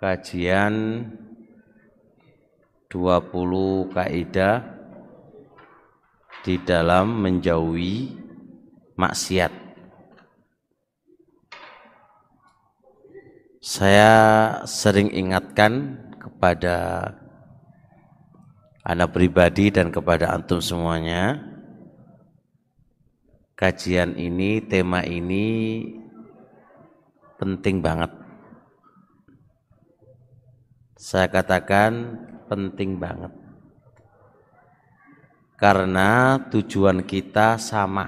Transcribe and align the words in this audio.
kajian 0.00 1.04
20 2.88 3.92
kaidah 3.92 4.64
di 6.40 6.56
dalam 6.64 7.20
menjauhi 7.20 8.16
maksiat. 8.96 9.52
Saya 13.60 14.12
sering 14.64 15.12
ingatkan 15.12 16.00
kepada 16.16 17.12
anak 18.80 19.12
pribadi 19.12 19.68
dan 19.68 19.92
kepada 19.92 20.32
antum 20.32 20.64
semuanya 20.64 21.44
kajian 23.52 24.16
ini, 24.16 24.64
tema 24.64 25.04
ini 25.04 25.84
penting 27.36 27.84
banget. 27.84 28.19
Saya 31.00 31.32
katakan 31.32 32.20
penting 32.44 33.00
banget. 33.00 33.32
Karena 35.56 36.36
tujuan 36.52 37.08
kita 37.08 37.56
sama. 37.56 38.04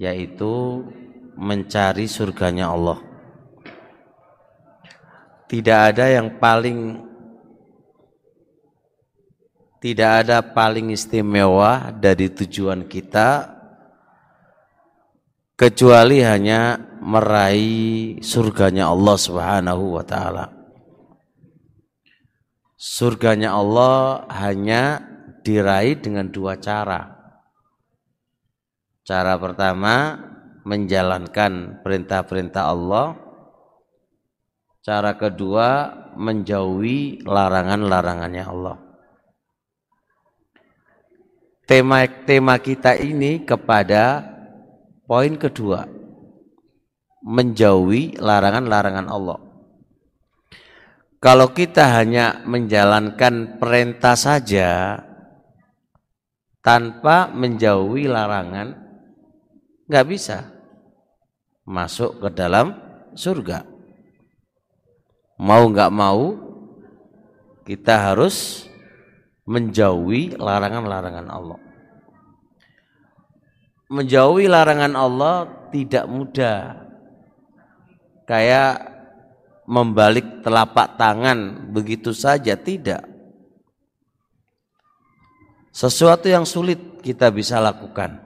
Yaitu 0.00 0.80
mencari 1.36 2.08
surganya 2.08 2.72
Allah. 2.72 3.04
Tidak 5.44 5.80
ada 5.92 6.08
yang 6.08 6.40
paling 6.40 7.04
tidak 9.76 10.24
ada 10.24 10.40
paling 10.40 10.88
istimewa 10.96 11.92
dari 11.92 12.32
tujuan 12.32 12.88
kita 12.88 13.60
kecuali 15.52 16.24
hanya 16.24 16.80
meraih 17.02 18.22
surganya 18.24 18.88
Allah 18.88 19.16
Subhanahu 19.18 19.98
wa 19.98 20.04
taala 20.06 20.51
surganya 22.82 23.54
Allah 23.54 24.26
hanya 24.26 24.98
diraih 25.46 26.02
dengan 26.02 26.26
dua 26.26 26.58
cara. 26.58 27.14
Cara 29.06 29.38
pertama 29.38 30.18
menjalankan 30.66 31.78
perintah-perintah 31.86 32.64
Allah. 32.66 33.14
Cara 34.82 35.14
kedua 35.14 35.94
menjauhi 36.18 37.22
larangan-larangannya 37.22 38.44
Allah. 38.50 38.76
Tema 41.62 42.02
tema 42.26 42.58
kita 42.58 42.98
ini 42.98 43.46
kepada 43.46 44.26
poin 45.06 45.38
kedua 45.38 45.86
menjauhi 47.22 48.18
larangan-larangan 48.18 49.06
Allah. 49.06 49.51
Kalau 51.22 51.54
kita 51.54 52.02
hanya 52.02 52.42
menjalankan 52.42 53.62
perintah 53.62 54.18
saja 54.18 54.98
tanpa 56.58 57.30
menjauhi 57.30 58.10
larangan, 58.10 58.74
nggak 59.86 60.06
bisa 60.10 60.50
masuk 61.62 62.26
ke 62.26 62.28
dalam 62.34 62.74
surga. 63.14 63.62
Mau 65.38 65.70
nggak 65.70 65.94
mau, 65.94 66.34
kita 67.70 68.10
harus 68.10 68.66
menjauhi 69.46 70.34
larangan-larangan 70.34 71.30
Allah. 71.30 71.60
Menjauhi 73.94 74.50
larangan 74.50 74.94
Allah 74.98 75.36
tidak 75.70 76.10
mudah. 76.10 76.82
Kayak 78.26 78.91
membalik 79.66 80.42
telapak 80.42 80.98
tangan 80.98 81.70
begitu 81.70 82.10
saja 82.10 82.58
tidak. 82.58 83.06
Sesuatu 85.72 86.28
yang 86.28 86.44
sulit 86.44 87.00
kita 87.00 87.32
bisa 87.32 87.56
lakukan. 87.62 88.20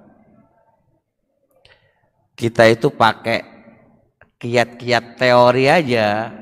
Kita 2.37 2.69
itu 2.69 2.93
pakai 2.93 3.41
kiat-kiat 4.43 5.17
teori 5.17 5.65
aja. 5.71 6.35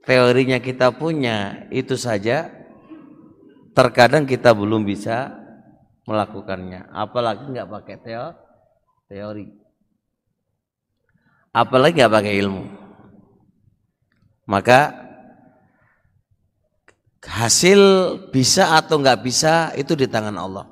Teorinya 0.00 0.58
kita 0.58 0.90
punya, 0.96 1.68
itu 1.70 1.94
saja 1.94 2.50
terkadang 3.76 4.26
kita 4.26 4.50
belum 4.56 4.82
bisa 4.82 5.30
melakukannya. 6.08 6.90
Apalagi 6.90 7.44
nggak 7.46 7.70
pakai 7.70 7.96
teori. 9.06 9.46
Apalagi 11.54 11.94
nggak 12.00 12.14
pakai 12.16 12.34
ilmu 12.40 12.79
maka 14.50 14.90
hasil 17.22 17.80
bisa 18.34 18.74
atau 18.74 18.98
nggak 18.98 19.22
bisa 19.22 19.70
itu 19.78 19.94
di 19.94 20.10
tangan 20.10 20.34
Allah. 20.34 20.66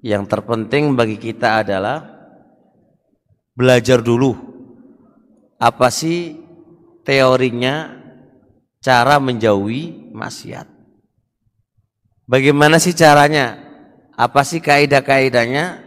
Yang 0.00 0.32
terpenting 0.32 0.96
bagi 0.96 1.20
kita 1.20 1.60
adalah 1.60 2.00
belajar 3.52 4.00
dulu 4.00 4.32
apa 5.60 5.88
sih 5.92 6.40
teorinya 7.04 7.92
cara 8.80 9.20
menjauhi 9.20 10.12
maksiat. 10.12 10.66
Bagaimana 12.24 12.80
sih 12.80 12.96
caranya? 12.96 13.60
Apa 14.16 14.46
sih 14.46 14.60
kaidah-kaidahnya 14.60 15.84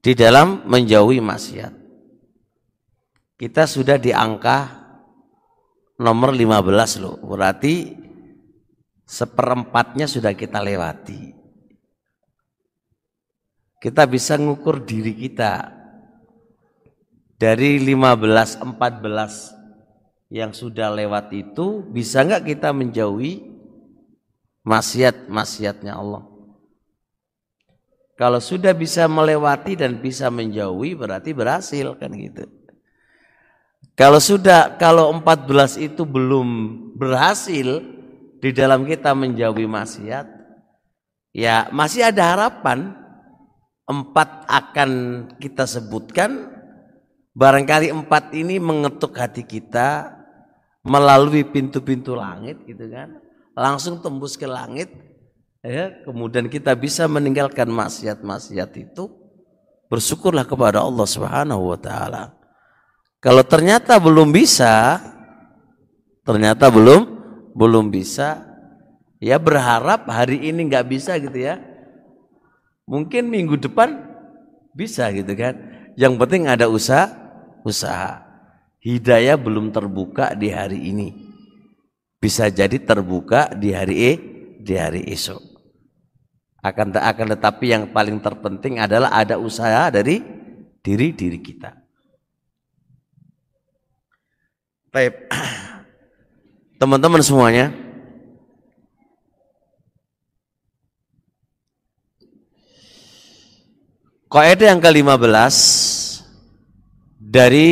di 0.00 0.12
dalam 0.16 0.64
menjauhi 0.64 1.20
maksiat? 1.20 1.72
Kita 3.34 3.66
sudah 3.66 3.98
di 3.98 4.14
angka 4.14 4.83
nomor 6.00 6.34
15 6.34 7.02
loh. 7.02 7.16
Berarti 7.22 7.94
seperempatnya 9.04 10.08
sudah 10.08 10.32
kita 10.34 10.58
lewati. 10.58 11.34
Kita 13.78 14.08
bisa 14.08 14.40
ngukur 14.40 14.80
diri 14.80 15.12
kita 15.12 15.68
dari 17.36 17.76
15 17.76 18.64
14 18.64 20.32
yang 20.32 20.56
sudah 20.56 20.88
lewat 20.88 21.28
itu 21.36 21.84
bisa 21.92 22.24
nggak 22.24 22.48
kita 22.56 22.72
menjauhi 22.72 23.44
maksiat-maksiatnya 24.64 25.92
Allah. 25.92 26.24
Kalau 28.16 28.40
sudah 28.40 28.72
bisa 28.72 29.04
melewati 29.04 29.76
dan 29.76 30.00
bisa 30.00 30.32
menjauhi 30.32 30.96
berarti 30.96 31.36
berhasil 31.36 31.92
kan 32.00 32.14
gitu. 32.16 32.48
Kalau 33.94 34.18
sudah 34.18 34.74
kalau 34.74 35.06
14 35.22 35.78
itu 35.78 36.02
belum 36.02 36.46
berhasil 36.98 37.78
di 38.42 38.50
dalam 38.50 38.82
kita 38.82 39.14
menjauhi 39.14 39.70
maksiat, 39.70 40.26
ya 41.30 41.70
masih 41.70 42.10
ada 42.10 42.34
harapan. 42.34 43.02
Empat 43.84 44.48
akan 44.48 44.90
kita 45.38 45.68
sebutkan. 45.68 46.50
Barangkali 47.36 47.92
empat 47.92 48.32
ini 48.32 48.56
mengetuk 48.56 49.12
hati 49.12 49.44
kita 49.44 50.08
melalui 50.80 51.44
pintu-pintu 51.44 52.16
langit 52.16 52.64
gitu 52.64 52.88
kan. 52.88 53.20
Langsung 53.52 54.00
tembus 54.00 54.40
ke 54.40 54.48
langit 54.48 54.88
ya. 55.60 55.92
Kemudian 56.02 56.48
kita 56.48 56.72
bisa 56.72 57.04
meninggalkan 57.06 57.68
maksiat-maksiat 57.68 58.70
itu. 58.80 59.12
Bersyukurlah 59.92 60.48
kepada 60.48 60.80
Allah 60.80 61.04
Subhanahu 61.04 61.76
wa 61.76 61.78
taala 61.78 62.43
kalau 63.24 63.40
ternyata 63.40 63.96
belum 63.96 64.36
bisa, 64.36 65.00
ternyata 66.28 66.68
belum 66.68 67.08
belum 67.56 67.88
bisa, 67.88 68.44
ya 69.16 69.40
berharap 69.40 70.04
hari 70.12 70.52
ini 70.52 70.68
nggak 70.68 70.84
bisa 70.84 71.16
gitu 71.16 71.32
ya. 71.32 71.56
Mungkin 72.84 73.32
minggu 73.32 73.56
depan 73.56 73.96
bisa 74.76 75.08
gitu 75.16 75.32
kan. 75.32 75.56
Yang 75.96 76.20
penting 76.20 76.52
ada 76.52 76.68
usaha, 76.68 77.08
usaha. 77.64 78.20
Hidayah 78.84 79.40
belum 79.40 79.72
terbuka 79.72 80.36
di 80.36 80.52
hari 80.52 80.92
ini. 80.92 81.08
Bisa 82.20 82.52
jadi 82.52 82.76
terbuka 82.76 83.56
di 83.56 83.72
hari 83.72 83.96
e, 84.04 84.12
di 84.60 84.76
hari 84.76 85.08
esok. 85.08 85.40
Akan 86.60 86.92
akan 86.92 87.26
tetapi 87.40 87.72
yang 87.72 87.88
paling 87.88 88.20
terpenting 88.20 88.84
adalah 88.84 89.16
ada 89.16 89.40
usaha 89.40 89.88
dari 89.88 90.20
diri 90.84 91.16
diri 91.16 91.40
kita. 91.40 91.83
Baik. 94.94 95.26
Teman-teman 96.78 97.18
semuanya. 97.18 97.74
Kaidah 104.30 104.70
yang 104.70 104.78
ke-15 104.78 105.54
dari 107.18 107.70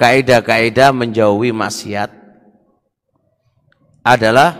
kaidah-kaidah 0.00 0.96
menjauhi 0.96 1.52
maksiat 1.52 2.08
adalah 4.00 4.56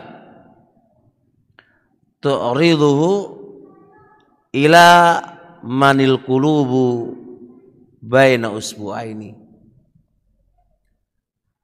tu'riduhu 2.20 3.12
ila 4.52 4.88
manil 5.64 6.20
qulubu 6.24 7.16
baina 8.04 8.52
usbu'aini 8.52 9.37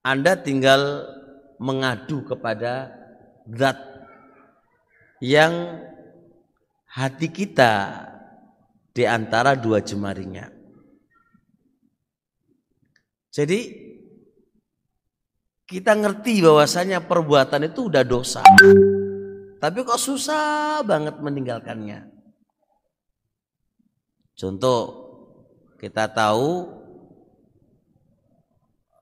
Anda 0.05 0.37
tinggal 0.37 1.09
mengadu 1.57 2.29
kepada 2.29 2.93
zat 3.49 3.81
yang 5.25 5.81
hati 6.85 7.33
kita 7.33 8.05
di 8.93 9.09
antara 9.09 9.57
dua 9.57 9.81
jemarinya. 9.81 10.45
Jadi 13.33 13.61
kita 15.65 15.97
ngerti 15.97 16.45
bahwasanya 16.45 17.03
perbuatan 17.03 17.67
itu 17.67 17.89
udah 17.89 18.05
dosa. 18.05 18.45
Tapi 19.59 19.79
kok 19.83 19.99
susah 19.99 20.85
banget 20.85 21.17
meninggalkannya. 21.19 22.13
Contoh 24.37 24.81
kita 25.81 26.13
tahu 26.13 26.84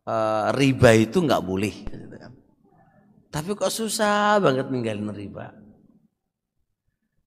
uh, 0.07 0.55
riba 0.55 0.91
itu 0.97 1.23
nggak 1.23 1.43
boleh. 1.43 1.75
Gitu 1.87 2.17
kan. 2.19 2.33
Tapi 3.33 3.51
kok 3.57 3.73
susah 3.73 4.39
banget 4.43 4.69
ninggalin 4.69 5.11
riba. 5.11 5.55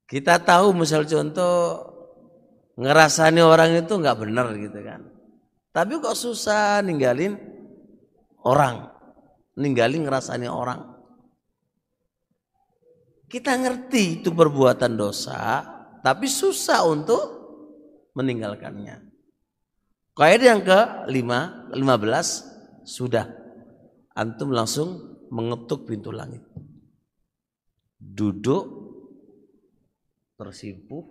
Kita 0.06 0.38
tahu 0.38 0.78
misal 0.78 1.10
contoh 1.10 1.82
ngerasani 2.78 3.42
orang 3.42 3.82
itu 3.82 3.94
nggak 3.98 4.20
benar 4.22 4.54
gitu 4.54 4.80
kan. 4.86 5.02
Tapi 5.74 6.00
kok 6.00 6.16
susah 6.16 6.80
ninggalin 6.86 7.36
orang, 8.46 8.88
ninggalin 9.60 10.06
ngerasani 10.08 10.48
orang. 10.48 10.94
Kita 13.26 13.58
ngerti 13.58 14.22
itu 14.22 14.30
perbuatan 14.32 14.96
dosa, 14.96 15.66
tapi 16.06 16.30
susah 16.30 16.86
untuk 16.88 17.24
meninggalkannya. 18.16 19.02
Kaidah 20.16 20.48
yang 20.56 20.64
ke 20.64 20.80
lima, 21.12 21.68
lima 21.76 22.00
belas 22.00 22.55
sudah 22.86 23.28
antum 24.16 24.54
langsung 24.54 25.20
mengetuk 25.34 25.90
pintu 25.90 26.14
langit. 26.14 26.46
Duduk 28.00 28.64
tersimpuh 30.38 31.04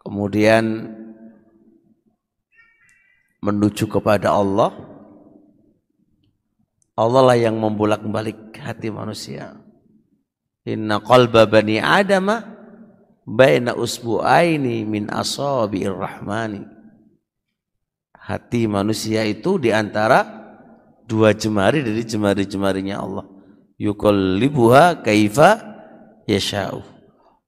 kemudian 0.00 0.92
menuju 3.42 3.88
kepada 3.88 4.30
Allah 4.30 4.70
Allah 6.92 7.22
lah 7.32 7.38
yang 7.40 7.56
membolak-balik 7.56 8.54
hati 8.60 8.92
manusia 8.92 9.56
Inna 10.62 11.02
qalba 11.02 11.50
bani 11.50 11.82
adama 11.82 12.46
baina 13.26 13.74
usbu'aini 13.74 14.86
min 14.86 15.10
asabi'ir 15.10 15.90
rahmani. 15.90 16.62
Hati 18.22 18.70
manusia 18.70 19.26
itu 19.26 19.58
di 19.58 19.74
antara 19.74 20.22
dua 21.02 21.34
jemari 21.34 21.82
dari 21.82 22.06
jemari-jemarinya 22.06 22.96
Allah. 23.02 23.26
Yuqallibuha 23.82 25.02
kaifa 25.02 25.58
yasha'u. 26.30 26.78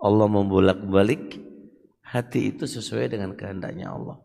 Allah 0.02 0.26
membolak-balik 0.26 1.38
hati 2.02 2.50
itu 2.50 2.66
sesuai 2.66 3.14
dengan 3.14 3.38
kehendaknya 3.38 3.94
Allah. 3.94 4.18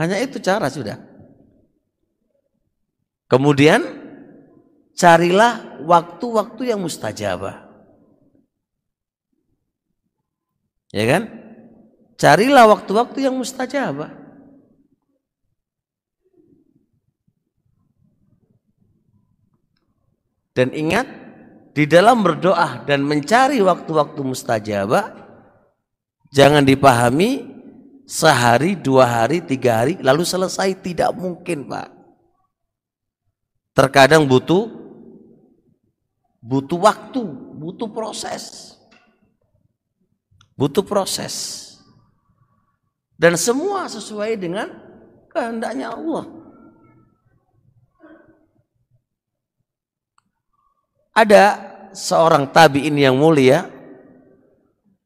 Hanya 0.00 0.16
itu 0.24 0.40
cara 0.40 0.72
sudah. 0.72 0.96
Kemudian 3.28 3.84
carilah 4.96 5.80
waktu-waktu 5.84 6.72
yang 6.72 6.80
mustajabah. 6.80 7.68
Ya 10.92 11.04
kan? 11.08 11.41
Carilah 12.22 12.70
waktu-waktu 12.70 13.26
yang 13.26 13.34
mustajabah. 13.34 14.14
Dan 20.54 20.70
ingat, 20.70 21.10
di 21.74 21.82
dalam 21.82 22.22
berdoa 22.22 22.86
dan 22.86 23.02
mencari 23.02 23.58
waktu-waktu 23.58 24.22
mustajabah, 24.22 25.18
jangan 26.30 26.62
dipahami 26.62 27.42
sehari, 28.06 28.78
dua 28.78 29.02
hari, 29.02 29.42
tiga 29.42 29.82
hari, 29.82 29.98
lalu 29.98 30.22
selesai. 30.22 30.78
Tidak 30.78 31.10
mungkin, 31.18 31.66
Pak. 31.66 31.90
Terkadang 33.74 34.30
butuh 34.30 34.70
butuh 36.38 36.78
waktu, 36.86 37.22
butuh 37.58 37.90
proses. 37.90 38.76
Butuh 40.54 40.86
proses. 40.86 41.71
Dan 43.22 43.38
semua 43.38 43.86
sesuai 43.86 44.34
dengan 44.34 44.66
kehendaknya 45.30 45.94
Allah. 45.94 46.26
Ada 51.14 51.44
seorang 51.94 52.50
tabi'in 52.50 52.98
yang 52.98 53.14
mulia 53.14 53.70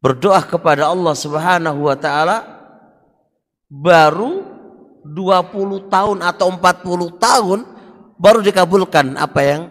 berdoa 0.01 0.41
kepada 0.49 0.89
Allah 0.89 1.13
Subhanahu 1.13 1.93
wa 1.93 1.97
taala 1.99 2.39
baru 3.69 4.49
20 5.05 5.93
tahun 5.93 6.19
atau 6.25 6.47
40 6.57 7.21
tahun 7.21 7.59
baru 8.17 8.41
dikabulkan 8.41 9.13
apa 9.21 9.41
yang 9.45 9.63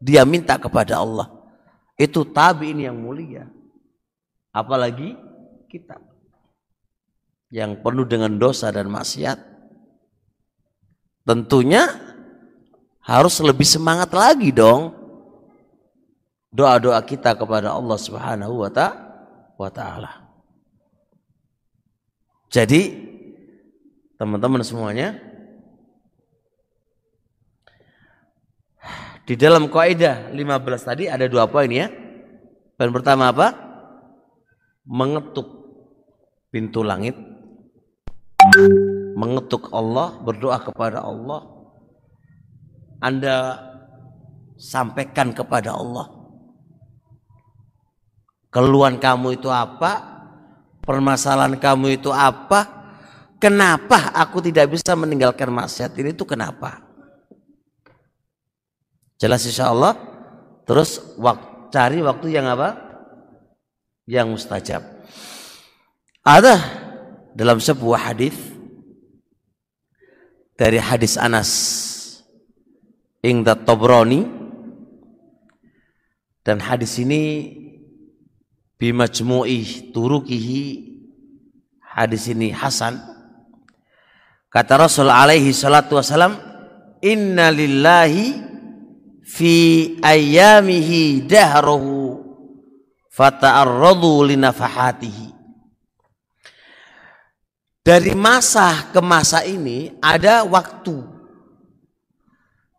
dia 0.00 0.24
minta 0.24 0.56
kepada 0.56 0.96
Allah. 0.96 1.28
Itu 2.00 2.24
tabiin 2.24 2.88
yang 2.88 2.96
mulia. 2.96 3.44
Apalagi 4.48 5.12
kita 5.68 6.00
yang 7.50 7.78
penuh 7.80 8.06
dengan 8.06 8.34
dosa 8.36 8.72
dan 8.74 8.90
maksiat. 8.90 9.38
Tentunya 11.26 11.86
harus 13.02 13.38
lebih 13.42 13.66
semangat 13.66 14.10
lagi 14.14 14.50
dong 14.50 14.94
doa-doa 16.54 16.98
kita 17.02 17.34
kepada 17.34 17.74
Allah 17.74 17.98
Subhanahu 17.98 18.66
wa 19.58 19.70
taala. 19.70 20.12
Jadi 22.50 23.04
teman-teman 24.16 24.62
semuanya 24.62 25.26
Di 29.26 29.34
dalam 29.34 29.66
kaidah 29.66 30.30
15 30.30 30.38
tadi 30.86 31.10
ada 31.10 31.26
dua 31.26 31.50
poin 31.50 31.66
ya. 31.66 31.90
Poin 32.78 32.94
pertama 32.94 33.34
apa? 33.34 33.58
Mengetuk 34.86 35.50
pintu 36.54 36.86
langit. 36.86 37.18
Mengetuk 39.16 39.72
Allah, 39.72 40.14
berdoa 40.20 40.60
kepada 40.60 41.02
Allah. 41.02 41.44
Anda 43.00 43.60
sampaikan 44.56 45.32
kepada 45.36 45.76
Allah. 45.76 46.08
Keluhan 48.52 48.96
kamu 48.96 49.36
itu 49.36 49.52
apa? 49.52 50.16
Permasalahan 50.80 51.58
kamu 51.60 52.00
itu 52.00 52.08
apa? 52.14 52.76
Kenapa 53.36 54.16
aku 54.16 54.40
tidak 54.40 54.72
bisa 54.72 54.96
meninggalkan 54.96 55.52
maksiat 55.52 55.92
ini 56.00 56.16
itu 56.16 56.24
kenapa? 56.24 56.80
Jelas 59.20 59.44
insya 59.44 59.72
Allah. 59.72 59.92
Terus 60.64 60.98
wak, 61.20 61.68
cari 61.68 62.00
waktu 62.00 62.32
yang 62.32 62.48
apa? 62.48 62.80
Yang 64.08 64.26
mustajab. 64.40 64.82
Ada 66.24 66.85
dalam 67.36 67.60
sebuah 67.60 68.10
hadis 68.10 68.32
dari 70.56 70.80
hadis 70.80 71.20
Anas 71.20 71.52
Ingda 73.20 73.52
Tobroni 73.52 74.24
dan 76.40 76.64
hadis 76.64 76.96
ini 76.96 77.52
bimajmu'i 78.80 79.92
turukihi 79.92 80.96
hadis 81.84 82.32
ini 82.32 82.56
Hasan. 82.56 82.96
Kata 84.48 84.80
Rasul 84.80 85.12
alaihi 85.12 85.52
salatu 85.52 86.00
wasalam 86.00 86.40
inna 87.04 87.52
lillahi 87.52 88.32
fi 89.28 89.52
ayyamihi 90.00 91.28
dahruhu 91.28 92.24
fata'arradu 93.12 94.24
linafahatihi 94.32 95.35
dari 97.86 98.18
masa 98.18 98.90
ke 98.90 98.98
masa 98.98 99.46
ini 99.46 99.94
ada 100.02 100.42
waktu 100.42 101.06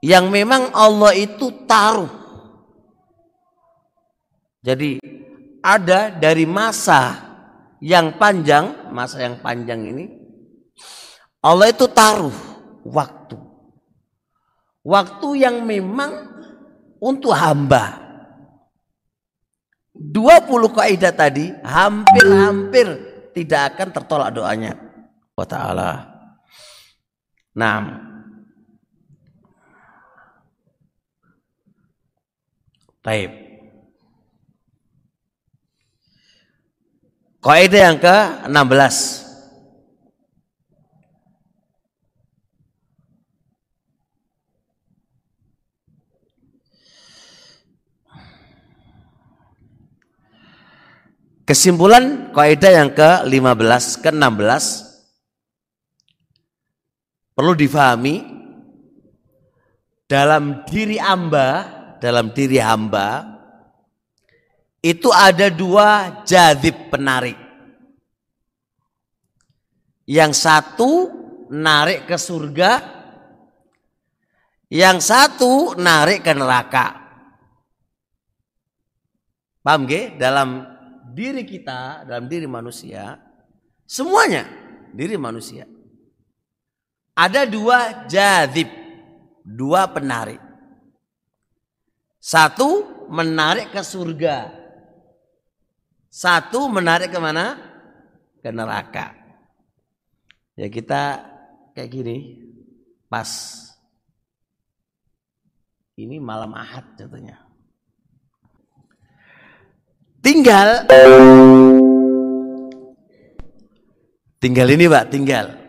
yang 0.03 0.27
memang 0.27 0.75
Allah 0.75 1.15
itu 1.15 1.47
taruh 1.63 2.11
jadi 4.59 4.99
ada 5.63 6.11
dari 6.11 6.43
masa 6.43 7.23
yang 7.79 8.19
panjang 8.19 8.91
masa 8.91 9.23
yang 9.23 9.39
panjang 9.39 9.79
ini 9.87 10.05
Allah 11.39 11.71
itu 11.71 11.87
taruh 11.87 12.35
waktu 12.83 13.39
waktu 14.83 15.27
yang 15.39 15.63
memang 15.63 16.27
untuk 17.01 17.33
hamba. 17.35 18.07
20 19.97 20.77
kaidah 20.77 21.09
tadi 21.09 21.49
hampir-hampir 21.65 22.85
tidak 23.33 23.73
akan 23.73 23.87
tertolak 23.97 24.29
doanya. 24.29 24.77
Wa 25.37 25.45
ta'ala. 25.45 25.91
Nah, 27.53 27.79
Taib. 33.07 33.31
Kaidah 37.39 37.81
yang 37.87 37.97
ke-16. 38.03 38.97
Kesimpulan 51.47 52.35
kaidah 52.35 52.71
yang 52.75 52.91
ke-15 52.91 54.03
ke-16 54.03 54.86
perlu 57.37 57.53
difahami 57.53 58.25
dalam 60.09 60.65
diri 60.65 60.97
hamba, 60.97 61.49
dalam 62.01 62.33
diri 62.33 62.57
hamba 62.57 63.37
itu 64.81 65.13
ada 65.13 65.53
dua 65.53 66.23
jadib 66.25 66.89
penarik. 66.89 67.37
Yang 70.09 70.33
satu 70.41 70.91
narik 71.53 72.09
ke 72.09 72.17
surga, 72.17 72.71
yang 74.73 74.97
satu 74.97 75.77
narik 75.77 76.25
ke 76.25 76.33
neraka. 76.33 77.05
Paham 79.61 79.83
gak? 79.83 80.15
Dalam 80.15 80.63
diri 81.11 81.43
kita, 81.43 82.07
dalam 82.07 82.31
diri 82.31 82.47
manusia, 82.47 83.19
semuanya 83.83 84.47
diri 84.95 85.19
manusia. 85.19 85.76
Ada 87.17 87.49
dua 87.49 88.05
jadib, 88.05 88.69
dua 89.41 89.89
penarik. 89.89 90.37
Satu 92.21 92.85
menarik 93.09 93.73
ke 93.73 93.81
surga. 93.81 94.53
Satu 96.13 96.69
menarik 96.69 97.09
ke 97.09 97.17
mana? 97.17 97.57
Ke 98.37 98.53
neraka. 98.53 99.17
Ya 100.53 100.69
kita 100.69 101.25
kayak 101.73 101.89
gini, 101.89 102.17
pas. 103.09 103.29
Ini 105.97 106.21
malam 106.21 106.53
ahad 106.53 106.85
contohnya. 106.93 107.41
Tinggal 110.21 110.85
tinggal 114.37 114.67
ini 114.69 114.85
Pak, 114.85 115.05
tinggal. 115.09 115.66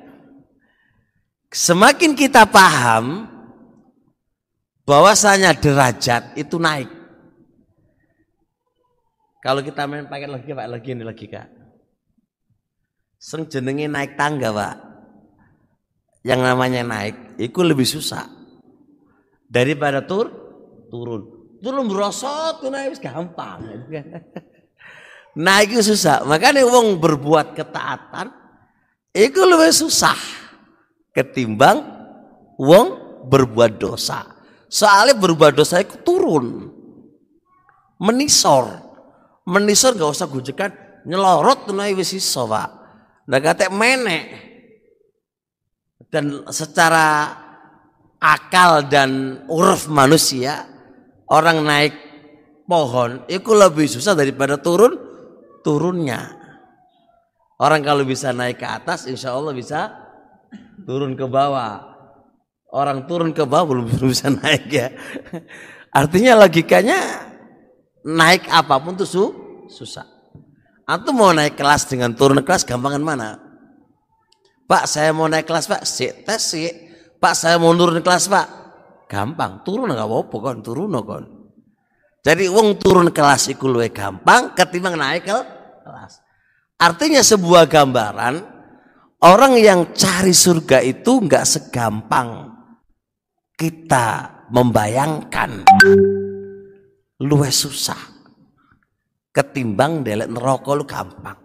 Semakin 1.48 2.12
kita 2.12 2.44
paham 2.44 3.24
bahwasanya 4.84 5.56
derajat 5.56 6.36
itu 6.36 6.60
naik. 6.60 6.92
Kalau 9.40 9.64
kita 9.64 9.88
main 9.88 10.04
pakai 10.04 10.28
logika 10.28 10.60
Pak, 10.60 10.68
lagi 10.68 10.88
ini 10.92 11.04
logika. 11.08 11.48
Seng 13.16 13.48
jenenge 13.48 13.88
naik 13.88 14.12
tangga 14.20 14.52
Pak. 14.52 14.76
Yang 16.20 16.40
namanya 16.44 16.84
naik 16.84 17.40
itu 17.40 17.64
lebih 17.64 17.88
susah 17.88 18.28
daripada 19.48 20.04
tur 20.04 20.28
turun. 20.92 21.56
Turun 21.64 21.88
merosot 21.88 22.60
tuh 22.60 22.68
naik 22.68 23.00
gampang. 23.00 23.66
Naik 25.38 25.70
itu 25.70 25.94
susah. 25.94 26.26
Makanya 26.26 26.66
wong 26.66 26.98
berbuat 26.98 27.54
ketaatan 27.54 28.30
itu 29.14 29.38
lebih 29.46 29.70
susah 29.70 30.18
ketimbang 31.12 31.84
wong 32.58 32.86
berbuat 33.28 33.78
dosa. 33.80 34.24
Soalnya 34.68 35.16
berbuat 35.16 35.56
dosa 35.56 35.80
itu 35.80 35.96
turun. 36.04 36.68
Menisor. 37.98 38.84
Menisor 39.48 39.96
gak 39.96 40.12
usah 40.12 40.28
gujekan 40.28 40.70
nyelorot 41.08 41.68
tuh 41.68 41.74
naik 41.74 41.98
wis 41.98 42.12
iso, 42.12 42.44
Pak. 42.44 42.68
Nah 43.28 43.40
kata 43.40 43.72
menek. 43.72 44.46
Dan 46.08 46.44
secara 46.48 47.36
akal 48.16 48.88
dan 48.88 49.44
uruf 49.46 49.92
manusia 49.92 50.64
orang 51.28 51.60
naik 51.62 51.94
pohon 52.64 53.24
itu 53.28 53.52
lebih 53.52 53.84
susah 53.84 54.16
daripada 54.16 54.56
turun 54.56 54.96
turunnya. 55.60 56.36
Orang 57.58 57.82
kalau 57.82 58.06
bisa 58.06 58.30
naik 58.30 58.62
ke 58.62 58.68
atas, 58.68 59.10
insya 59.10 59.34
Allah 59.34 59.50
bisa 59.50 60.07
turun 60.88 61.12
ke 61.12 61.28
bawah. 61.28 61.84
Orang 62.72 63.04
turun 63.04 63.36
ke 63.36 63.44
bawah 63.44 63.68
belum 63.68 63.92
bisa 64.08 64.32
naik 64.32 64.72
ya. 64.72 64.88
Artinya 65.92 66.40
logikanya 66.40 66.96
naik 68.08 68.48
apa 68.48 68.80
pun 68.80 68.96
tuh 68.96 69.04
su, 69.04 69.24
susah. 69.68 70.08
Atau 70.88 71.12
mau 71.12 71.36
naik 71.36 71.60
kelas 71.60 71.84
dengan 71.84 72.16
turun 72.16 72.40
kelas 72.40 72.64
gampangan 72.64 73.04
mana? 73.04 73.36
Pak 74.64 74.84
saya 74.88 75.12
mau 75.12 75.28
naik 75.28 75.44
kelas 75.44 75.68
pak, 75.68 75.84
si 75.84 76.08
tes 76.24 76.40
si. 76.40 76.64
Pak 77.20 77.36
saya 77.36 77.60
mau 77.60 77.72
turun 77.76 78.00
kelas 78.00 78.28
pak, 78.32 78.46
gampang. 79.12 79.60
Turun 79.64 79.92
nggak 79.92 80.08
apa-apa 80.08 80.36
kan, 80.40 80.56
turun 80.64 80.92
kan. 81.04 81.24
Jadi 82.24 82.48
uang 82.48 82.80
turun 82.80 83.08
kelas 83.12 83.52
itu 83.52 83.64
lebih 83.68 83.92
gampang 83.92 84.52
ketimbang 84.56 84.96
naik 84.96 85.28
ke 85.28 85.38
kelas. 85.84 86.20
Artinya 86.80 87.20
sebuah 87.24 87.64
gambaran 87.68 88.57
orang 89.22 89.58
yang 89.58 89.90
cari 89.94 90.30
surga 90.30 90.82
itu 90.82 91.22
nggak 91.22 91.44
segampang 91.46 92.54
kita 93.58 94.38
membayangkan. 94.54 95.66
Luwes 97.18 97.66
susah. 97.66 97.98
Ketimbang 99.34 100.06
delek 100.06 100.30
neraka 100.30 100.70
lu 100.74 100.86
gampang. 100.86 101.38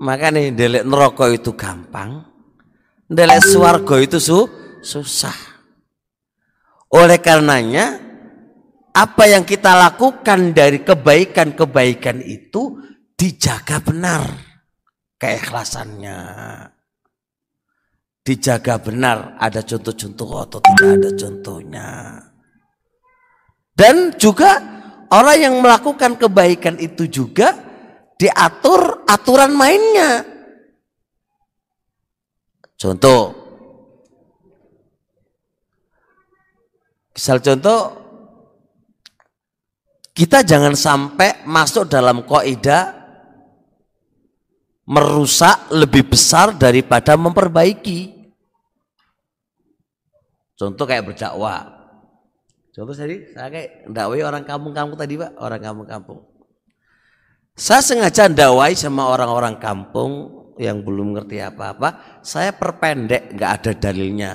Makanya 0.00 0.54
delek 0.56 0.84
neraka 0.88 1.24
itu 1.28 1.52
gampang. 1.52 2.24
Delek 3.08 3.44
swarga 3.44 3.96
itu 4.00 4.16
su 4.20 4.48
susah. 4.80 5.36
Oleh 6.88 7.20
karenanya 7.20 8.00
apa 8.96 9.24
yang 9.28 9.44
kita 9.44 9.76
lakukan 9.76 10.56
dari 10.56 10.80
kebaikan-kebaikan 10.80 12.24
itu 12.24 12.80
dijaga 13.18 13.82
benar 13.82 14.22
keikhlasannya. 15.18 16.18
Dijaga 18.22 18.76
benar 18.78 19.40
ada 19.40 19.64
contoh-contoh 19.64 20.30
atau 20.46 20.58
tidak 20.62 20.90
ada 21.00 21.10
contohnya. 21.16 21.88
Dan 23.72 24.14
juga 24.20 24.60
orang 25.08 25.38
yang 25.38 25.54
melakukan 25.58 26.20
kebaikan 26.20 26.76
itu 26.76 27.08
juga 27.08 27.56
diatur 28.20 29.02
aturan 29.08 29.54
mainnya. 29.56 30.22
Contoh, 32.78 33.34
misal 37.16 37.42
contoh 37.42 37.80
kita 40.12 40.42
jangan 40.42 40.74
sampai 40.74 41.42
masuk 41.46 41.86
dalam 41.86 42.22
kaidah 42.26 42.97
merusak 44.88 45.68
lebih 45.68 46.08
besar 46.08 46.56
daripada 46.56 47.12
memperbaiki. 47.12 48.32
Contoh 50.56 50.88
kayak 50.88 51.12
berdakwah. 51.12 51.76
Contoh 52.72 52.96
tadi 52.96 53.28
saya 53.36 53.52
kayak 53.52 53.92
dakwai 53.92 54.24
orang 54.24 54.48
kampung-kampung 54.48 54.96
tadi 54.96 55.20
Pak, 55.20 55.36
orang 55.36 55.60
kampung-kampung. 55.60 56.18
Saya 57.52 57.84
sengaja 57.84 58.32
dakwai 58.32 58.72
sama 58.72 59.12
orang-orang 59.12 59.60
kampung 59.60 60.12
yang 60.56 60.80
belum 60.82 61.14
ngerti 61.14 61.38
apa-apa, 61.44 62.22
saya 62.24 62.56
perpendek 62.56 63.36
nggak 63.36 63.52
ada 63.60 63.72
dalilnya. 63.76 64.32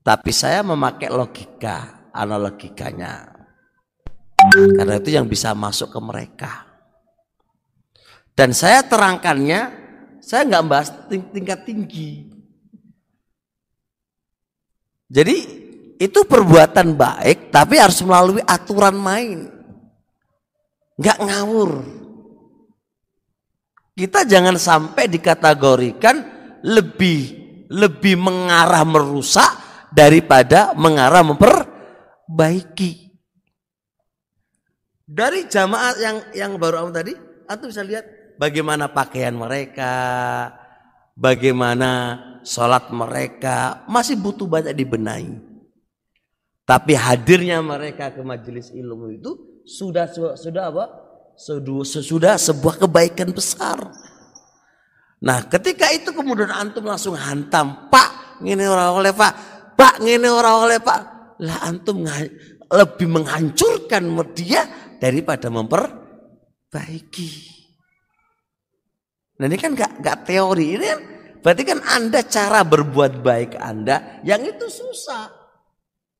Tapi 0.00 0.30
saya 0.32 0.64
memakai 0.64 1.12
logika, 1.12 2.08
analogikanya. 2.14 3.28
Karena 4.56 4.96
itu 4.96 5.12
yang 5.12 5.28
bisa 5.28 5.52
masuk 5.52 5.92
ke 5.92 6.00
mereka. 6.00 6.69
Dan 8.40 8.56
saya 8.56 8.80
terangkannya, 8.80 9.60
saya 10.24 10.48
nggak 10.48 10.64
bahas 10.64 10.88
ting 11.12 11.28
tingkat 11.28 11.60
tinggi. 11.68 12.24
Jadi 15.12 15.36
itu 16.00 16.24
perbuatan 16.24 16.96
baik, 16.96 17.52
tapi 17.52 17.76
harus 17.76 18.00
melalui 18.00 18.40
aturan 18.48 18.96
main. 18.96 19.44
Nggak 20.96 21.20
ngawur. 21.20 21.84
Kita 23.92 24.24
jangan 24.24 24.56
sampai 24.56 25.04
dikategorikan 25.04 26.16
lebih 26.64 27.36
lebih 27.68 28.16
mengarah 28.16 28.88
merusak 28.88 29.52
daripada 29.92 30.72
mengarah 30.80 31.20
memperbaiki. 31.28 33.12
Dari 35.04 35.44
jamaah 35.44 35.92
yang 36.00 36.16
yang 36.32 36.52
baru 36.56 36.88
awal 36.88 36.96
tadi, 36.96 37.12
atau 37.44 37.68
bisa 37.68 37.84
lihat 37.84 38.19
bagaimana 38.40 38.88
pakaian 38.88 39.36
mereka, 39.36 39.92
bagaimana 41.12 42.16
sholat 42.40 42.88
mereka 42.88 43.84
masih 43.84 44.16
butuh 44.16 44.48
banyak 44.48 44.72
dibenahi. 44.72 45.36
Tapi 46.64 46.96
hadirnya 46.96 47.60
mereka 47.60 48.08
ke 48.08 48.24
majelis 48.24 48.72
ilmu 48.72 49.12
itu 49.12 49.60
sudah 49.68 50.08
sudah 50.40 50.72
apa? 50.72 50.84
Sudah, 51.36 51.84
sudah 51.84 52.34
sebuah 52.40 52.86
kebaikan 52.86 53.36
besar. 53.36 53.76
Nah, 55.20 55.44
ketika 55.52 55.92
itu 55.92 56.16
kemudian 56.16 56.48
antum 56.48 56.88
langsung 56.88 57.12
hantam, 57.12 57.92
Pak, 57.92 58.40
ini 58.40 58.64
orang 58.64 58.96
oleh 58.96 59.12
Pak, 59.12 59.32
Pak, 59.76 60.00
ini 60.00 60.28
orang 60.28 60.56
oleh 60.64 60.80
Pak. 60.80 61.00
Lah 61.40 61.64
antum 61.64 62.04
lebih 62.70 63.08
menghancurkan 63.08 64.04
dia 64.36 64.68
daripada 65.00 65.48
memperbaiki. 65.48 67.59
Nah 69.40 69.48
ini 69.48 69.56
kan 69.56 69.72
gak, 69.72 70.04
gak 70.04 70.28
teori, 70.28 70.76
ini 70.76 70.84
kan 70.84 71.00
berarti 71.40 71.62
kan 71.64 71.80
Anda 71.80 72.20
cara 72.28 72.60
berbuat 72.60 73.24
baik 73.24 73.56
Anda 73.56 74.20
yang 74.20 74.44
itu 74.44 74.68
susah. 74.68 75.32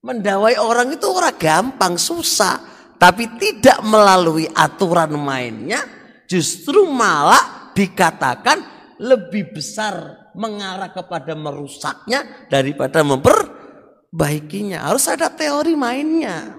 Mendawai 0.00 0.56
orang 0.56 0.96
itu 0.96 1.04
orang 1.04 1.36
gampang, 1.36 2.00
susah. 2.00 2.56
Tapi 2.96 3.28
tidak 3.36 3.84
melalui 3.84 4.48
aturan 4.48 5.12
mainnya 5.20 5.84
justru 6.24 6.88
malah 6.88 7.72
dikatakan 7.76 8.60
lebih 8.96 9.56
besar 9.56 10.28
mengarah 10.36 10.92
kepada 10.92 11.36
merusaknya 11.36 12.48
daripada 12.48 13.04
memperbaikinya. 13.04 14.88
Harus 14.88 15.08
ada 15.08 15.28
teori 15.28 15.76
mainnya. 15.76 16.56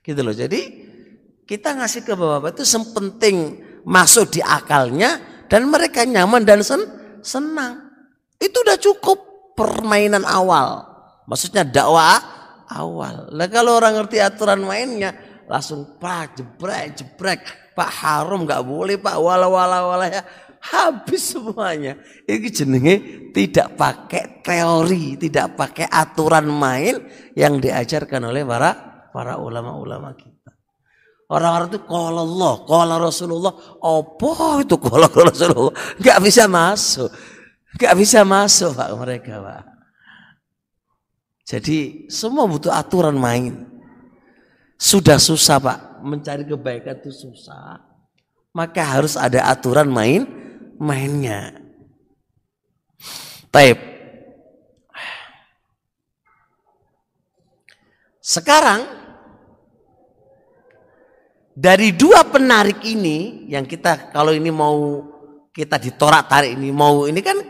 Gitu 0.00 0.20
loh. 0.20 0.36
Jadi 0.36 0.84
kita 1.44 1.76
ngasih 1.76 2.04
ke 2.04 2.12
bapak-bapak 2.12 2.60
itu 2.60 2.64
sepenting 2.64 3.65
masuk 3.86 4.34
di 4.34 4.40
akalnya 4.42 5.22
dan 5.46 5.70
mereka 5.70 6.02
nyaman 6.02 6.42
dan 6.42 6.60
sen 6.66 6.82
senang. 7.22 7.86
Itu 8.36 8.60
udah 8.66 8.76
cukup 8.76 9.18
permainan 9.54 10.26
awal. 10.26 10.84
Maksudnya 11.30 11.62
dakwah 11.62 12.18
awal. 12.68 13.30
Nah 13.32 13.48
kalau 13.48 13.78
orang 13.78 14.02
ngerti 14.02 14.18
aturan 14.18 14.66
mainnya 14.66 15.14
langsung 15.46 15.96
pak 16.02 16.36
jebrek 16.36 16.98
jebrek 16.98 17.40
Pak 17.76 17.92
haram 17.92 18.48
nggak 18.48 18.64
boleh 18.64 18.96
Pak 18.96 19.16
wala 19.20 19.52
wala 19.52 19.84
wala 19.84 20.08
ya 20.08 20.24
habis 20.64 21.36
semuanya. 21.36 22.00
Ini 22.24 22.48
jenenge 22.48 22.94
tidak 23.36 23.76
pakai 23.76 24.40
teori, 24.40 25.20
tidak 25.20 25.54
pakai 25.54 25.86
aturan 25.86 26.48
main 26.48 26.96
yang 27.36 27.60
diajarkan 27.60 28.32
oleh 28.32 28.42
para 28.42 28.70
para 29.12 29.36
ulama-ulama 29.36 30.16
kita. 30.16 30.35
Orang-orang 31.26 31.74
itu 31.74 31.80
kalau 31.82 32.22
Allah, 32.22 32.54
kalau 32.70 32.96
Rasulullah, 33.02 33.54
apa 33.82 34.62
itu 34.62 34.76
kalau 34.78 35.10
Rasulullah? 35.10 35.74
Gak 35.98 36.22
bisa 36.22 36.46
masuk, 36.46 37.10
gak 37.82 37.94
bisa 37.98 38.22
masuk 38.22 38.78
pak 38.78 38.94
mereka 38.94 39.42
pak. 39.42 39.64
Jadi 41.46 42.06
semua 42.06 42.46
butuh 42.46 42.70
aturan 42.70 43.18
main. 43.18 43.66
Sudah 44.78 45.18
susah 45.18 45.58
pak, 45.58 45.78
mencari 46.06 46.46
kebaikan 46.46 47.02
itu 47.02 47.10
susah. 47.10 47.82
Maka 48.54 48.86
harus 48.86 49.18
ada 49.18 49.50
aturan 49.50 49.90
main 49.90 50.30
mainnya. 50.78 51.58
Taib. 53.50 53.82
Sekarang 58.22 59.05
dari 61.56 61.96
dua 61.96 62.20
penarik 62.28 62.84
ini 62.84 63.48
yang 63.48 63.64
kita 63.64 64.12
kalau 64.12 64.36
ini 64.36 64.52
mau 64.52 65.00
kita 65.56 65.80
ditorak 65.80 66.28
tarik 66.28 66.52
ini 66.52 66.68
mau 66.68 67.08
ini 67.08 67.24
kan 67.24 67.40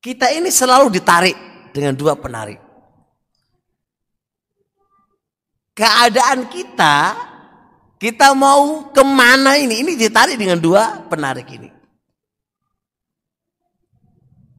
kita 0.00 0.32
ini 0.32 0.48
selalu 0.48 0.88
ditarik 0.88 1.36
dengan 1.76 1.92
dua 1.92 2.16
penarik. 2.16 2.56
Keadaan 5.76 6.48
kita 6.48 6.96
kita 8.00 8.32
mau 8.32 8.88
ke 8.90 9.04
mana 9.04 9.60
ini? 9.60 9.84
Ini 9.84 9.92
ditarik 9.94 10.40
dengan 10.40 10.56
dua 10.56 11.04
penarik 11.04 11.46
ini. 11.52 11.70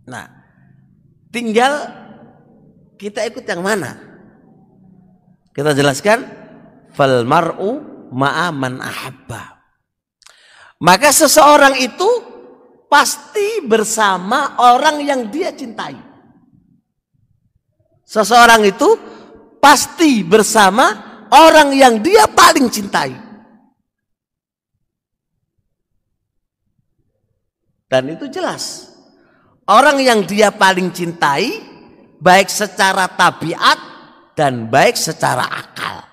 Nah, 0.07 0.29
tinggal 1.33 1.89
kita 3.01 3.25
ikut 3.27 3.43
yang 3.49 3.65
mana? 3.65 3.97
Kita 5.51 5.73
jelaskan 5.73 6.23
fal 6.93 7.25
mar'u 7.27 7.92
ma'a 8.13 8.53
man 8.53 8.77
ahabba. 8.77 9.65
Maka 10.83 11.09
seseorang 11.09 11.81
itu 11.81 12.07
pasti 12.85 13.65
bersama 13.65 14.61
orang 14.61 15.01
yang 15.01 15.33
dia 15.33 15.49
cintai. 15.49 15.97
Seseorang 18.05 18.61
itu 18.69 18.93
pasti 19.57 20.21
bersama 20.21 20.93
orang 21.33 21.73
yang 21.73 21.97
dia 21.97 22.29
paling 22.29 22.69
cintai. 22.69 23.15
Dan 27.89 28.13
itu 28.13 28.29
jelas. 28.29 28.93
Orang 29.65 29.97
yang 30.03 30.27
dia 30.27 30.51
paling 30.53 30.91
cintai 30.91 31.61
baik 32.19 32.51
secara 32.51 33.07
tabiat 33.07 33.79
dan 34.37 34.67
baik 34.67 34.99
secara 34.99 35.47
akal. 35.47 36.12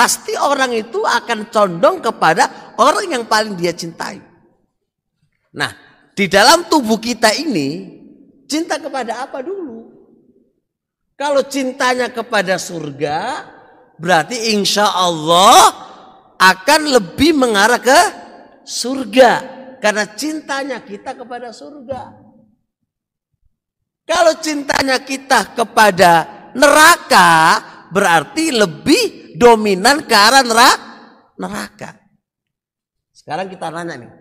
Pasti 0.00 0.32
orang 0.32 0.72
itu 0.72 1.04
akan 1.04 1.52
condong 1.52 2.00
kepada 2.00 2.72
orang 2.80 3.20
yang 3.20 3.28
paling 3.28 3.52
dia 3.52 3.76
cintai. 3.76 4.16
Nah, 5.52 5.76
di 6.16 6.24
dalam 6.24 6.64
tubuh 6.72 6.96
kita 6.96 7.36
ini 7.36 8.00
cinta 8.48 8.80
kepada 8.80 9.28
apa 9.28 9.44
dulu? 9.44 9.92
Kalau 11.20 11.44
cintanya 11.44 12.08
kepada 12.08 12.56
surga, 12.56 13.44
berarti 14.00 14.56
insya 14.56 14.88
Allah 14.88 15.68
akan 16.40 16.80
lebih 16.96 17.36
mengarah 17.36 17.76
ke 17.76 18.00
surga 18.64 19.32
karena 19.84 20.08
cintanya 20.16 20.80
kita 20.80 21.12
kepada 21.12 21.52
surga. 21.52 22.08
Kalau 24.08 24.32
cintanya 24.40 24.96
kita 25.04 25.52
kepada 25.52 26.12
neraka 26.56 27.60
berarti 27.92 28.48
lebih 28.48 29.19
dominan 29.36 30.06
ke 30.06 30.14
arah 30.16 30.42
neraka. 31.38 31.98
Sekarang 33.14 33.50
kita 33.52 33.68
nanya 33.70 33.94
nih. 34.00 34.12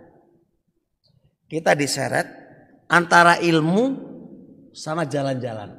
Kita 1.50 1.74
diseret 1.74 2.28
antara 2.90 3.42
ilmu 3.42 3.86
sama 4.76 5.08
jalan-jalan. 5.10 5.74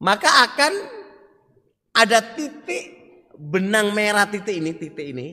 Maka 0.00 0.30
akan 0.48 0.72
ada 1.92 2.18
titik 2.34 2.84
benang 3.36 3.92
merah 3.92 4.26
titik 4.26 4.56
ini, 4.56 4.70
titik 4.74 5.06
ini, 5.12 5.26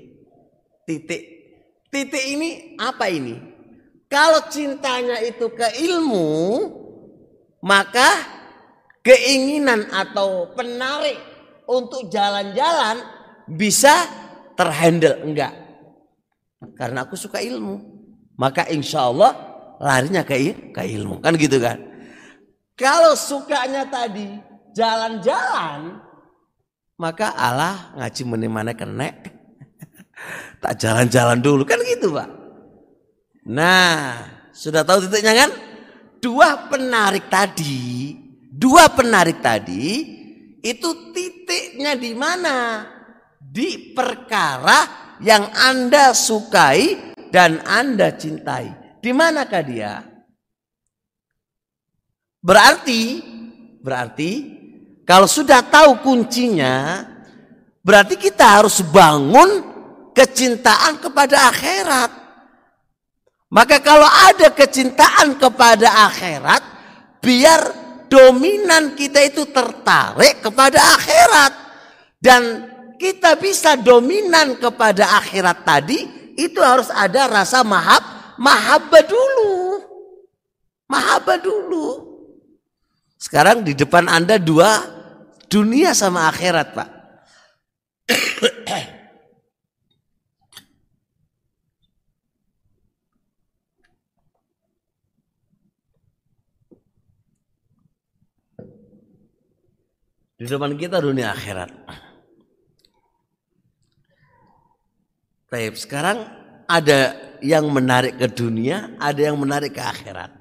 titik 0.83 1.39
Titik 1.89 2.21
ini 2.21 2.77
apa 2.77 3.09
ini? 3.09 3.33
Kalau 4.05 4.45
cintanya 4.49 5.17
itu 5.25 5.49
ke 5.49 5.73
ilmu, 5.89 6.29
maka 7.65 8.09
keinginan 9.01 9.89
atau 9.89 10.53
penarik 10.53 11.17
untuk 11.69 12.09
jalan-jalan 12.09 13.05
bisa 13.45 13.93
terhandle. 14.57 15.21
Enggak. 15.21 15.53
Karena 16.73 17.05
aku 17.05 17.13
suka 17.13 17.37
ilmu. 17.37 17.77
Maka 18.41 18.65
insya 18.73 19.05
Allah 19.05 19.37
larinya 19.77 20.25
ke, 20.25 20.73
ke 20.73 20.81
ilmu. 20.97 21.21
Kan 21.21 21.37
gitu 21.37 21.61
kan. 21.61 21.77
Kalau 22.73 23.13
sukanya 23.13 23.85
tadi 23.85 24.39
jalan-jalan, 24.73 25.99
maka 26.95 27.35
Allah 27.35 27.91
ngaji 27.99 28.23
menimana 28.23 28.71
kena 28.71 29.11
Tak 30.63 30.75
jalan-jalan 30.79 31.39
dulu 31.39 31.63
kan 31.63 31.79
gitu 31.83 32.11
pak. 32.11 32.27
Nah 33.47 34.27
sudah 34.51 34.83
tahu 34.83 35.07
titiknya 35.07 35.47
kan? 35.47 35.51
Dua 36.19 36.67
penarik 36.67 37.31
tadi, 37.31 38.15
dua 38.51 38.91
penarik 38.91 39.39
tadi 39.39 40.18
itu 40.59 41.13
titiknya 41.15 41.95
di 41.95 42.11
mana? 42.15 42.85
Di 43.39 43.95
perkara 43.95 45.13
yang 45.23 45.47
anda 45.55 46.11
sukai 46.11 47.13
dan 47.31 47.63
anda 47.63 48.13
cintai. 48.15 48.99
Di 48.99 49.11
manakah 49.15 49.63
dia? 49.63 49.93
Berarti, 52.39 53.23
berarti 53.83 54.31
kalau 55.03 55.27
sudah 55.27 55.63
tahu 55.65 56.03
kuncinya, 56.03 57.03
berarti 57.81 58.15
kita 58.19 58.59
harus 58.59 58.83
bangun 58.83 59.63
kecintaan 60.13 60.99
kepada 60.99 61.49
akhirat. 61.51 62.11
Maka 63.49 63.81
kalau 63.81 64.05
ada 64.05 64.53
kecintaan 64.53 65.41
kepada 65.41 66.05
akhirat, 66.11 66.61
biar 67.17 67.61
dominan 68.09 68.97
kita 68.97 69.21
itu 69.23 69.47
tertarik 69.47 70.41
kepada 70.43 70.81
akhirat. 70.99 71.53
Dan 72.19 72.41
kita 72.99 73.39
bisa 73.39 73.79
dominan 73.79 74.59
kepada 74.59 75.23
akhirat 75.23 75.63
tadi, 75.63 75.99
itu 76.35 76.59
harus 76.59 76.91
ada 76.91 77.31
rasa 77.31 77.63
mahab, 77.63 78.03
mahabbah 78.35 79.05
dulu. 79.07 79.79
Mahabbah 80.89 81.39
dulu. 81.39 81.87
Sekarang 83.15 83.63
di 83.63 83.71
depan 83.71 84.09
Anda 84.11 84.35
dua 84.35 84.83
dunia 85.47 85.95
sama 85.95 86.27
akhirat, 86.27 86.75
Pak. 86.75 86.89
Di 100.39 100.47
depan 100.47 100.71
kita 100.79 101.03
dunia 101.03 101.35
akhirat. 101.35 101.67
Baik, 105.51 105.75
sekarang 105.75 106.23
ada 106.63 107.11
yang 107.43 107.67
menarik 107.67 108.15
ke 108.15 108.31
dunia, 108.31 108.95
ada 109.03 109.19
yang 109.19 109.35
menarik 109.35 109.75
ke 109.75 109.83
akhirat. 109.83 110.31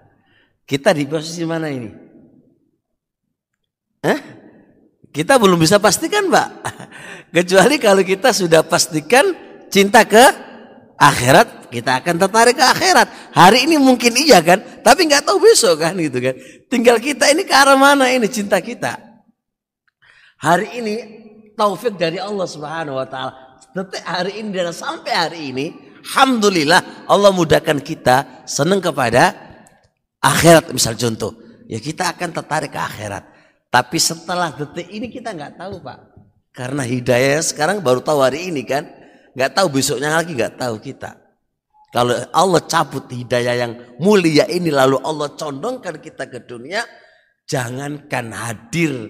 Kita 0.63 0.95
di 0.95 1.03
posisi 1.03 1.43
mana 1.43 1.67
ini? 1.67 1.91
Eh? 4.07 4.21
Kita 5.11 5.35
belum 5.35 5.59
bisa 5.59 5.83
pastikan, 5.83 6.31
Pak. 6.31 6.49
Kecuali 7.35 7.83
kalau 7.83 8.07
kita 8.07 8.31
sudah 8.31 8.63
pastikan 8.63 9.35
cinta 9.67 10.07
ke 10.07 10.23
akhirat, 10.95 11.75
kita 11.75 11.99
akan 11.99 12.23
tertarik 12.23 12.55
ke 12.55 12.63
akhirat. 12.63 13.35
Hari 13.35 13.67
ini 13.67 13.83
mungkin 13.83 14.15
iya 14.15 14.39
kan, 14.47 14.63
tapi 14.87 15.11
nggak 15.11 15.27
tahu 15.27 15.43
besok 15.43 15.83
kan 15.83 15.99
gitu 15.99 16.23
kan. 16.23 16.39
Tinggal 16.71 17.03
kita 17.03 17.35
ini 17.35 17.43
ke 17.43 17.55
arah 17.57 17.75
mana 17.75 18.15
ini 18.15 18.31
cinta 18.31 18.63
kita. 18.63 19.08
Hari 20.39 20.79
ini 20.79 20.95
taufik 21.59 21.99
dari 21.99 22.23
Allah 22.23 22.47
Subhanahu 22.47 22.95
wa 22.95 23.07
taala. 23.11 23.59
Detik 23.75 24.03
hari 24.07 24.39
ini 24.39 24.55
dan 24.55 24.71
sampai 24.71 25.13
hari 25.13 25.41
ini, 25.51 25.67
alhamdulillah 26.07 27.11
Allah 27.11 27.35
mudahkan 27.35 27.83
kita 27.83 28.47
senang 28.47 28.79
kepada 28.79 29.35
akhirat 30.23 30.71
misal 30.71 30.95
contoh. 30.95 31.35
Ya 31.67 31.83
kita 31.83 32.15
akan 32.15 32.31
tertarik 32.31 32.71
ke 32.71 32.79
akhirat. 32.79 33.27
Tapi 33.69 33.99
setelah 33.99 34.55
detik 34.55 34.87
ini 34.89 35.11
kita 35.11 35.35
nggak 35.35 35.59
tahu 35.59 35.83
pak. 35.83 35.99
Karena 36.55 36.87
hidayah 36.87 37.43
sekarang 37.43 37.83
baru 37.83 37.99
tahu 37.99 38.23
hari 38.23 38.49
ini 38.55 38.63
kan. 38.63 38.87
Nggak 39.35 39.59
tahu 39.59 39.67
besoknya 39.75 40.23
lagi 40.23 40.39
nggak 40.39 40.55
tahu 40.55 40.79
kita. 40.79 41.19
Kalau 41.91 42.15
Allah 42.31 42.63
cabut 42.63 43.11
hidayah 43.11 43.55
yang 43.59 43.73
mulia 43.99 44.47
ini 44.47 44.71
lalu 44.71 45.03
Allah 45.03 45.35
condongkan 45.35 45.99
kita 45.99 46.31
ke 46.31 46.47
dunia. 46.47 46.87
Jangankan 47.49 48.29
hadir 48.33 49.09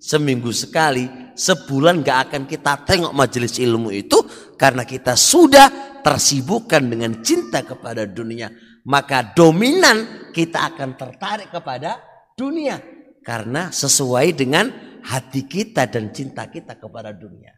seminggu 0.00 0.48
sekali, 0.50 1.06
sebulan 1.36 2.00
gak 2.00 2.18
akan 2.32 2.42
kita 2.48 2.88
tengok 2.88 3.12
majelis 3.12 3.60
ilmu 3.60 3.92
itu 3.92 4.16
karena 4.56 4.88
kita 4.88 5.12
sudah 5.14 6.00
tersibukkan 6.00 6.88
dengan 6.88 7.20
cinta 7.20 7.60
kepada 7.60 8.08
dunia. 8.08 8.48
Maka 8.88 9.36
dominan 9.36 10.32
kita 10.32 10.72
akan 10.72 10.96
tertarik 10.96 11.52
kepada 11.52 12.00
dunia 12.32 12.80
karena 13.20 13.68
sesuai 13.68 14.32
dengan 14.32 14.72
hati 15.04 15.44
kita 15.44 15.84
dan 15.84 16.08
cinta 16.16 16.48
kita 16.48 16.80
kepada 16.80 17.12
dunia. 17.12 17.52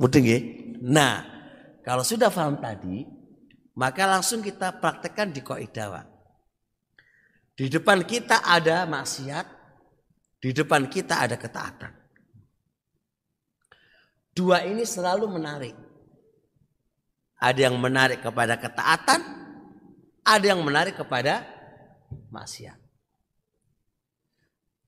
Mudah 0.00 0.22
ya? 0.24 0.40
Nah, 0.80 1.16
kalau 1.84 2.00
sudah 2.00 2.32
paham 2.32 2.56
tadi, 2.56 3.04
maka 3.76 4.08
langsung 4.08 4.40
kita 4.40 4.80
praktekkan 4.80 5.28
di 5.28 5.44
kaidah. 5.44 6.09
Di 7.60 7.68
depan 7.68 8.08
kita 8.08 8.40
ada 8.40 8.88
maksiat, 8.88 9.44
di 10.40 10.48
depan 10.56 10.88
kita 10.88 11.28
ada 11.28 11.36
ketaatan. 11.36 11.92
Dua 14.32 14.64
ini 14.64 14.80
selalu 14.88 15.28
menarik. 15.28 15.76
Ada 17.36 17.68
yang 17.68 17.76
menarik 17.76 18.24
kepada 18.24 18.56
ketaatan, 18.56 19.20
ada 20.24 20.40
yang 20.48 20.64
menarik 20.64 20.96
kepada 20.96 21.44
maksiat. 22.32 22.80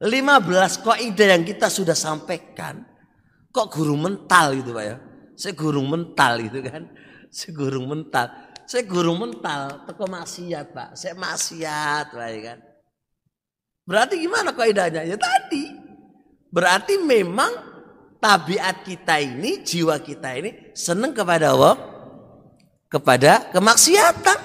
15 0.00 0.80
kaidah 0.80 1.28
yang 1.28 1.44
kita 1.44 1.68
sudah 1.68 1.92
sampaikan, 1.92 2.88
kok 3.52 3.68
guru 3.68 4.00
mental 4.00 4.56
gitu 4.56 4.72
Pak 4.72 4.84
ya? 4.88 4.96
Guru 5.52 5.84
mental 5.84 6.40
gitu 6.40 6.64
kan. 6.64 6.88
Guru 7.52 7.84
mental. 7.84 8.32
Saya 8.72 8.88
guru 8.88 9.12
mental, 9.12 9.84
teko 9.84 10.08
maksiat 10.08 10.72
pak. 10.72 10.96
Saya 10.96 11.12
maksiat, 11.12 12.08
pak 12.08 12.28
ya 12.32 12.40
kan. 12.40 12.58
Berarti 13.84 14.16
gimana 14.16 14.56
kaidahnya? 14.56 15.04
Ya 15.04 15.20
tadi. 15.20 15.76
Berarti 16.48 16.96
memang 16.96 17.52
tabiat 18.16 18.80
kita 18.80 19.20
ini, 19.20 19.60
jiwa 19.60 20.00
kita 20.00 20.40
ini 20.40 20.72
senang 20.72 21.12
kepada 21.12 21.52
Allah, 21.52 21.76
kepada 22.88 23.52
kemaksiatan. 23.52 24.40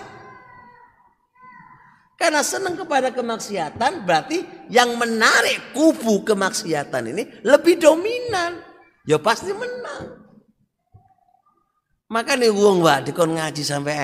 Karena 2.20 2.44
senang 2.44 2.76
kepada 2.76 3.16
kemaksiatan 3.16 4.04
berarti 4.04 4.44
yang 4.68 4.92
menarik 5.00 5.72
kubu 5.72 6.28
kemaksiatan 6.28 7.16
ini 7.16 7.24
lebih 7.48 7.80
dominan. 7.80 8.60
Ya 9.08 9.24
pasti 9.24 9.56
menang. 9.56 10.27
Maka 12.08 12.40
nih 12.40 12.48
wong 12.48 12.80
mbak 12.80 13.12
dikon 13.12 13.36
ngaji 13.36 13.64
sampai 13.68 13.96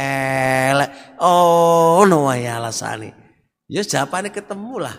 elek. 0.75 0.89
Oh 1.23 2.03
no 2.03 2.27
ya 2.35 2.59
alasane. 2.59 3.15
Ya 3.71 3.79
jawabannya 3.79 4.35
ketemu 4.35 4.75
lah. 4.83 4.95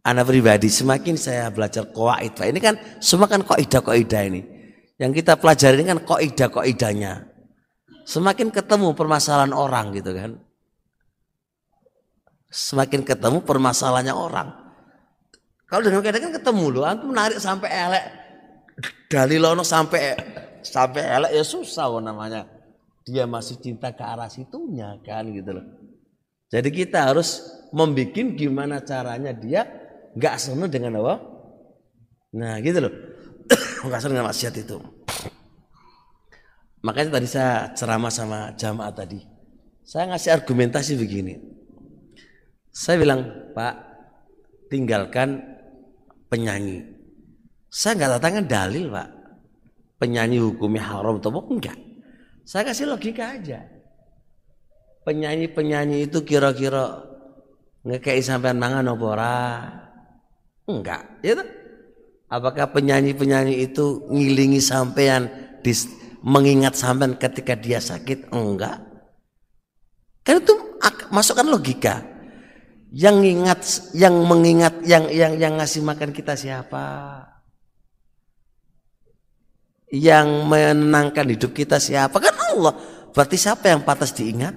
Anak 0.00 0.32
pribadi 0.32 0.72
semakin 0.72 1.20
saya 1.20 1.52
belajar 1.52 1.92
koaid. 1.92 2.40
Ini 2.40 2.60
kan 2.62 2.80
semua 3.04 3.28
kan 3.28 3.44
koidah 3.44 3.84
koidah 3.84 4.22
ini. 4.24 4.40
Yang 4.96 5.20
kita 5.20 5.36
pelajari 5.36 5.82
ini 5.82 5.84
kan 5.92 6.00
koidah 6.00 6.48
koidahnya. 6.48 7.28
Semakin 8.08 8.48
ketemu 8.48 8.96
permasalahan 8.96 9.52
orang 9.52 9.92
gitu 9.92 10.16
kan. 10.16 10.40
Semakin 12.48 13.04
ketemu 13.04 13.44
permasalahannya 13.44 14.14
orang. 14.16 14.48
Kalau 15.68 15.84
dengan 15.84 16.00
kaidah 16.00 16.22
kan 16.22 16.32
ketemu 16.32 16.64
loh. 16.70 16.88
Antum 16.88 17.12
menarik 17.12 17.36
sampai 17.36 17.68
elek. 17.68 18.04
Dalilono 19.10 19.66
sampai 19.66 20.16
sampai 20.62 21.02
elek 21.04 21.32
ya 21.34 21.44
susah 21.44 21.88
oh, 21.90 22.02
namanya. 22.02 22.44
Dia 23.06 23.24
masih 23.24 23.62
cinta 23.62 23.94
ke 23.94 24.02
arah 24.02 24.26
situnya 24.26 24.98
kan 25.06 25.30
gitu 25.30 25.54
loh. 25.54 25.66
Jadi 26.50 26.68
kita 26.74 27.10
harus 27.10 27.42
membuat 27.70 28.14
gimana 28.34 28.82
caranya 28.82 29.30
dia 29.30 29.66
nggak 30.14 30.34
senang 30.38 30.70
dengan 30.70 30.98
apa? 31.02 31.14
Nah 32.34 32.58
gitu 32.62 32.82
loh. 32.82 32.92
nggak 33.86 34.00
senang 34.02 34.20
dengan 34.20 34.28
maksiat 34.30 34.54
itu. 34.58 34.76
Makanya 36.82 37.18
tadi 37.18 37.28
saya 37.30 37.70
ceramah 37.74 38.12
sama 38.12 38.38
jamaah 38.58 38.94
tadi. 38.94 39.22
Saya 39.86 40.10
ngasih 40.10 40.30
argumentasi 40.34 40.98
begini. 40.98 41.34
Saya 42.74 42.98
bilang, 42.98 43.22
Pak, 43.54 43.74
tinggalkan 44.66 45.42
penyanyi. 46.26 46.82
Saya 47.70 47.94
nggak 47.94 48.12
datangkan 48.18 48.46
dalil, 48.50 48.90
Pak 48.90 49.15
penyanyi 49.96 50.40
hukumnya 50.40 50.84
haram 50.84 51.18
atau 51.20 51.32
enggak. 51.48 51.76
Saya 52.46 52.62
kasih 52.70 52.86
logika 52.86 53.34
aja. 53.34 53.64
Penyanyi-penyanyi 55.02 56.06
itu 56.10 56.22
kira-kira 56.22 57.02
ngekei 57.86 58.22
sampean 58.22 58.58
mangan 58.58 58.90
apa 58.90 59.04
ora? 59.06 59.38
Enggak, 60.66 61.22
tuh. 61.22 61.50
Apakah 62.26 62.74
penyanyi-penyanyi 62.74 63.70
itu 63.70 64.02
ngilingi 64.10 64.58
sampean 64.58 65.30
mengingat 66.26 66.74
sampean 66.74 67.14
ketika 67.14 67.54
dia 67.54 67.78
sakit? 67.78 68.34
Enggak. 68.34 68.82
Kan 70.26 70.42
itu 70.42 70.54
masukkan 71.14 71.46
logika. 71.46 72.02
Yang 72.90 73.16
ingat, 73.26 73.60
yang 73.94 74.14
mengingat, 74.26 74.74
yang 74.86 75.06
yang 75.10 75.38
yang 75.38 75.54
ngasih 75.58 75.82
makan 75.86 76.10
kita 76.10 76.34
siapa? 76.34 76.86
Yang 79.92 80.48
menenangkan 80.50 81.26
hidup 81.30 81.54
kita 81.54 81.78
siapa? 81.78 82.18
Kan 82.18 82.34
Allah. 82.54 82.74
Berarti 83.14 83.36
siapa 83.38 83.70
yang 83.70 83.86
pantas 83.86 84.12
diingat? 84.12 84.54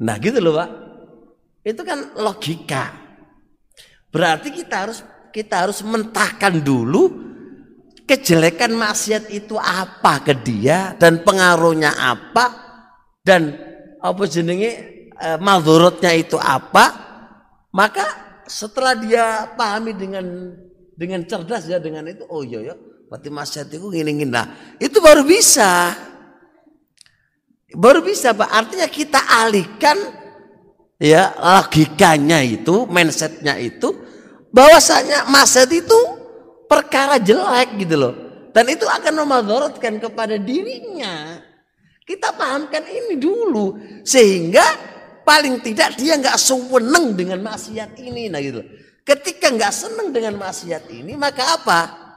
Nah 0.00 0.16
gitu 0.18 0.40
loh 0.42 0.56
Pak. 0.58 0.70
Itu 1.64 1.82
kan 1.84 2.16
logika. 2.16 2.92
Berarti 4.10 4.50
kita 4.50 4.76
harus 4.88 5.00
kita 5.30 5.66
harus 5.66 5.80
mentahkan 5.86 6.58
dulu 6.58 7.30
kejelekan 8.10 8.74
maksiat 8.74 9.30
itu 9.30 9.54
apa 9.54 10.26
ke 10.26 10.34
dia 10.34 10.98
dan 10.98 11.22
pengaruhnya 11.22 11.94
apa 11.94 12.44
dan 13.22 13.54
apa 14.02 14.22
jenenge 14.26 14.70
e, 15.14 15.28
madhurutnya 15.38 16.10
itu 16.18 16.34
apa 16.34 16.90
maka 17.70 18.02
setelah 18.50 18.98
dia 18.98 19.54
pahami 19.54 19.94
dengan 19.94 20.26
dengan 20.98 21.22
cerdas 21.22 21.70
ya 21.70 21.78
dengan 21.78 22.10
itu 22.10 22.26
oh 22.26 22.42
iya 22.42 22.74
ya 22.74 22.76
Berarti 23.10 23.26
maksiat 23.26 23.66
itu 23.74 23.90
ngini 23.90 24.22
Nah, 24.22 24.78
itu 24.78 25.02
baru 25.02 25.26
bisa. 25.26 25.98
Baru 27.74 28.06
bisa, 28.06 28.30
Pak. 28.30 28.46
Artinya 28.46 28.86
kita 28.86 29.18
alihkan 29.26 29.98
ya 31.02 31.34
logikanya 31.34 32.38
itu, 32.46 32.86
mindsetnya 32.86 33.58
itu 33.58 33.90
bahwasanya 34.54 35.26
maksiat 35.26 35.70
itu 35.74 35.98
perkara 36.70 37.18
jelek 37.18 37.82
gitu 37.82 37.98
loh. 37.98 38.14
Dan 38.54 38.70
itu 38.70 38.86
akan 38.86 39.26
memadorotkan 39.26 39.98
kepada 39.98 40.38
dirinya. 40.38 41.42
Kita 42.06 42.34
pahamkan 42.34 42.86
ini 42.86 43.18
dulu 43.18 43.74
sehingga 44.02 44.62
paling 45.22 45.62
tidak 45.62 45.94
dia 45.94 46.18
nggak 46.18 46.34
seneng 46.34 47.14
dengan 47.14 47.42
maksiat 47.42 47.94
ini 48.02 48.26
nah 48.26 48.42
gitu. 48.42 48.66
Ketika 49.06 49.50
nggak 49.54 49.70
seneng 49.70 50.10
dengan 50.10 50.38
maksiat 50.38 50.90
ini 50.90 51.14
maka 51.14 51.58
apa? 51.58 52.09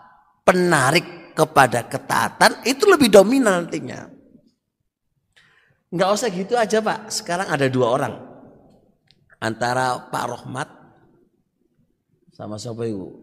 Penarik 0.43 1.33
kepada 1.33 1.87
ketaatan 1.87 2.61
itu 2.67 2.83
lebih 2.85 3.09
dominan 3.09 3.65
nantinya. 3.65 4.11
Nggak 5.93 6.09
usah 6.09 6.29
gitu 6.29 6.53
aja 6.59 6.83
pak. 6.83 7.09
Sekarang 7.09 7.47
ada 7.49 7.65
dua 7.69 7.87
orang 7.95 8.15
antara 9.43 9.99
Pak 10.09 10.25
Rohmat 10.29 10.69
sama 12.33 12.57
siapa 12.57 12.87
ibu? 12.87 13.13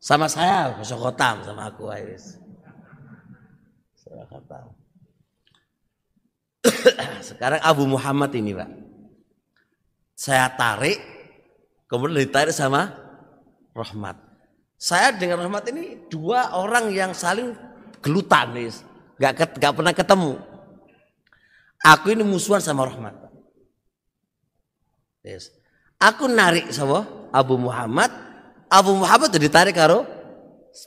Sama 0.00 0.26
saya, 0.26 0.74
Sokotam 0.80 1.44
sama 1.44 1.68
aku 1.68 1.92
Iris. 1.92 2.40
Sekarang 7.30 7.60
Abu 7.62 7.84
Muhammad 7.86 8.34
ini 8.34 8.56
Pak. 8.56 8.70
Saya 10.16 10.50
tarik, 10.52 10.98
kemudian 11.90 12.22
ditarik 12.22 12.54
sama 12.54 12.94
Rahmat. 13.74 14.16
Saya 14.80 15.12
dengan 15.12 15.44
Rahmat 15.44 15.68
ini 15.74 16.08
dua 16.08 16.56
orang 16.56 16.88
yang 16.94 17.12
saling 17.12 17.52
gelutan. 18.00 18.56
Gak, 19.20 19.60
gak 19.60 19.74
pernah 19.76 19.92
ketemu. 19.92 20.40
Aku 21.84 22.14
ini 22.14 22.24
musuhan 22.24 22.62
sama 22.62 22.88
Rahmat. 22.88 23.12
Yes. 25.20 25.52
Aku 26.00 26.30
narik 26.30 26.72
sama 26.72 27.04
Abu 27.28 27.60
Muhammad. 27.60 28.08
Abu 28.70 28.96
Muhammad 28.96 29.28
jadi 29.34 29.48
tarik 29.52 29.76
karo 29.76 30.06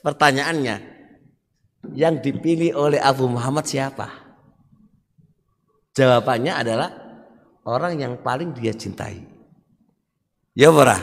pertanyaannya 0.02 0.82
yang 1.94 2.18
dipilih 2.24 2.74
oleh 2.74 2.98
Abu 2.98 3.28
Muhammad 3.28 3.68
siapa? 3.68 4.10
Jawabannya 5.94 6.54
adalah 6.56 6.90
orang 7.68 8.00
yang 8.02 8.14
paling 8.24 8.56
dia 8.58 8.74
cintai. 8.74 9.33
Ya 10.54 10.70
berah? 10.70 11.02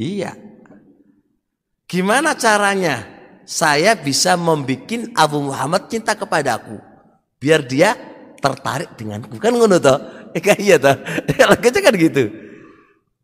Iya. 0.00 0.32
Gimana 1.84 2.32
caranya 2.32 3.04
saya 3.44 3.92
bisa 3.92 4.32
membuat 4.40 5.12
Abu 5.12 5.44
Muhammad 5.44 5.92
cinta 5.92 6.16
kepadaku? 6.16 6.80
Biar 7.36 7.60
dia 7.68 7.92
tertarik 8.40 8.96
denganku. 8.96 9.36
Kan 9.36 9.52
ngono 9.52 9.76
toh? 9.76 9.98
Eh, 10.32 10.40
iya 10.66 10.80
toh. 10.80 10.96
Kalau 11.36 11.56
kan 11.60 11.94
gitu. 11.94 12.32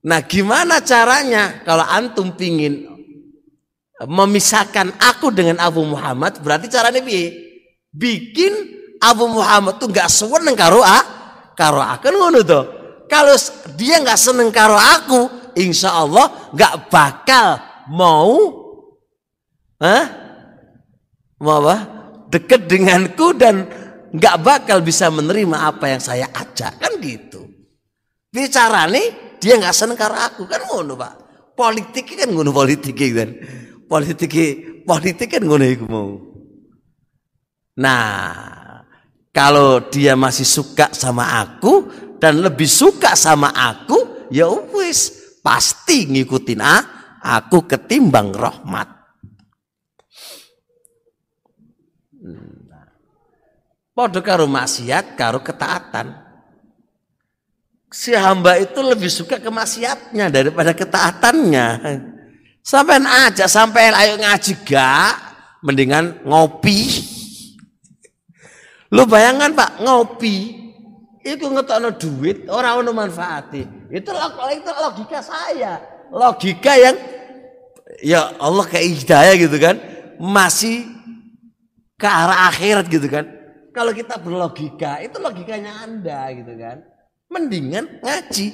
Nah 0.04 0.22
gimana 0.22 0.78
caranya 0.78 1.58
kalau 1.66 1.82
antum 1.82 2.30
pingin 2.38 2.86
memisahkan 4.06 4.94
aku 4.94 5.34
dengan 5.34 5.58
Abu 5.58 5.82
Muhammad 5.82 6.38
berarti 6.38 6.70
caranya 6.70 7.02
bi 7.02 7.34
bikin 7.90 8.78
Abu 9.02 9.26
Muhammad 9.26 9.82
tuh 9.82 9.90
nggak 9.90 10.06
seneng 10.06 10.54
karo 10.54 10.86
a 10.86 11.02
karo 11.58 11.82
aku 11.82 12.14
ngono 12.14 12.46
tuh 12.46 12.77
kalau 13.08 13.34
dia 13.74 13.98
nggak 13.98 14.20
seneng 14.20 14.52
karo 14.52 14.76
aku 14.76 15.52
insya 15.56 15.96
Allah 15.96 16.52
nggak 16.54 16.92
bakal 16.92 17.58
mau 17.88 18.68
Hah? 19.78 20.04
mau 21.38 21.62
apa? 21.62 21.76
Deket 22.28 22.66
denganku 22.66 23.32
dan 23.38 23.64
nggak 24.10 24.36
bakal 24.42 24.82
bisa 24.82 25.08
menerima 25.08 25.70
apa 25.70 25.86
yang 25.88 26.02
saya 26.02 26.26
ajak. 26.34 26.76
Kan 26.82 26.98
gitu. 27.00 27.46
Bicara 28.28 28.84
nih 28.90 29.38
dia 29.38 29.56
nggak 29.56 29.74
seneng 29.74 29.96
karo 29.96 30.18
aku. 30.18 30.44
Kan 30.50 30.66
ngono 30.66 30.98
pak. 30.98 31.14
Politik 31.54 32.18
kan 32.18 32.28
ngono 32.30 32.50
politik 32.50 32.98
kan. 32.98 33.30
Politik 33.88 34.34
politik 34.84 35.28
kan 35.30 35.42
ngono 35.46 35.64
iku 35.64 35.86
mau. 35.88 36.10
Nah, 37.78 38.34
kalau 39.30 39.86
dia 39.86 40.18
masih 40.18 40.42
suka 40.42 40.90
sama 40.90 41.38
aku 41.38 41.86
dan 42.18 42.42
lebih 42.42 42.66
suka 42.66 43.14
sama 43.14 43.54
aku, 43.54 44.28
ya 44.34 44.50
wis 44.74 45.14
pasti 45.38 46.10
ngikutin 46.10 46.60
ah, 46.60 46.82
aku 47.22 47.64
ketimbang 47.64 48.34
rahmat. 48.34 48.98
Podo 53.94 54.22
karo 54.22 54.46
maksiat, 54.46 55.18
karo 55.18 55.42
ketaatan. 55.42 56.14
Si 57.90 58.14
hamba 58.14 58.54
itu 58.60 58.78
lebih 58.78 59.10
suka 59.10 59.42
kemaksiatnya 59.42 60.30
daripada 60.30 60.70
ketaatannya. 60.70 61.66
Sampai 62.62 63.00
aja, 63.00 63.48
sampai 63.48 63.90
ayo 63.90 64.20
ngaji 64.20 64.52
gak, 64.62 65.14
mendingan 65.66 66.20
ngopi. 66.22 66.78
Lu 68.94 69.02
bayangan 69.08 69.56
Pak, 69.56 69.82
ngopi 69.82 70.67
itu 71.36 71.44
ngetokno 71.50 71.90
duit, 71.98 72.48
orang 72.48 72.84
ono 72.86 72.90
manfaati. 72.96 73.90
Itu 73.92 74.10
itu 74.54 74.70
logika 74.70 75.18
saya. 75.20 75.82
Logika 76.08 76.72
yang 76.78 76.96
ya 78.00 78.32
Allah 78.40 78.64
kayak 78.64 78.86
hidayah 79.02 79.34
gitu 79.36 79.56
kan, 79.60 79.76
masih 80.16 80.88
ke 81.98 82.06
arah 82.08 82.48
akhirat 82.48 82.88
gitu 82.88 83.04
kan. 83.10 83.28
Kalau 83.74 83.92
kita 83.92 84.16
berlogika, 84.18 85.02
itu 85.04 85.20
logikanya 85.20 85.84
Anda 85.84 86.32
gitu 86.32 86.52
kan. 86.56 86.82
Mendingan 87.28 88.00
ngaji 88.00 88.46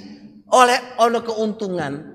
oleh 0.50 0.78
ono 0.98 1.22
keuntungan 1.22 2.14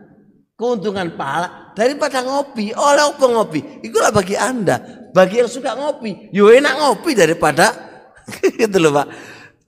keuntungan 0.59 1.15
pahala 1.15 1.71
daripada 1.71 2.19
ngopi. 2.19 2.75
Oleh 2.75 3.03
apa 3.07 3.25
ngopi? 3.25 3.79
Itulah 3.79 4.11
bagi 4.11 4.35
Anda. 4.35 5.07
Bagi 5.15 5.41
yang 5.41 5.49
suka 5.49 5.73
ngopi, 5.73 6.29
yo 6.29 6.53
enak 6.53 6.75
ngopi 6.77 7.17
daripada 7.17 7.73
gitu 8.61 8.77
loh 8.77 8.93
Pak. 8.93 9.07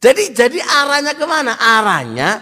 Jadi 0.02 0.34
jadi 0.34 0.58
arahnya 0.58 1.14
ke 1.14 1.26
mana? 1.30 1.54
Arahnya 1.62 2.42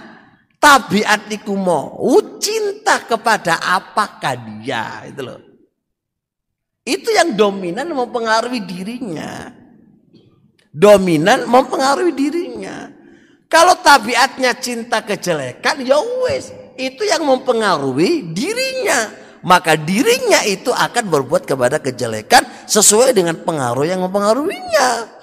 tabiatiku 0.63 1.59
mau 1.59 1.91
cinta 2.39 3.03
kepada 3.03 3.59
apakah 3.59 4.39
dia 4.63 5.03
itu 5.11 5.19
loh. 5.19 5.43
Itu 6.87 7.11
yang 7.11 7.35
dominan 7.35 7.91
mempengaruhi 7.91 8.63
dirinya. 8.63 9.51
Dominan 10.71 11.51
mempengaruhi 11.51 12.15
dirinya. 12.15 12.95
Kalau 13.51 13.75
tabiatnya 13.81 14.55
cinta 14.61 15.01
kejelekan, 15.03 15.81
ya 15.83 15.99
wes 16.23 16.53
itu 16.79 17.03
yang 17.03 17.27
mempengaruhi 17.27 18.31
dirinya. 18.31 19.11
Maka 19.43 19.75
dirinya 19.75 20.43
itu 20.47 20.71
akan 20.71 21.11
berbuat 21.11 21.43
kepada 21.43 21.79
kejelekan 21.83 22.47
sesuai 22.69 23.11
dengan 23.11 23.35
pengaruh 23.43 23.83
yang 23.83 23.99
mempengaruhinya. 24.05 25.18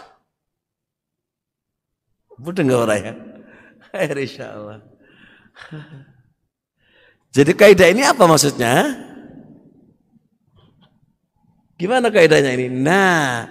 Betul 2.36 2.68
nggak 2.68 2.80
orang 2.80 3.00
ya? 3.00 3.14
Insya 4.22 4.46
Allah. 4.52 4.78
Jadi 7.32 7.52
kaidah 7.52 7.88
ini 7.92 8.02
apa 8.04 8.24
maksudnya? 8.28 8.74
Gimana 11.76 12.08
kaidahnya 12.08 12.56
ini? 12.56 12.72
Nah, 12.72 13.44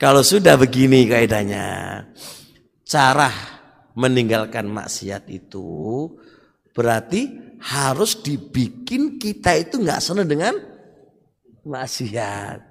kalau 0.00 0.24
sudah 0.24 0.56
begini 0.56 1.04
kaidahnya, 1.04 2.00
cara 2.88 3.28
meninggalkan 3.92 4.64
maksiat 4.72 5.28
itu 5.28 6.08
Berarti 6.78 7.34
harus 7.58 8.22
dibikin 8.22 9.18
kita 9.18 9.58
itu 9.58 9.82
nggak 9.82 9.98
senang 9.98 10.30
dengan 10.30 10.54
maksiat. 11.66 12.62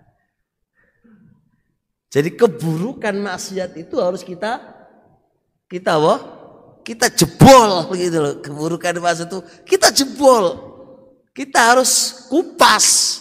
Jadi 2.08 2.39
keburukan 2.39 3.12
maksiat 3.20 3.76
itu 3.76 4.00
harus 4.00 4.24
kita 4.24 4.76
kita 5.67 5.99
wah 5.99 6.19
kita 6.88 7.12
jebol 7.12 7.91
gitu 7.99 8.17
loh. 8.23 8.34
Keburukan 8.39 8.95
maksiat 9.03 9.27
itu 9.27 9.39
kita 9.67 9.91
jebol. 9.91 10.56
Kita 11.36 11.75
harus 11.75 12.23
kupas. 12.32 13.19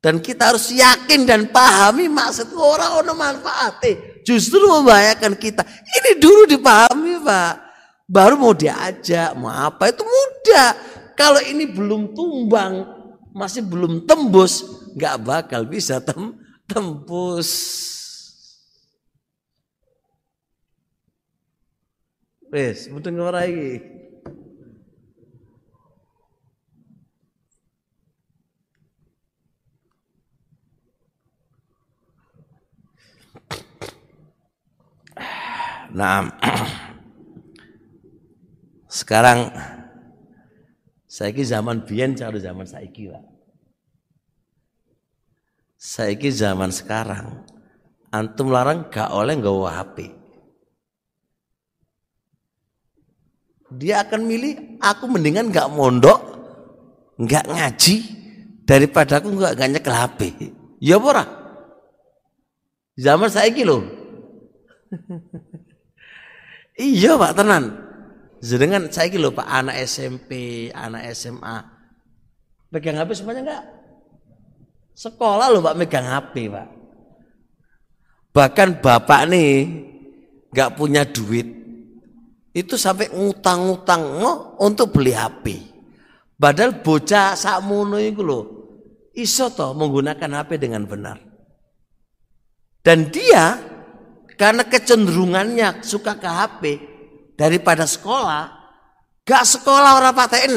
Dan 0.00 0.18
kita 0.18 0.50
harus 0.50 0.72
yakin 0.72 1.28
dan 1.28 1.52
pahami 1.52 2.08
maksud 2.08 2.56
orang 2.56 3.04
orang 3.04 3.16
manfaatnya 3.20 4.24
justru 4.24 4.64
membahayakan 4.64 5.36
kita. 5.36 5.60
Ini 5.66 6.16
dulu 6.16 6.48
dipahami 6.48 7.20
pak. 7.20 7.54
Baru 8.10 8.40
mau 8.40 8.56
diajak, 8.56 9.36
mau 9.38 9.52
apa 9.52 9.92
itu 9.92 10.02
mudah. 10.02 10.74
Kalau 11.14 11.38
ini 11.44 11.68
belum 11.68 12.16
tumbang, 12.16 12.82
masih 13.30 13.62
belum 13.62 14.08
tembus, 14.08 14.64
nggak 14.96 15.16
bakal 15.20 15.68
bisa 15.68 16.00
tem 16.02 16.34
tembus. 16.66 17.50
Wes, 22.50 22.90
mudeng 22.90 23.14
lagi. 23.18 23.78
Nah, 35.90 36.30
Sekarang 38.90 39.54
saya 41.06 41.30
ki 41.30 41.46
zaman 41.46 41.86
biyen 41.86 42.18
cara 42.18 42.34
zaman 42.42 42.66
saiki 42.66 43.14
lah. 43.14 43.22
Saiki 45.78 46.34
zaman 46.34 46.74
sekarang 46.74 47.46
antum 48.10 48.50
larang 48.50 48.90
gak 48.90 49.14
oleh 49.14 49.38
nggawa 49.38 49.78
HP. 49.78 50.19
Dia 53.70 54.02
akan 54.02 54.26
milih 54.26 54.78
aku 54.82 55.06
mendingan 55.06 55.54
gak 55.54 55.70
mondok, 55.70 56.18
gak 57.22 57.46
ngaji 57.46 57.96
daripada 58.66 59.22
aku 59.22 59.34
gak, 59.38 59.54
gak 59.54 59.70
nyekel 59.70 59.94
HP. 59.94 60.20
Ya 60.82 60.98
pora. 60.98 61.22
Zaman 62.98 63.30
saiki 63.30 63.62
loh. 63.62 63.86
iya 66.80 67.14
Pak 67.14 67.34
tenan. 67.38 67.64
Sedangkan 68.40 68.90
saiki 68.90 69.20
loh 69.20 69.30
Pak 69.30 69.46
anak 69.46 69.76
SMP, 69.86 70.68
anak 70.74 71.12
SMA 71.14 71.80
pegang 72.70 72.96
HP 72.96 73.10
semuanya 73.18 73.42
enggak? 73.44 73.64
Sekolah 74.94 75.50
loh 75.50 75.60
Pak 75.60 75.76
megang 75.76 76.06
HP 76.06 76.48
Pak. 76.48 76.68
Bahkan 78.30 78.78
bapak 78.78 79.26
nih 79.26 79.50
nggak 80.54 80.74
punya 80.78 81.02
duit. 81.02 81.59
Itu 82.50 82.74
sampai 82.74 83.14
ngutang-ngutang 83.14 84.02
no, 84.18 84.58
untuk 84.58 84.90
beli 84.90 85.14
HP. 85.14 85.70
Padahal 86.34 86.82
bocah 86.82 87.38
sakmono 87.38 88.00
itu 88.00 88.24
loh 88.24 88.44
iso 89.14 89.52
toh 89.52 89.76
menggunakan 89.76 90.42
HP 90.42 90.50
dengan 90.58 90.88
benar. 90.88 91.20
Dan 92.80 93.12
dia 93.12 93.60
karena 94.34 94.64
kecenderungannya 94.64 95.84
suka 95.84 96.16
ke 96.16 96.26
HP 96.26 96.62
daripada 97.36 97.84
sekolah, 97.84 98.48
gak 99.22 99.44
sekolah 99.44 100.00
orang 100.00 100.16
paten. 100.16 100.52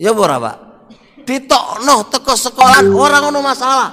Ya 0.00 0.10
berapa? 0.10 0.74
ditokno 1.24 2.12
teko 2.12 2.36
sekolah 2.36 2.84
orang 2.92 3.32
ono 3.32 3.40
masalah 3.40 3.90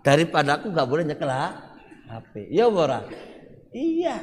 daripada 0.00 0.58
aku 0.58 0.70
nggak 0.70 0.88
boleh 0.88 1.04
nyekel 1.04 1.30
HP 2.06 2.48
ya 2.54 2.70
ora 2.70 3.02
iya 3.74 4.22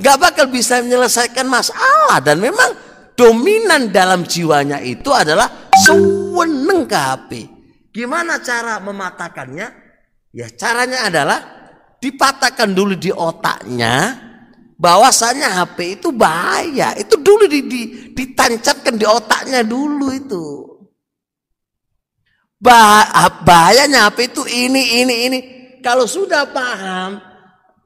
nggak 0.00 0.16
bakal 0.16 0.46
bisa 0.48 0.80
menyelesaikan 0.80 1.44
masalah. 1.44 2.18
Dan 2.24 2.40
memang 2.40 2.72
dominan 3.14 3.92
dalam 3.92 4.24
jiwanya 4.24 4.80
itu 4.80 5.12
adalah 5.12 5.70
seweneng 5.84 6.88
ke 6.88 6.96
HP 6.96 7.30
gimana 7.90 8.38
cara 8.40 8.78
mematahkannya? 8.80 9.68
Ya 10.30 10.46
caranya 10.54 11.10
adalah 11.10 11.40
dipatahkan 11.98 12.70
dulu 12.70 12.94
di 12.94 13.10
otaknya 13.10 14.16
bahwasanya 14.78 15.60
HP 15.62 16.00
itu 16.00 16.08
bahaya. 16.14 16.94
Itu 16.94 17.18
dulu 17.18 17.50
di, 17.50 17.66
di, 17.66 17.82
ditancapkan 18.14 18.94
di 18.94 19.06
otaknya 19.06 19.66
dulu 19.66 20.06
itu. 20.14 20.46
Bahayanya 22.60 24.12
apa 24.12 24.20
itu 24.22 24.46
ini 24.46 25.02
ini 25.02 25.14
ini. 25.26 25.38
Kalau 25.80 26.04
sudah 26.04 26.44
paham 26.52 27.29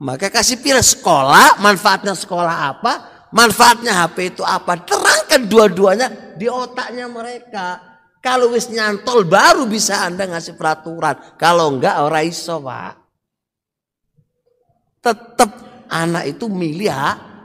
maka 0.02 0.30
kasih 0.30 0.58
pilih 0.58 0.82
sekolah 0.82 1.62
manfaatnya 1.62 2.14
sekolah 2.18 2.56
apa 2.74 2.92
manfaatnya 3.34 3.92
HP 4.06 4.38
itu 4.38 4.42
apa. 4.46 4.78
Terangkan 4.78 5.50
dua-duanya 5.50 6.38
di 6.38 6.46
otaknya 6.46 7.10
mereka. 7.10 7.82
Kalau 8.22 8.54
wis 8.56 8.72
nyantol 8.72 9.26
baru 9.28 9.68
bisa 9.68 10.06
anda 10.06 10.24
ngasih 10.24 10.56
peraturan. 10.56 11.36
Kalau 11.36 11.74
enggak 11.74 12.00
orang 12.00 12.24
iso 12.24 12.62
pak. 12.62 12.96
Tetap 15.04 15.50
anak 15.92 16.24
itu 16.32 16.48
milih 16.48 16.88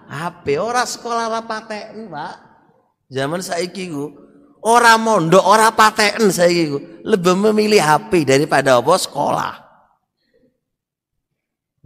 HP 0.08 0.56
orang 0.56 0.88
sekolah 0.88 1.28
rapaten 1.28 2.08
pak. 2.08 2.36
Zaman 3.10 3.42
saiki 3.42 3.90
gua 3.90 4.30
Orang 4.60 5.08
mondok, 5.08 5.40
orang 5.40 5.72
paten 5.72 6.36
saya 6.36 6.52
gitu. 6.52 6.84
Lebih 7.08 7.32
memilih 7.48 7.80
HP 7.80 8.28
daripada 8.28 8.76
apa? 8.76 8.92
Sekolah. 9.00 9.69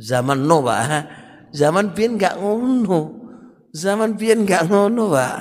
Zaman 0.04 0.44
no, 0.44 0.60
Pak. 0.60 1.08
Zaman 1.56 1.96
biyen 1.96 2.20
nggak 2.20 2.36
ngono. 2.44 3.02
Zaman 3.72 4.20
biyen 4.20 4.44
nggak 4.44 4.68
ngono, 4.68 5.16
Pak. 5.16 5.38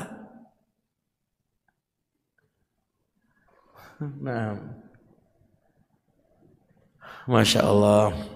Nah. 4.22 4.54
Masya 7.26 7.60
Allah. 7.66 8.31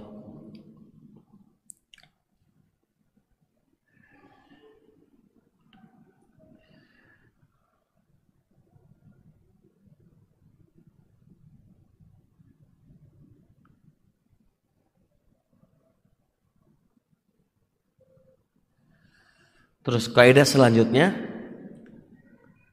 Terus 19.87 20.11
kaidah 20.11 20.43
selanjutnya 20.43 21.15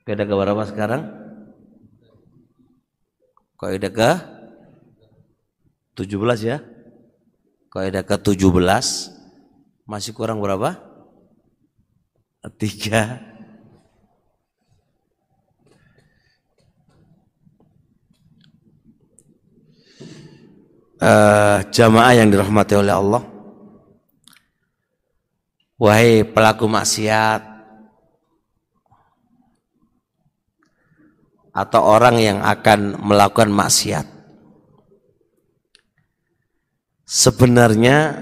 kaidah 0.02 0.26
ke 0.26 0.34
berapa 0.34 0.66
sekarang? 0.66 1.14
Kaidah 3.62 3.94
ke 3.94 4.12
17 5.94 6.42
ya. 6.42 6.58
Kaidah 7.70 8.02
ke 8.02 8.18
17 8.18 8.50
masih 9.86 10.12
kurang 10.18 10.42
berapa? 10.42 10.82
Tiga. 12.58 13.22
Uh, 20.98 21.62
jamaah 21.70 22.16
yang 22.18 22.32
dirahmati 22.34 22.80
oleh 22.80 22.96
Allah 22.96 23.33
Wahai 25.84 26.24
pelaku 26.24 26.64
maksiat 26.64 27.44
atau 31.52 31.82
orang 31.84 32.24
yang 32.24 32.40
akan 32.40 33.04
melakukan 33.04 33.52
maksiat. 33.52 34.08
Sebenarnya 37.04 38.16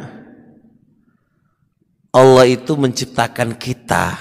Allah 2.10 2.46
itu 2.50 2.74
menciptakan 2.74 3.54
kita 3.56 4.18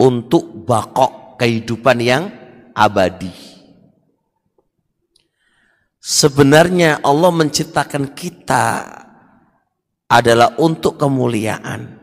untuk 0.00 0.64
bakok 0.64 1.36
kehidupan 1.36 2.00
yang 2.00 2.32
abadi. 2.72 3.30
Sebenarnya 6.00 7.04
Allah 7.04 7.28
menciptakan 7.28 8.16
kita 8.16 8.64
adalah 10.06 10.54
untuk 10.62 10.98
kemuliaan. 10.98 11.98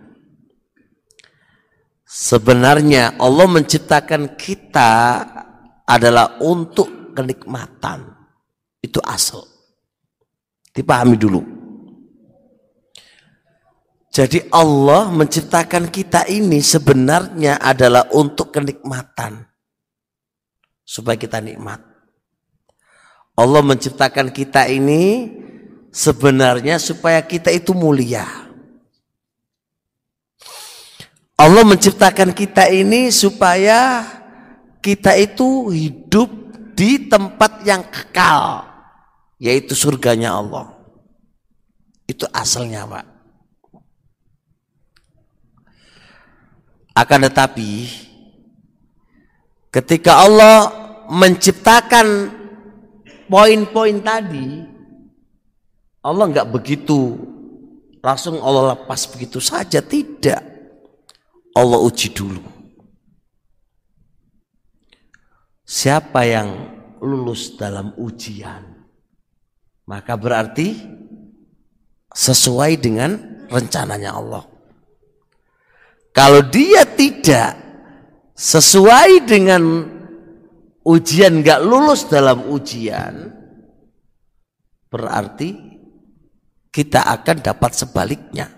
Sebenarnya 2.04 3.18
Allah 3.18 3.48
menciptakan 3.50 4.38
kita 4.38 4.92
adalah 5.88 6.38
untuk 6.44 7.16
kenikmatan. 7.18 8.06
Itu 8.84 9.02
asal. 9.02 9.42
Dipahami 10.76 11.18
dulu. 11.18 11.42
Jadi 14.14 14.46
Allah 14.54 15.10
menciptakan 15.10 15.90
kita 15.90 16.30
ini 16.30 16.62
sebenarnya 16.62 17.58
adalah 17.58 18.14
untuk 18.14 18.54
kenikmatan. 18.54 19.42
Supaya 20.86 21.18
kita 21.18 21.42
nikmat. 21.42 21.82
Allah 23.34 23.66
menciptakan 23.66 24.30
kita 24.30 24.70
ini 24.70 25.34
sebenarnya 25.94 26.82
supaya 26.82 27.22
kita 27.22 27.54
itu 27.54 27.72
mulia. 27.78 28.26
Allah 31.38 31.62
menciptakan 31.62 32.34
kita 32.34 32.66
ini 32.74 33.14
supaya 33.14 34.06
kita 34.82 35.14
itu 35.16 35.70
hidup 35.70 36.30
di 36.74 37.06
tempat 37.06 37.62
yang 37.62 37.86
kekal, 37.86 38.66
yaitu 39.38 39.78
surganya 39.78 40.34
Allah. 40.34 40.74
Itu 42.10 42.26
asalnya, 42.34 42.90
Pak. 42.90 43.06
Akan 46.94 47.26
tetapi, 47.26 47.90
ketika 49.74 50.22
Allah 50.22 50.70
menciptakan 51.10 52.30
poin-poin 53.26 53.98
tadi, 54.06 54.73
Allah 56.04 56.26
nggak 56.30 56.52
begitu. 56.52 57.18
Langsung 58.04 58.44
Allah 58.44 58.76
lepas 58.76 59.08
begitu 59.08 59.40
saja 59.40 59.80
tidak. 59.80 60.44
Allah 61.56 61.80
uji 61.80 62.12
dulu. 62.12 62.44
Siapa 65.64 66.28
yang 66.28 66.50
lulus 67.00 67.56
dalam 67.56 67.96
ujian 67.96 68.74
maka 69.88 70.16
berarti 70.16 70.80
sesuai 72.14 72.80
dengan 72.80 73.18
rencananya 73.52 74.12
Allah. 74.16 74.44
Kalau 76.14 76.46
dia 76.46 76.86
tidak 76.86 77.58
sesuai 78.38 79.26
dengan 79.26 79.64
ujian 80.86 81.42
nggak 81.42 81.60
lulus 81.66 82.06
dalam 82.06 82.54
ujian, 82.54 83.34
berarti 84.94 85.73
kita 86.74 87.06
akan 87.06 87.38
dapat 87.46 87.72
sebaliknya. 87.78 88.50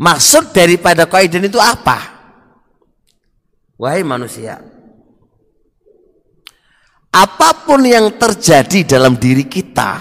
Maksud 0.00 0.56
daripada 0.56 1.04
kaidah 1.04 1.44
itu 1.44 1.60
apa? 1.60 2.00
Wahai 3.76 4.00
manusia, 4.00 4.62
apa 7.12 7.68
pun 7.68 7.84
yang 7.84 8.16
terjadi 8.16 8.96
dalam 8.96 9.20
diri 9.20 9.44
kita, 9.44 10.00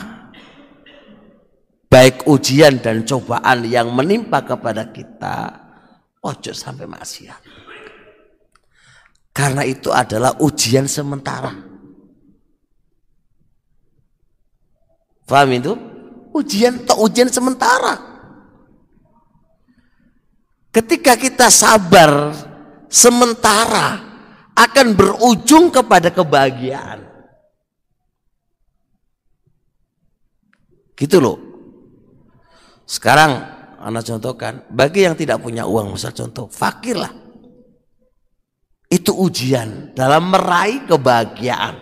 baik 1.92 2.24
ujian 2.32 2.80
dan 2.80 3.04
cobaan 3.04 3.68
yang 3.68 3.92
menimpa 3.92 4.48
kepada 4.48 4.96
kita, 4.96 5.38
ojo 6.24 6.52
sampai 6.56 6.88
maksiat. 6.88 7.42
Karena 9.36 9.68
itu 9.68 9.92
adalah 9.92 10.40
ujian 10.40 10.88
sementara. 10.88 11.71
Paham 15.32 15.56
itu? 15.56 15.74
Ujian 16.36 16.84
atau 16.84 17.08
ujian 17.08 17.32
sementara. 17.32 17.96
Ketika 20.76 21.16
kita 21.16 21.48
sabar 21.48 22.36
sementara 22.92 24.12
akan 24.52 24.88
berujung 24.92 25.72
kepada 25.72 26.12
kebahagiaan. 26.12 27.08
Gitu 31.00 31.18
loh. 31.24 31.40
Sekarang 32.84 33.40
anak 33.80 34.04
contohkan, 34.04 34.68
bagi 34.68 35.08
yang 35.08 35.16
tidak 35.16 35.40
punya 35.40 35.64
uang, 35.64 35.96
misal 35.96 36.12
contoh, 36.12 36.52
fakir 36.52 37.00
lah. 37.00 37.12
Itu 38.92 39.16
ujian 39.16 39.96
dalam 39.96 40.28
meraih 40.28 40.84
kebahagiaan. 40.84 41.80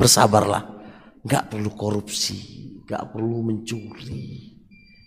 Bersabarlah. 0.00 0.72
Gak 1.22 1.54
perlu 1.54 1.70
korupsi, 1.78 2.61
gak 2.92 3.16
perlu 3.16 3.40
mencuri, 3.40 4.52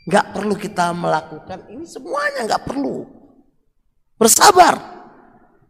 gak 0.09 0.33
perlu 0.33 0.57
kita 0.57 0.89
melakukan 0.89 1.69
ini 1.69 1.85
semuanya 1.85 2.49
gak 2.49 2.65
perlu. 2.65 3.05
Bersabar. 4.17 4.97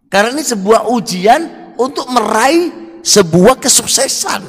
Karena 0.07 0.31
ini 0.31 0.45
sebuah 0.47 0.87
ujian 0.95 1.75
untuk 1.75 2.07
meraih 2.07 2.71
sebuah 3.03 3.59
kesuksesan. 3.59 4.47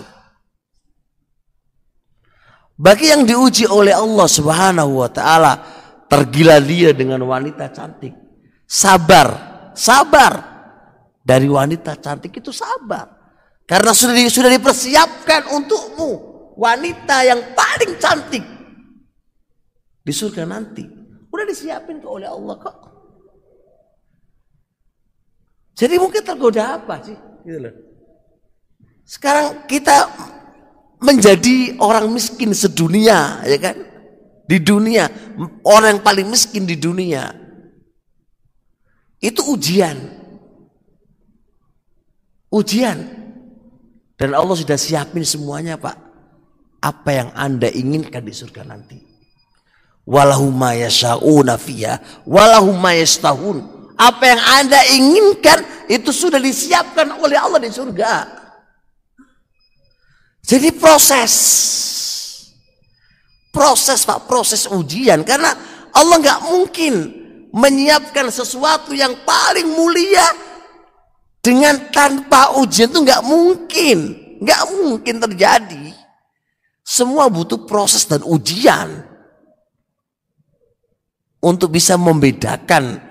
Bagi 2.76 3.08
yang 3.08 3.24
diuji 3.24 3.64
oleh 3.66 3.96
Allah 3.96 4.28
Subhanahu 4.28 5.00
wa 5.00 5.08
taala, 5.08 5.58
tergila 6.06 6.60
dia 6.60 6.92
dengan 6.92 7.24
wanita 7.24 7.72
cantik. 7.72 8.14
Sabar, 8.68 9.72
sabar. 9.74 10.54
Dari 11.26 11.48
wanita 11.50 11.98
cantik 11.98 12.38
itu 12.38 12.54
sabar. 12.54 13.10
Karena 13.66 13.90
sudah 13.90 14.14
sudah 14.30 14.52
dipersiapkan 14.52 15.50
untukmu 15.50 16.35
wanita 16.56 17.16
yang 17.28 17.40
paling 17.52 17.92
cantik 18.00 18.44
di 20.00 20.12
surga 20.12 20.48
nanti. 20.48 20.82
Udah 21.28 21.44
disiapin 21.44 22.00
ke 22.00 22.08
oleh 22.08 22.26
Allah 22.26 22.56
kok. 22.56 22.76
Jadi 25.76 26.00
mungkin 26.00 26.24
tergoda 26.24 26.80
apa 26.80 27.04
sih? 27.04 27.18
Gitu 27.44 27.60
loh. 27.60 27.74
Sekarang 29.04 29.68
kita 29.68 30.08
menjadi 31.04 31.76
orang 31.76 32.08
miskin 32.08 32.56
sedunia, 32.56 33.44
ya 33.44 33.58
kan? 33.60 33.76
Di 34.48 34.56
dunia, 34.62 35.10
orang 35.66 35.98
yang 35.98 36.02
paling 36.02 36.26
miskin 36.32 36.64
di 36.64 36.80
dunia. 36.80 37.34
Itu 39.20 39.44
ujian. 39.52 40.00
Ujian. 42.48 42.98
Dan 44.16 44.32
Allah 44.32 44.56
sudah 44.56 44.80
siapin 44.80 45.26
semuanya, 45.28 45.76
Pak. 45.76 46.05
Apa 46.86 47.10
yang 47.10 47.30
Anda 47.34 47.66
inginkan 47.66 48.22
di 48.22 48.30
surga 48.30 48.62
nanti. 48.62 48.94
Apa 53.96 54.22
yang 54.22 54.42
Anda 54.62 54.80
inginkan 54.94 55.58
itu 55.90 56.14
sudah 56.14 56.38
disiapkan 56.38 57.10
oleh 57.18 57.34
Allah 57.34 57.58
di 57.58 57.74
surga. 57.74 58.14
Jadi 60.46 60.70
proses. 60.78 61.34
Proses 63.50 64.06
Pak, 64.06 64.30
proses 64.30 64.70
ujian. 64.70 65.26
Karena 65.26 65.50
Allah 65.90 66.16
nggak 66.22 66.40
mungkin 66.46 66.94
menyiapkan 67.50 68.30
sesuatu 68.30 68.94
yang 68.94 69.26
paling 69.26 69.74
mulia 69.74 70.28
dengan 71.42 71.90
tanpa 71.90 72.54
ujian 72.62 72.94
itu 72.94 73.02
nggak 73.02 73.26
mungkin. 73.26 73.98
Nggak 74.38 74.62
mungkin 74.70 75.14
terjadi. 75.18 76.05
Semua 76.86 77.26
butuh 77.26 77.66
proses 77.66 78.06
dan 78.06 78.22
ujian. 78.22 79.02
Untuk 81.42 81.74
bisa 81.74 81.98
membedakan 81.98 83.02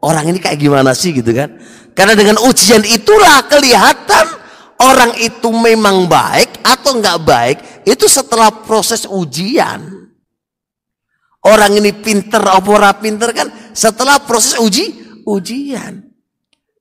orang 0.00 0.32
ini 0.32 0.40
kayak 0.40 0.56
gimana 0.56 0.96
sih 0.96 1.12
gitu 1.12 1.36
kan. 1.36 1.60
Karena 1.92 2.16
dengan 2.16 2.40
ujian 2.40 2.80
itulah 2.88 3.44
kelihatan 3.44 4.26
orang 4.80 5.12
itu 5.20 5.52
memang 5.52 6.08
baik 6.08 6.64
atau 6.64 6.96
nggak 6.96 7.18
baik 7.20 7.58
itu 7.84 8.08
setelah 8.08 8.48
proses 8.48 9.04
ujian. 9.04 10.08
Orang 11.44 11.76
ini 11.76 11.92
pinter 11.92 12.40
apa 12.40 12.96
pinter 12.96 13.30
kan 13.36 13.48
setelah 13.76 14.18
proses 14.24 14.56
uji 14.56 15.20
ujian. 15.28 16.00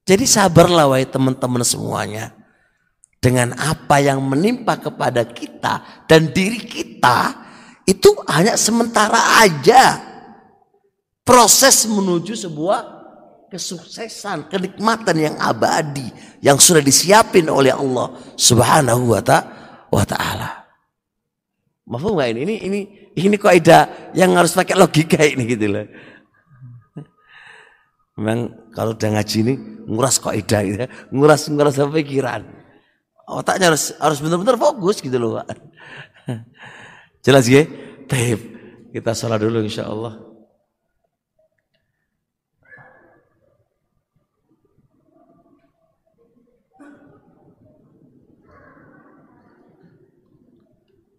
Jadi 0.07 0.23
sabarlah 0.23 0.87
wahai 0.87 1.03
teman-teman 1.03 1.67
semuanya. 1.67 2.36
Dengan 3.17 3.57
apa 3.57 3.97
yang 3.97 4.21
menimpa 4.21 4.77
kepada 4.77 5.25
kita 5.25 6.05
dan 6.05 6.29
diri 6.31 6.61
kita 6.61 7.33
itu 7.87 8.13
hanya 8.29 8.53
sementara 8.55 9.41
aja. 9.41 10.05
Proses 11.27 11.83
menuju 11.89 12.39
sebuah 12.39 12.97
kesuksesan, 13.51 14.47
kenikmatan 14.51 15.17
yang 15.17 15.35
abadi 15.39 16.07
yang 16.43 16.59
sudah 16.59 16.83
disiapin 16.83 17.47
oleh 17.47 17.71
Allah 17.71 18.15
Subhanahu 18.35 19.11
wa 19.11 20.03
taala. 20.03 20.67
Mafhum 21.87 22.19
nggak 22.19 22.29
ini? 22.35 22.39
Ini 22.43 22.55
ini 22.67 22.79
ini 23.15 23.35
kaidah 23.39 24.11
yang 24.11 24.35
harus 24.35 24.51
pakai 24.51 24.75
logika 24.75 25.23
ini 25.23 25.47
gitu 25.47 25.71
loh. 25.71 25.87
Memang 28.19 28.71
kalau 28.75 28.91
udah 28.91 29.09
ngaji 29.15 29.37
ini 29.45 29.53
nguras 29.87 30.19
kaidah 30.19 30.61
gitu, 30.67 30.77
ya. 30.83 30.89
nguras 31.15 31.47
nguras 31.47 31.79
pikiran. 31.79 32.43
Otaknya 33.27 33.75
harus 33.75 33.91
harus 33.99 34.23
benar-benar 34.23 34.55
fokus 34.55 35.03
gitu 35.03 35.19
loh, 35.19 35.43
Pak. 35.43 35.51
Jelas 37.27 37.43
ya? 37.51 37.67
Baik. 38.07 38.39
Kita 38.95 39.11
salat 39.11 39.43
dulu 39.43 39.59
insya 39.59 39.83
Allah. 39.83 40.15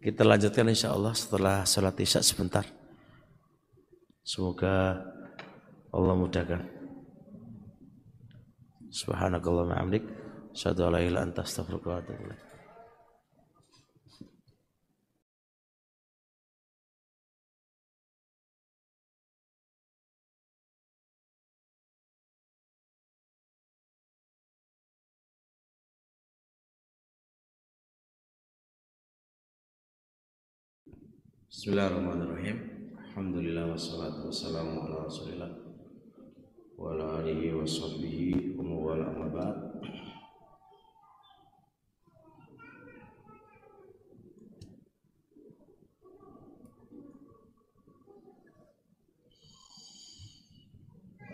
Kita 0.00 0.24
lanjutkan 0.24 0.72
insya 0.72 0.96
Allah 0.96 1.12
setelah 1.12 1.68
sholat 1.68 1.92
isya 2.00 2.24
sebentar. 2.24 2.64
Semoga 4.24 5.04
Allah 5.92 6.14
mudahkan. 6.16 6.64
Subhanakallah 8.88 9.68
ma'amlik. 9.68 10.17
Asyadu 10.59 10.82
ala 10.90 10.98
ila 10.98 11.22
anta 11.22 11.46
astaghfirullah 11.46 11.86
wa 11.86 12.02
atubu 12.02 12.34
Bismillahirrahmanirrahim. 31.46 32.59
Alhamdulillah 32.98 33.70
wassalatu 33.70 34.26
wassalamu 34.26 34.90
ala 34.90 35.06
Rasulillah 35.06 35.54
wa 36.74 36.98
ala 36.98 37.22
alihi 37.22 37.54
wa 37.54 37.62
sahbihi 37.62 38.59
wa 38.59 38.66
mawala 38.66 39.06
amma 39.14 39.30
ba'd. 39.30 39.59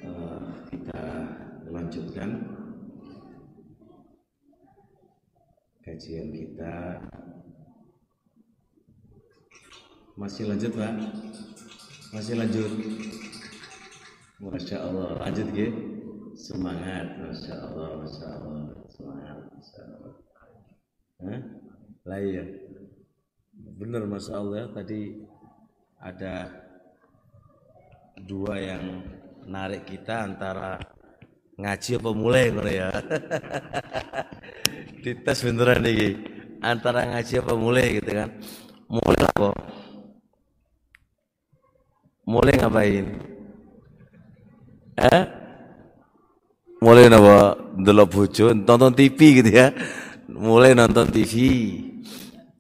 Uh, 0.05 0.53
kita 0.69 1.01
lanjutkan 1.73 2.45
kajian 5.95 6.35
kita 6.35 6.99
masih 10.19 10.51
lanjut 10.51 10.75
Pak? 10.75 10.91
Masih 12.11 12.35
lanjut. 12.35 12.67
Masya 14.43 14.83
Allah, 14.83 15.23
lanjut 15.23 15.55
ya. 15.55 15.71
Semangat, 16.35 17.15
masya 17.23 17.55
Allah, 17.63 18.03
masya 18.03 18.27
Allah, 18.27 18.59
semangat, 18.91 19.39
masya 19.55 19.81
Allah. 19.87 20.15
Hah? 21.23 21.41
Lah 22.11 22.19
iya, 22.19 22.45
masya 24.11 24.33
Allah 24.35 24.67
tadi 24.75 25.23
ada 26.03 26.51
dua 28.19 28.59
yang 28.59 28.99
narik 29.47 29.87
kita 29.87 30.27
antara 30.27 30.94
ngaji 31.55 31.91
apa 31.99 32.11
mulai 32.11 32.45
ya. 32.71 32.91
Dites 35.05 35.39
beneran 35.45 35.85
nih 35.85 36.17
antara 36.65 37.07
ngaji 37.07 37.35
apa 37.45 37.53
mulai 37.55 37.87
gitu 38.01 38.11
kan. 38.11 38.31
Mulai 38.89 39.23
apa? 39.23 39.49
Mulai 42.25 42.55
ngapain? 42.57 43.07
Eh? 44.97 45.23
Mulai 46.81 47.09
napa 47.09 47.57
ndelok 47.81 48.09
bojo, 48.13 48.53
nonton 48.53 48.93
TV 48.93 49.19
gitu 49.41 49.51
ya. 49.53 49.73
Mulai 50.29 50.77
nonton 50.77 51.09
TV. 51.09 51.33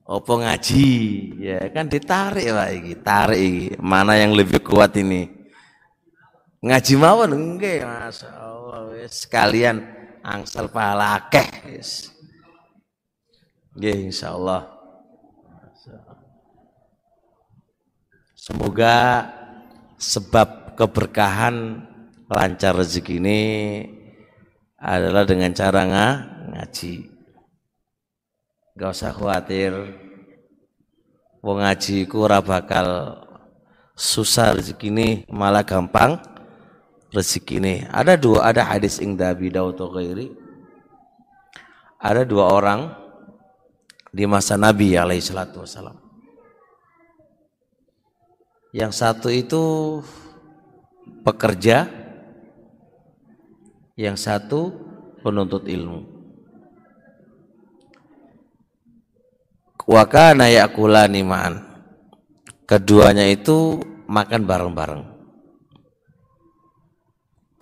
Apa 0.05 0.33
ngaji? 0.37 0.89
Ya 1.41 1.65
kan 1.73 1.89
ditarik 1.89 2.45
Pak 2.45 2.69
iki, 2.77 2.93
tarik 3.01 3.41
iki. 3.41 3.65
Mana 3.81 4.21
yang 4.21 4.37
lebih 4.37 4.61
kuat 4.61 4.93
ini? 5.01 5.34
Ngaji 6.65 6.95
mawon 6.97 7.37
enggak, 7.37 7.85
Masya 7.85 8.41
Allah 8.41 8.89
wis 8.97 9.29
sekalian 9.29 9.85
angsal 10.25 10.73
pahala 10.73 11.21
akeh 11.21 11.45
wis. 11.69 12.09
Nggih 13.77 14.09
insyaallah. 14.09 14.65
Semoga 18.33 19.29
sebab 20.01 20.73
keberkahan 20.73 21.85
lancar 22.33 22.81
rezeki 22.81 23.21
ini 23.21 23.41
adalah 24.81 25.29
dengan 25.29 25.53
cara 25.53 25.85
nga, 25.85 26.09
ngaji. 26.49 26.95
Gak 28.81 28.93
usah 28.93 29.12
khawatir. 29.12 29.73
Wong 31.45 31.61
ngaji 31.61 32.09
ku 32.09 32.25
bakal 32.25 33.21
susah 33.93 34.57
rezeki 34.57 34.89
ini 34.89 35.09
malah 35.29 35.61
gampang 35.61 36.34
rezeki 37.15 37.62
ini. 37.62 37.75
Ada 37.87 38.19
dua, 38.19 38.51
ada 38.51 38.67
hadis 38.67 38.99
ing 38.99 39.15
Dabi 39.15 39.55
Daud 39.55 39.79
Ada 42.03 42.27
dua 42.27 42.51
orang 42.51 42.91
di 44.11 44.27
masa 44.27 44.59
Nabi 44.59 44.99
alaihi 44.99 45.23
salatu 45.23 45.62
wasalam. 45.62 45.97
Yang 48.75 48.93
satu 48.99 49.31
itu 49.31 49.62
pekerja 51.23 51.87
yang 53.95 54.19
satu 54.19 54.75
penuntut 55.23 55.71
ilmu. 55.71 56.11
Wakana 59.85 60.51
yakulani 60.51 61.23
ma'an. 61.23 61.55
Keduanya 62.65 63.29
itu 63.29 63.79
makan 64.09 64.49
bareng-bareng. 64.49 65.14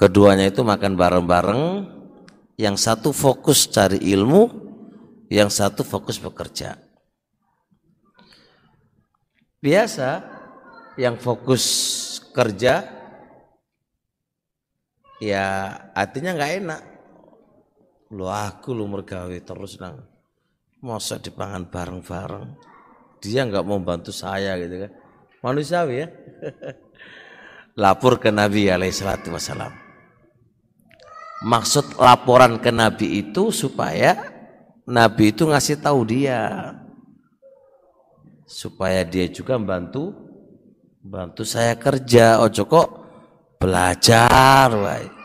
Keduanya 0.03 0.51
itu 0.51 0.67
makan 0.67 0.99
bareng-bareng. 0.99 1.63
Yang 2.59 2.77
satu 2.91 3.15
fokus 3.15 3.71
cari 3.71 4.03
ilmu, 4.03 4.51
yang 5.31 5.47
satu 5.47 5.87
fokus 5.87 6.19
bekerja. 6.19 6.75
Biasa 9.63 10.11
yang 10.99 11.23
fokus 11.23 11.63
kerja 12.35 12.83
ya 15.23 15.47
artinya 15.95 16.35
nggak 16.35 16.53
enak. 16.67 16.83
Lu 18.11 18.27
aku 18.27 18.75
lu 18.75 18.91
mergawe 18.91 19.39
terus 19.39 19.79
nang. 19.79 20.03
Masa 20.83 21.23
dipangan 21.23 21.71
bareng-bareng. 21.71 22.59
Dia 23.23 23.47
nggak 23.47 23.63
mau 23.63 23.79
bantu 23.79 24.11
saya 24.11 24.59
gitu 24.59 24.83
kan. 24.83 24.93
Manusiawi 25.47 25.95
ya. 25.95 26.07
Lapor 27.87 28.19
ke 28.19 28.35
Nabi 28.35 28.67
alaihissalatu 28.67 29.31
wassalam 29.31 29.82
maksud 31.43 31.99
laporan 31.99 32.59
ke 32.63 32.71
Nabi 32.71 33.27
itu 33.27 33.51
supaya 33.51 34.19
Nabi 34.87 35.35
itu 35.35 35.47
ngasih 35.47 35.83
tahu 35.83 36.07
dia 36.07 36.75
supaya 38.47 39.03
dia 39.03 39.27
juga 39.31 39.59
bantu 39.59 40.15
bantu 41.03 41.43
saya 41.43 41.75
kerja 41.75 42.43
ojo 42.43 42.63
kok 42.67 42.89
belajar 43.59 44.71
wae 44.71 45.23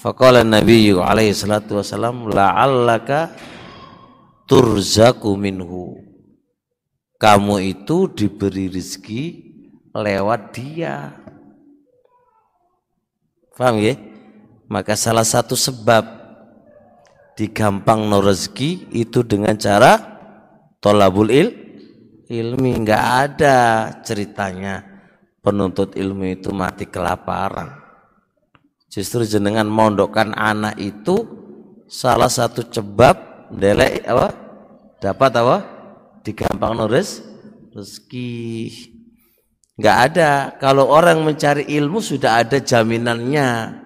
Faqala 0.00 0.40
Nabi 0.40 0.96
alaihi 0.96 1.36
salatu 1.36 1.76
wasalam 1.76 2.32
la'allaka 2.32 3.36
turzaku 4.48 5.36
minhu. 5.36 6.00
Kamu 7.20 7.60
itu 7.60 8.08
diberi 8.08 8.72
rezeki 8.72 9.24
lewat 9.92 10.56
dia. 10.56 11.12
Paham 13.52 13.76
ya? 13.76 13.92
Maka 14.70 14.94
salah 14.94 15.26
satu 15.26 15.58
sebab 15.58 16.06
digampang 17.34 18.06
no 18.06 18.22
rezeki 18.22 18.94
itu 18.94 19.26
dengan 19.26 19.58
cara 19.58 19.98
tolabul 20.78 21.28
il 21.34 21.48
ilmi 22.30 22.78
nggak 22.86 23.04
ada 23.26 23.58
ceritanya 24.06 24.84
penuntut 25.42 25.98
ilmu 25.98 26.36
itu 26.38 26.54
mati 26.54 26.86
kelaparan 26.86 27.80
Justru 28.90 29.22
jenengan 29.22 29.70
mondokkan 29.70 30.34
anak 30.34 30.74
itu 30.82 31.22
salah 31.86 32.26
satu 32.26 32.66
sebab 32.66 33.46
delek 33.54 34.02
apa? 34.02 34.34
Dapat 34.98 35.30
apa? 35.38 35.56
Digampang 36.26 36.74
nuris 36.74 37.22
rezeki. 37.70 38.66
Enggak 39.78 39.96
ada. 40.10 40.30
Kalau 40.58 40.90
orang 40.90 41.22
mencari 41.22 41.70
ilmu 41.70 42.02
sudah 42.02 42.42
ada 42.42 42.58
jaminannya 42.58 43.78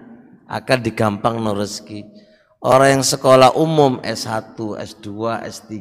akan 0.49 0.79
digampang 0.81 1.41
rezeki. 1.41 2.05
Orang 2.65 2.99
yang 2.99 3.05
sekolah 3.05 3.53
umum 3.53 4.01
S1, 4.01 4.57
S2, 4.57 5.07
S3 5.45 5.73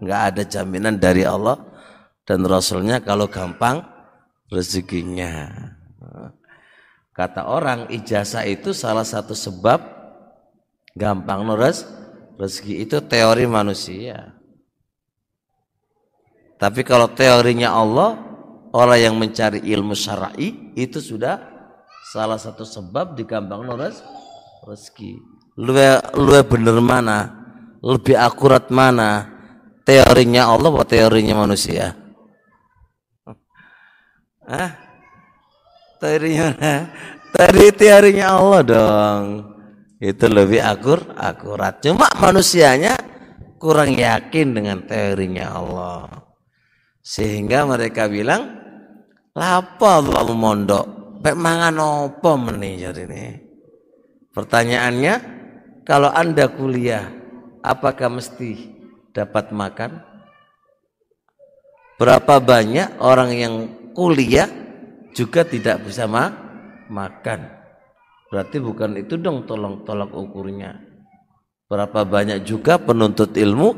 enggak 0.00 0.22
ada 0.32 0.42
jaminan 0.48 0.96
dari 0.96 1.28
Allah 1.28 1.60
dan 2.24 2.40
Rasulnya 2.48 3.04
kalau 3.04 3.28
gampang 3.28 3.84
rezekinya. 4.48 5.52
Kata 7.12 7.44
orang 7.44 7.92
ijazah 7.92 8.48
itu 8.48 8.72
salah 8.72 9.04
satu 9.04 9.36
sebab 9.36 9.84
gampang 10.96 11.44
nurus 11.44 11.84
rezeki 12.40 12.88
itu 12.88 12.96
teori 13.04 13.44
manusia. 13.44 14.32
Tapi 16.56 16.80
kalau 16.80 17.12
teorinya 17.12 17.76
Allah, 17.76 18.16
orang 18.72 18.98
yang 19.02 19.14
mencari 19.20 19.60
ilmu 19.60 19.92
syar'i 19.92 20.72
itu 20.78 21.02
sudah 21.02 21.51
salah 22.12 22.36
satu 22.36 22.68
sebab 22.68 23.16
digampang 23.16 23.64
nurus 23.64 24.04
rezeki. 24.68 25.16
Lu 25.56 25.72
lu 26.20 26.36
bener 26.44 26.76
mana? 26.84 27.18
Lebih 27.80 28.20
akurat 28.20 28.68
mana? 28.68 29.32
Teorinya 29.88 30.52
Allah 30.52 30.68
atau 30.68 30.84
teorinya 30.84 31.40
manusia? 31.48 31.96
Ah, 34.42 34.74
teorinya 36.02 36.50
dari 37.30 37.70
teorinya 37.70 38.34
Allah 38.34 38.60
dong 38.66 39.22
itu 40.02 40.26
lebih 40.26 40.58
akur 40.58 40.98
akurat 41.14 41.78
cuma 41.78 42.10
manusianya 42.18 42.98
kurang 43.62 43.94
yakin 43.94 44.50
dengan 44.50 44.82
teorinya 44.82 45.46
Allah 45.46 46.26
sehingga 47.06 47.70
mereka 47.70 48.10
bilang 48.10 48.50
lapa 49.30 50.02
Allah 50.02 50.26
mondok 50.26 51.01
pek 51.22 51.38
mangan 51.38 51.78
opo 51.78 52.34
menijur 52.36 52.98
ini 52.98 53.38
pertanyaannya 54.34 55.14
kalau 55.86 56.10
anda 56.10 56.50
kuliah 56.50 57.08
apakah 57.62 58.10
mesti 58.10 58.74
dapat 59.14 59.54
makan 59.54 60.02
berapa 61.96 62.42
banyak 62.42 62.98
orang 62.98 63.30
yang 63.30 63.54
kuliah 63.94 64.50
juga 65.12 65.44
tidak 65.44 65.84
bisa 65.84 66.08
ma 66.08 66.32
makan. 66.88 67.40
Berarti 68.32 68.56
bukan 68.60 68.96
itu 69.00 69.20
dong 69.20 69.44
tolong 69.44 69.84
tolak 69.84 70.12
ukurnya. 70.12 70.80
Berapa 71.68 72.04
banyak 72.04 72.44
juga 72.44 72.80
penuntut 72.80 73.36
ilmu 73.36 73.68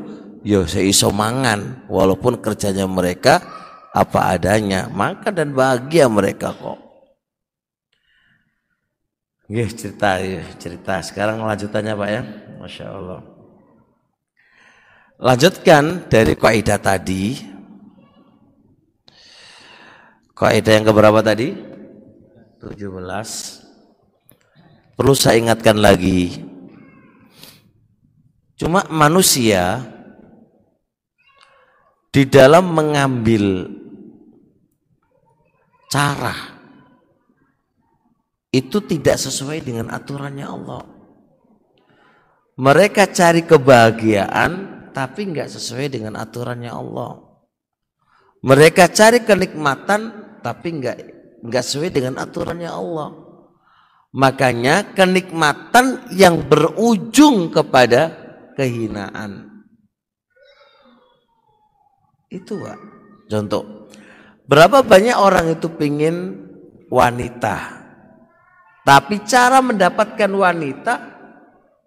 ya 0.43 0.63
seiso 0.67 1.11
mangan 1.11 1.87
walaupun 1.87 2.39
kerjanya 2.39 2.87
mereka 2.87 3.39
apa 3.95 4.35
adanya, 4.35 4.91
makan 4.91 5.31
dan 5.31 5.49
bahagia 5.55 6.11
mereka 6.11 6.51
kok. 6.51 6.79
Nggih 9.45 9.69
cerita 9.77 10.17
ya, 10.17 10.43
cerita. 10.57 10.93
Sekarang 11.05 11.43
lanjutannya 11.45 11.93
Pak 11.93 12.09
ya. 12.09 12.21
Masya 12.61 12.85
Allah. 12.89 13.21
Lanjutkan 15.15 16.11
dari 16.11 16.35
kaidah 16.35 16.75
tadi 16.81 17.55
Kaidah 20.35 20.73
yang 20.75 20.83
keberapa 20.83 21.23
tadi? 21.23 21.55
17. 22.59 22.75
perlu 24.95 25.13
saya 25.13 25.37
ingatkan 25.37 25.77
lagi 25.77 26.39
cuma 28.55 28.87
manusia 28.87 29.83
di 32.15 32.23
dalam 32.25 32.71
mengambil 32.71 33.67
cara 35.91 36.54
itu 38.55 38.79
tidak 38.87 39.19
sesuai 39.19 39.59
dengan 39.67 39.91
aturannya 39.91 40.47
Allah. 40.47 40.83
Mereka 42.55 43.11
cari 43.11 43.43
kebahagiaan 43.43 44.51
tapi 44.95 45.27
nggak 45.27 45.51
sesuai 45.51 45.91
dengan 45.91 46.15
aturannya 46.15 46.71
Allah. 46.71 47.19
Mereka 48.47 48.95
cari 48.95 49.27
kenikmatan 49.27 50.01
tapi 50.39 50.67
nggak 50.79 50.97
nggak 51.43 51.63
sesuai 51.67 51.91
dengan 51.91 52.15
aturannya 52.23 52.71
Allah. 52.71 53.11
Makanya 54.15 54.95
kenikmatan 54.95 56.07
yang 56.15 56.47
berujung 56.47 57.51
kepada 57.51 58.15
kehinaan. 58.55 59.51
Itu 62.31 62.55
Pak. 62.63 62.79
Contoh. 63.27 63.91
Berapa 64.47 64.79
banyak 64.79 65.17
orang 65.19 65.59
itu 65.59 65.67
pingin 65.75 66.47
wanita. 66.87 67.84
Tapi 68.85 69.25
cara 69.25 69.65
mendapatkan 69.65 70.29
wanita 70.29 70.93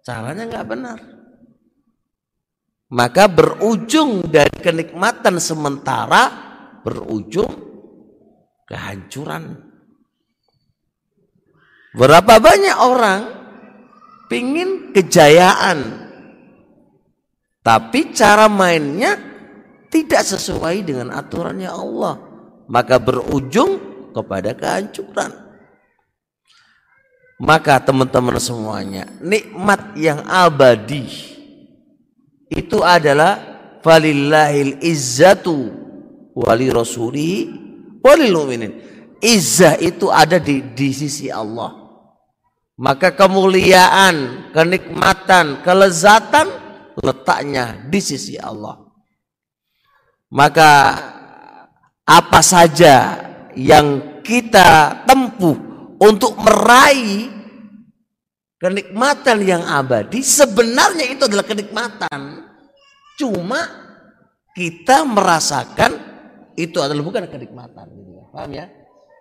caranya 0.03 0.43
nggak 0.51 0.67
benar. 0.67 0.99
Maka 2.91 3.31
berujung 3.31 4.27
dari 4.27 4.59
kenikmatan 4.59 5.39
sementara 5.39 6.27
berujung 6.83 7.47
kehancuran. 8.67 9.63
Berapa 11.95 12.35
banyak 12.37 12.77
orang 12.83 13.21
pingin 14.29 14.93
kejayaan 14.93 16.05
tapi 17.65 18.13
cara 18.13 18.45
mainnya 18.45 19.17
tidak 19.89 20.21
sesuai 20.21 20.85
dengan 20.85 21.09
aturannya 21.09 21.65
Allah 21.65 22.15
maka 22.69 23.01
berujung 23.01 23.81
kepada 24.13 24.53
kehancuran 24.53 25.48
maka 27.39 27.79
teman-teman 27.79 28.35
semuanya 28.37 29.07
nikmat 29.23 29.95
yang 29.95 30.19
abadi 30.27 31.07
itu 32.51 32.83
adalah 32.83 33.39
falillahil 33.79 34.83
izzatu 34.83 35.71
wali 36.35 36.67
rasulihi 36.67 37.69
walil 38.03 38.35
mu'minin. 38.43 38.71
Izzah 39.19 39.75
itu 39.83 40.07
ada 40.07 40.39
di, 40.39 40.63
di 40.71 40.95
sisi 40.95 41.27
Allah. 41.27 41.75
Maka 42.79 43.11
kemuliaan 43.11 44.47
kenikmatan 44.55 45.59
kelezatan 45.59 46.47
letaknya 47.03 47.83
di 47.91 47.99
sisi 47.99 48.39
Allah. 48.39 48.79
Maka 50.31 50.71
apa 52.07 52.39
saja 52.39 53.19
yang 53.59 54.23
kita 54.23 55.03
tempuh 55.03 55.68
untuk 55.99 56.39
meraih 56.39 57.27
kenikmatan 58.59 59.37
yang 59.43 59.63
abadi 59.67 60.23
sebenarnya 60.23 61.05
itu 61.11 61.27
adalah 61.27 61.45
kenikmatan. 61.45 62.49
Cuma 63.19 63.59
kita 64.55 65.03
merasakan 65.03 65.91
itu 66.55 66.79
adalah 66.79 67.03
bukan 67.03 67.27
kenikmatan 67.27 67.87
gitu 67.91 68.11
ya. 68.15 68.25
paham 68.31 68.51
ya? 68.51 68.65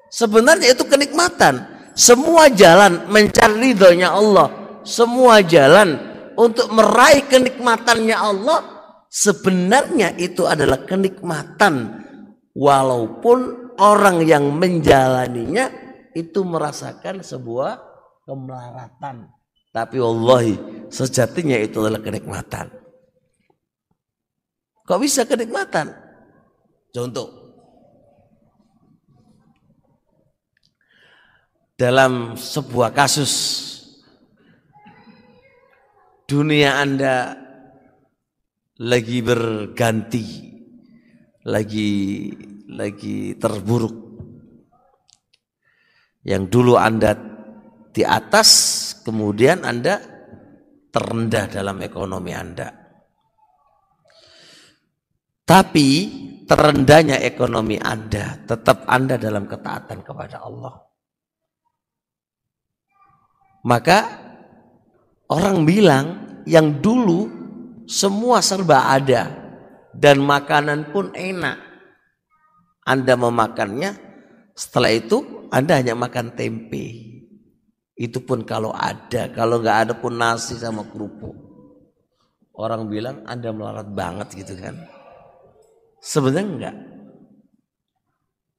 Sebenarnya 0.08 0.72
itu 0.72 0.86
kenikmatan. 0.86 1.76
Semua 1.98 2.46
jalan 2.46 3.10
mencari 3.10 3.74
ridhonya 3.74 4.14
Allah 4.14 4.68
semua 4.88 5.44
jalan 5.44 6.00
untuk 6.40 6.72
meraih 6.72 7.28
kenikmatannya 7.28 8.16
Allah 8.16 8.64
sebenarnya 9.12 10.16
itu 10.16 10.48
adalah 10.48 10.80
kenikmatan. 10.88 12.06
Walaupun 12.58 13.70
orang 13.78 14.26
yang 14.26 14.50
menjalaninya 14.50 15.87
itu 16.18 16.42
merasakan 16.42 17.22
sebuah 17.22 17.78
kemelaratan. 18.26 19.30
Tapi 19.70 19.96
wallahi 20.02 20.54
sejatinya 20.90 21.54
itu 21.54 21.78
adalah 21.78 22.02
kenikmatan. 22.02 22.66
Kok 24.82 24.98
bisa 24.98 25.22
kenikmatan? 25.28 25.92
Contoh. 26.90 27.28
Dalam 31.78 32.34
sebuah 32.34 32.90
kasus 32.90 33.32
dunia 36.26 36.82
Anda 36.82 37.38
lagi 38.82 39.22
berganti, 39.22 40.26
lagi 41.46 41.90
lagi 42.66 43.38
terburuk. 43.38 44.07
Yang 46.28 46.44
dulu 46.52 46.76
Anda 46.76 47.16
di 47.88 48.04
atas, 48.04 48.48
kemudian 49.00 49.64
Anda 49.64 49.96
terendah 50.92 51.48
dalam 51.48 51.80
ekonomi 51.80 52.36
Anda. 52.36 52.68
Tapi 55.48 55.88
terendahnya 56.44 57.24
ekonomi 57.24 57.80
Anda, 57.80 58.44
tetap 58.44 58.84
Anda 58.84 59.16
dalam 59.16 59.48
ketaatan 59.48 60.04
kepada 60.04 60.44
Allah. 60.44 60.76
Maka 63.64 64.28
Orang 65.28 65.68
bilang 65.68 66.24
yang 66.48 66.80
dulu 66.80 67.28
semua 67.84 68.40
serba 68.40 68.88
ada 68.88 69.28
dan 69.92 70.24
makanan 70.24 70.88
pun 70.88 71.12
enak. 71.12 71.60
Anda 72.88 73.12
memakannya, 73.20 73.92
setelah 74.56 74.88
itu 74.88 75.37
Anda 75.48 75.80
hanya 75.80 75.96
makan 75.96 76.36
tempe. 76.36 77.08
Itu 77.98 78.22
pun 78.22 78.46
kalau 78.46 78.70
ada, 78.70 79.32
kalau 79.34 79.58
nggak 79.58 79.78
ada 79.88 79.94
pun 79.98 80.14
nasi 80.14 80.54
sama 80.54 80.86
kerupuk. 80.86 81.34
Orang 82.54 82.86
bilang 82.86 83.26
Anda 83.26 83.50
melarat 83.50 83.90
banget 83.90 84.28
gitu 84.38 84.54
kan. 84.58 84.78
Sebenarnya 85.98 86.46
enggak. 86.46 86.76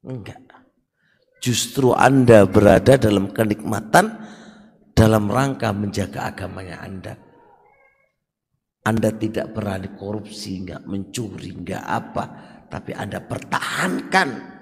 Enggak. 0.03 0.39
Justru 1.39 1.95
Anda 1.95 2.43
berada 2.43 2.99
dalam 2.99 3.31
kenikmatan 3.31 4.11
dalam 4.91 5.31
rangka 5.31 5.71
menjaga 5.71 6.35
agamanya 6.35 6.83
Anda. 6.83 7.15
Anda 8.83 9.15
tidak 9.15 9.55
pernah 9.55 9.79
dikorupsi, 9.79 10.67
nggak 10.67 10.83
mencuri, 10.83 11.55
nggak 11.55 11.83
apa, 11.83 12.23
tapi 12.67 12.91
Anda 12.91 13.23
pertahankan 13.23 14.58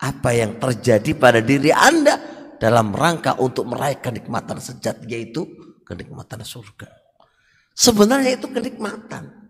apa 0.00 0.30
yang 0.34 0.58
terjadi 0.58 1.10
pada 1.14 1.38
diri 1.38 1.70
Anda 1.70 2.18
dalam 2.58 2.94
rangka 2.94 3.38
untuk 3.38 3.68
meraih 3.70 4.00
kenikmatan 4.00 4.58
sejati 4.58 5.06
yaitu 5.10 5.44
kenikmatan 5.84 6.42
surga. 6.42 6.88
Sebenarnya 7.74 8.38
itu 8.38 8.46
kenikmatan. 8.48 9.44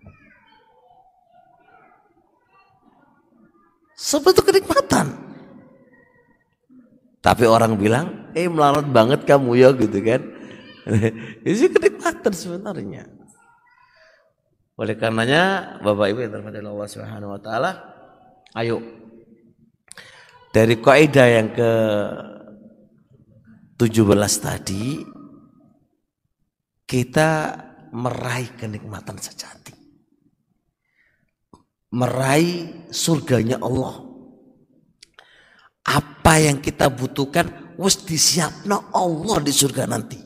Sebetulnya 3.94 4.42
kenikmatan. 4.50 5.06
Tapi 7.24 7.44
orang 7.48 7.80
bilang, 7.80 8.28
eh 8.36 8.50
melarat 8.50 8.84
banget 8.90 9.24
kamu 9.24 9.56
ya 9.56 9.72
gitu 9.72 9.96
kan. 10.04 10.20
Itu 11.48 11.72
kenikmatan 11.72 12.32
sebenarnya. 12.36 13.08
Oleh 14.76 14.92
karenanya 14.98 15.78
Bapak 15.80 16.12
Ibu 16.12 16.18
yang 16.20 16.32
terhormat 16.36 16.58
Allah 16.60 16.88
Subhanahu 16.90 17.32
wa 17.32 17.40
taala, 17.40 17.70
ayo 18.58 18.82
dari 20.54 20.78
kaidah 20.78 21.26
yang 21.26 21.50
ke 21.50 21.70
17 23.74 24.06
tadi 24.38 25.02
kita 26.86 27.30
meraih 27.90 28.54
kenikmatan 28.54 29.18
sejati. 29.18 29.74
Meraih 31.90 32.86
surganya 32.94 33.58
Allah 33.58 33.98
apa 35.90 36.34
yang 36.38 36.62
kita 36.62 36.86
butuhkan 36.86 37.74
wis 37.74 37.98
disiapno 38.06 38.94
Allah 38.94 39.42
di 39.42 39.50
surga 39.50 39.90
nanti. 39.90 40.18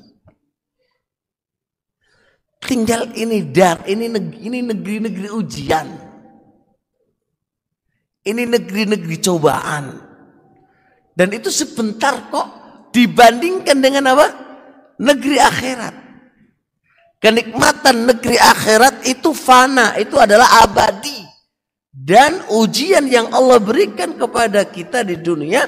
Tinggal 2.58 3.16
ini 3.16 3.48
dar, 3.48 3.88
ini 3.88 4.12
negeri, 4.12 4.38
ini 4.44 4.58
negeri-negeri 4.60 5.28
ujian. 5.32 5.88
Ini 8.28 8.42
negeri-negeri 8.44 9.16
cobaan. 9.24 10.07
Dan 11.18 11.34
itu 11.34 11.50
sebentar 11.50 12.30
kok 12.30 12.46
dibandingkan 12.94 13.82
dengan 13.82 14.14
apa? 14.14 14.26
Negeri 15.02 15.42
akhirat. 15.42 15.94
Kenikmatan 17.18 18.06
negeri 18.06 18.38
akhirat 18.38 19.02
itu 19.02 19.34
fana, 19.34 19.98
itu 19.98 20.14
adalah 20.14 20.62
abadi. 20.62 21.26
Dan 21.90 22.46
ujian 22.54 23.10
yang 23.10 23.34
Allah 23.34 23.58
berikan 23.58 24.14
kepada 24.14 24.62
kita 24.62 25.02
di 25.02 25.18
dunia 25.18 25.66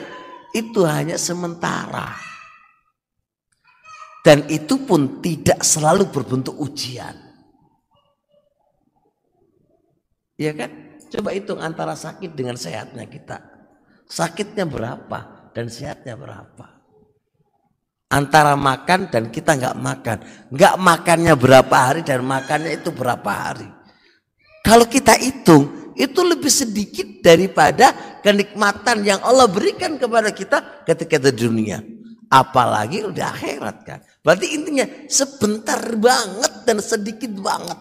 itu 0.55 0.87
hanya 0.87 1.19
sementara. 1.19 2.15
Dan 4.23 4.47
itu 4.47 4.87
pun 4.87 5.19
tidak 5.19 5.67
selalu 5.67 6.07
berbentuk 6.15 6.55
ujian. 6.63 7.19
Ya 10.39 10.55
kan? 10.55 10.71
Coba 11.11 11.35
hitung 11.35 11.59
antara 11.59 11.99
sakit 11.99 12.39
dengan 12.39 12.55
sehatnya 12.55 13.03
kita. 13.11 13.43
Sakitnya 14.07 14.63
berapa 14.63 15.40
dan 15.55 15.67
sehatnya 15.71 16.15
berapa? 16.15 16.67
Antara 18.11 18.59
makan 18.59 19.07
dan 19.07 19.31
kita 19.31 19.55
nggak 19.55 19.77
makan. 19.79 20.19
Nggak 20.51 20.75
makannya 20.83 21.35
berapa 21.39 21.77
hari 21.79 22.03
dan 22.03 22.27
makannya 22.27 22.83
itu 22.83 22.91
berapa 22.91 23.31
hari. 23.31 23.71
Kalau 24.67 24.85
kita 24.91 25.15
hitung, 25.15 25.95
itu 26.01 26.21
lebih 26.25 26.51
sedikit 26.51 27.21
daripada 27.21 27.93
kenikmatan 28.25 29.05
yang 29.05 29.21
Allah 29.21 29.47
berikan 29.47 30.01
kepada 30.01 30.33
kita 30.33 30.83
ketika 30.89 31.21
di 31.21 31.33
dunia. 31.37 31.79
Apalagi 32.31 33.05
udah 33.05 33.27
akhirat 33.31 33.77
kan. 33.83 33.99
Berarti 34.23 34.55
intinya 34.55 34.87
sebentar 35.11 35.83
banget 35.99 36.63
dan 36.63 36.79
sedikit 36.79 37.31
banget. 37.37 37.79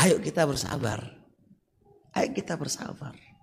Ayo 0.00 0.16
kita 0.18 0.48
bersabar. 0.48 1.00
Ayo 2.16 2.28
kita 2.32 2.56
bersabar. 2.56 3.33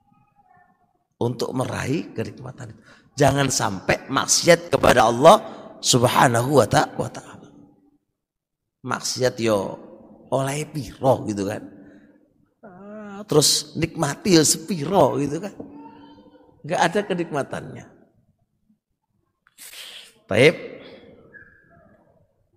Untuk 1.21 1.53
meraih 1.53 2.09
kenikmatan 2.17 2.73
itu. 2.73 2.81
Jangan 3.13 3.53
sampai 3.53 4.09
maksiat 4.09 4.73
kepada 4.73 5.05
Allah 5.05 5.37
subhanahu 5.77 6.57
wa 6.57 6.65
ta'ala. 6.65 7.45
Maksiat 8.81 9.37
yo 9.37 9.77
oleh 10.33 10.65
piro 10.65 11.21
gitu 11.29 11.45
kan. 11.45 11.61
Ah, 12.65 13.21
terus 13.29 13.77
nikmati 13.77 14.33
ya 14.33 14.41
sepiro 14.41 15.21
gitu 15.21 15.37
kan. 15.37 15.53
Gak 16.65 16.81
ada 16.81 16.99
kenikmatannya. 17.05 17.85
Baik. 20.25 20.55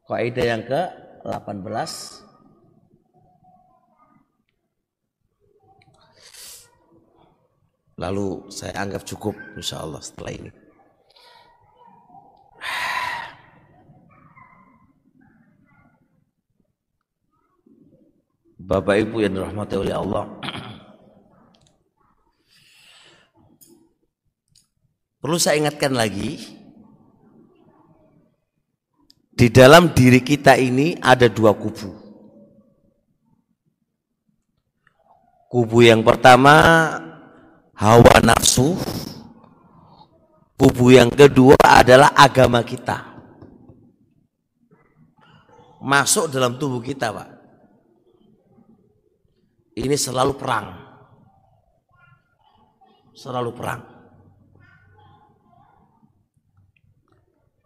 Kaidah 0.08 0.46
yang 0.46 0.62
ke 0.64 0.80
18 1.28 2.23
Lalu 7.94 8.50
saya 8.50 8.74
anggap 8.82 9.06
cukup 9.06 9.38
insya 9.54 9.82
Allah 9.82 10.02
setelah 10.02 10.34
ini. 10.34 10.50
Bapak 18.64 18.96
Ibu 18.96 19.16
yang 19.20 19.36
dirahmati 19.36 19.76
oleh 19.76 19.94
Allah. 19.94 20.24
Perlu 25.20 25.36
saya 25.36 25.60
ingatkan 25.60 25.92
lagi, 25.92 26.36
di 29.34 29.48
dalam 29.52 29.92
diri 29.92 30.20
kita 30.24 30.56
ini 30.56 30.96
ada 31.00 31.28
dua 31.28 31.52
kubu. 31.52 31.92
Kubu 35.52 35.78
yang 35.84 36.00
pertama 36.00 36.54
hawa 37.78 38.14
nafsu. 38.22 38.78
Kubu 40.54 40.94
yang 40.94 41.10
kedua 41.10 41.58
adalah 41.58 42.14
agama 42.14 42.62
kita. 42.62 43.02
Masuk 45.82 46.30
dalam 46.30 46.56
tubuh 46.56 46.78
kita, 46.78 47.10
Pak. 47.10 47.28
Ini 49.74 49.98
selalu 49.98 50.38
perang. 50.38 50.66
Selalu 53.18 53.50
perang. 53.50 53.82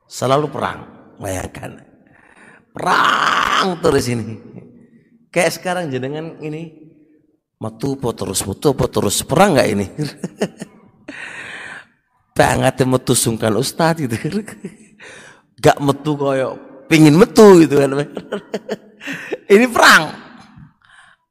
Selalu 0.09 0.47
perang. 0.49 0.79
Bayangkan. 1.21 1.85
Perang 2.73 3.77
terus 3.85 4.09
ini. 4.09 4.41
Kayak 5.29 5.61
sekarang 5.61 5.93
jenengan 5.93 6.41
ini 6.41 6.88
metu 7.59 7.99
po 7.99 8.15
terus 8.15 8.47
metu 8.47 8.71
po 8.71 8.87
terus 8.87 9.19
perang 9.27 9.59
nggak 9.59 9.69
ini? 9.75 9.87
Banget 12.39 12.87
metu 12.87 13.19
sungkan 13.19 13.59
ustad 13.59 13.99
gitu. 13.99 14.15
Gak 15.59 15.83
metu 15.83 16.15
koyo 16.15 16.55
pingin 16.87 17.19
metu 17.19 17.67
gitu 17.67 17.83
kan 17.83 17.91
ini 19.55 19.67
perang. 19.67 20.15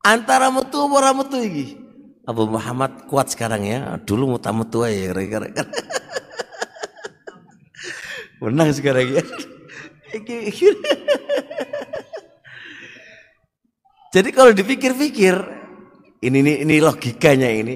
Antara 0.04 0.52
metu 0.52 0.84
apa 0.84 1.16
metu 1.16 1.40
iki? 1.40 1.80
Abu 2.28 2.44
Muhammad 2.44 3.08
kuat 3.08 3.32
sekarang 3.32 3.64
ya. 3.64 3.96
Dulu 4.04 4.36
muta 4.36 4.52
metu 4.52 4.84
aja 4.84 5.16
kira-kira 5.16 5.48
menang 8.44 8.76
sekarang 8.76 9.16
ya. 9.16 9.24
Jadi 14.12 14.30
kalau 14.36 14.52
dipikir-pikir 14.52 15.57
ini, 16.24 16.38
ini 16.41 16.53
ini 16.65 16.76
logikanya 16.82 17.49
ini. 17.49 17.76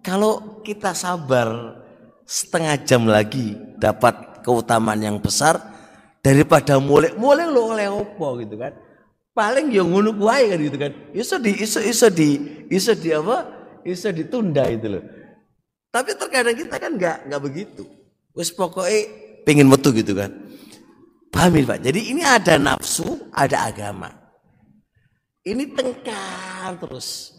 Kalau 0.00 0.62
kita 0.64 0.96
sabar 0.96 1.76
setengah 2.24 2.76
jam 2.84 3.04
lagi 3.04 3.56
dapat 3.76 4.44
keutamaan 4.44 5.00
yang 5.00 5.16
besar 5.20 5.60
daripada 6.24 6.80
mulai 6.80 7.12
mulai 7.16 7.46
lo 7.48 7.72
oleh 7.76 7.88
opo 7.88 8.40
gitu 8.40 8.56
kan. 8.56 8.72
Paling 9.36 9.70
yang 9.70 9.92
ngono 9.94 10.16
kuai 10.18 10.50
kan 10.50 10.58
gitu 10.58 10.76
kan. 10.80 10.92
Iso 11.14 11.38
di 11.38 11.52
iso 11.62 11.78
iso 11.78 12.08
di 12.10 12.30
iso 12.72 12.92
di 12.96 13.14
apa? 13.14 13.46
Iso 13.86 14.10
ditunda 14.10 14.66
itu 14.66 14.98
loh. 14.98 15.04
Tapi 15.88 16.12
terkadang 16.18 16.56
kita 16.58 16.76
kan 16.76 16.92
nggak 16.98 17.30
nggak 17.30 17.42
begitu. 17.42 17.86
Wes 18.34 18.50
pokoknya 18.50 19.08
pengen 19.46 19.70
metu 19.70 19.94
gitu 19.94 20.12
kan. 20.12 20.30
Paham 21.28 21.54
Pak? 21.62 21.84
Jadi 21.84 22.10
ini 22.10 22.24
ada 22.24 22.58
nafsu, 22.58 23.30
ada 23.30 23.68
agama. 23.68 24.10
Ini 25.46 25.70
tengkar 25.70 26.76
terus. 26.82 27.37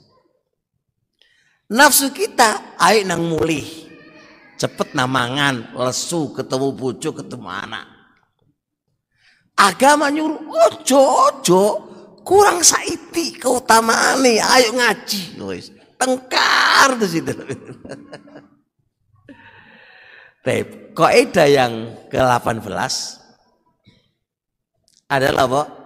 Nafsu 1.70 2.09
kita 2.09 2.78
ayo 2.82 3.05
nang 3.05 3.30
mulih. 3.30 3.61
Cepet 4.59 4.97
namangan, 4.97 5.72
lesu, 5.78 6.34
ketemu 6.36 6.76
bujuk, 6.76 7.24
ketemu 7.24 7.47
anak. 7.47 7.88
Agama 9.55 10.11
nyuruh, 10.11 10.51
ojo, 10.51 10.99
ojo, 10.99 11.63
kurang 12.28 12.59
saiti 12.59 13.39
keutamaan 13.39 14.20
nih, 14.20 14.43
ayo 14.43 14.76
ngaji. 14.76 15.39
Wis, 15.47 15.72
tengkar 15.95 16.99
tuh 16.99 17.07
situ. 17.07 17.32
Baik, 20.43 20.91
kaidah 20.91 21.47
yang 21.47 21.95
ke-18 22.11 22.59
adalah 25.07 25.47
apa? 25.47 25.78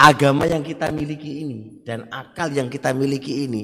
Agama 0.00 0.48
yang 0.48 0.64
kita 0.64 0.88
miliki 0.88 1.44
ini 1.44 1.84
dan 1.84 2.08
akal 2.08 2.48
yang 2.48 2.72
kita 2.72 2.96
miliki 2.96 3.44
ini 3.44 3.62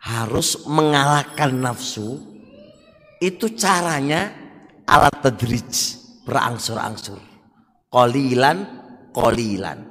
harus 0.00 0.64
mengalahkan 0.64 1.52
nafsu 1.52 2.16
itu 3.20 3.52
caranya 3.52 4.32
alat 4.88 5.12
tadrij 5.20 6.00
berangsur-angsur. 6.24 7.20
Kolilan 7.92 8.64
kolilan 9.12 9.84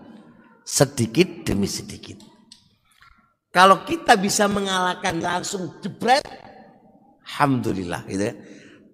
sedikit 0.66 1.46
demi 1.46 1.70
sedikit. 1.70 2.18
Kalau 3.54 3.86
kita 3.86 4.18
bisa 4.18 4.50
mengalahkan 4.50 5.22
langsung 5.22 5.78
jebret 5.86 6.26
alhamdulillah 7.22 8.02
gitu 8.10 8.34
ya. 8.34 8.36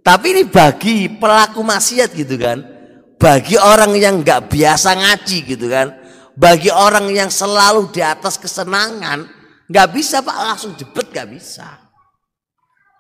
Tapi 0.04 0.26
ini 0.36 0.44
bagi 0.44 1.08
pelaku 1.08 1.64
maksiat 1.64 2.12
gitu 2.12 2.36
kan 2.36 2.77
bagi 3.18 3.58
orang 3.58 3.98
yang 3.98 4.22
nggak 4.22 4.50
biasa 4.54 4.94
ngaji 4.94 5.38
gitu 5.46 5.68
kan. 5.68 5.94
Bagi 6.38 6.70
orang 6.70 7.10
yang 7.10 7.34
selalu 7.34 7.90
di 7.90 8.06
atas 8.06 8.38
kesenangan 8.38 9.26
nggak 9.66 9.88
bisa 9.90 10.22
pak. 10.22 10.38
Langsung 10.38 10.78
jebet 10.78 11.10
nggak 11.10 11.30
bisa. 11.34 11.66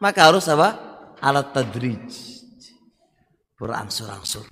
Maka 0.01 0.33
harus 0.33 0.49
apa? 0.49 0.73
Alat 1.21 1.53
tadrij. 1.53 2.09
Berangsur-angsur. 3.57 4.45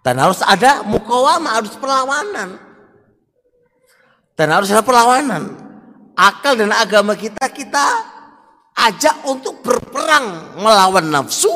Dan 0.00 0.20
harus 0.20 0.40
ada 0.40 0.84
mukawama 0.84 1.60
harus 1.60 1.76
perlawanan. 1.76 2.56
Dan 4.36 4.48
harus 4.52 4.72
ada 4.72 4.84
perlawanan. 4.84 5.52
Akal 6.16 6.56
dan 6.56 6.72
agama 6.72 7.12
kita 7.12 7.44
kita 7.52 7.84
ajak 8.76 9.24
untuk 9.28 9.60
berperang 9.60 10.56
melawan 10.60 11.12
nafsu. 11.12 11.52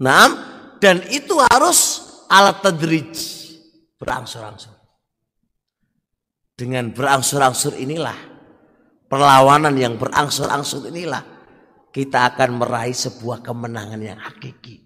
Nah 0.00 0.51
dan 0.82 0.98
itu 1.14 1.38
harus 1.38 2.02
alat 2.26 2.58
tadrij 2.58 3.14
berangsur-angsur. 4.02 4.74
Dengan 6.58 6.90
berangsur-angsur 6.90 7.78
inilah 7.78 8.18
perlawanan 9.06 9.78
yang 9.78 9.94
berangsur-angsur 9.94 10.90
inilah 10.90 11.22
kita 11.94 12.34
akan 12.34 12.58
meraih 12.58 12.98
sebuah 12.98 13.46
kemenangan 13.46 14.02
yang 14.02 14.18
hakiki. 14.18 14.82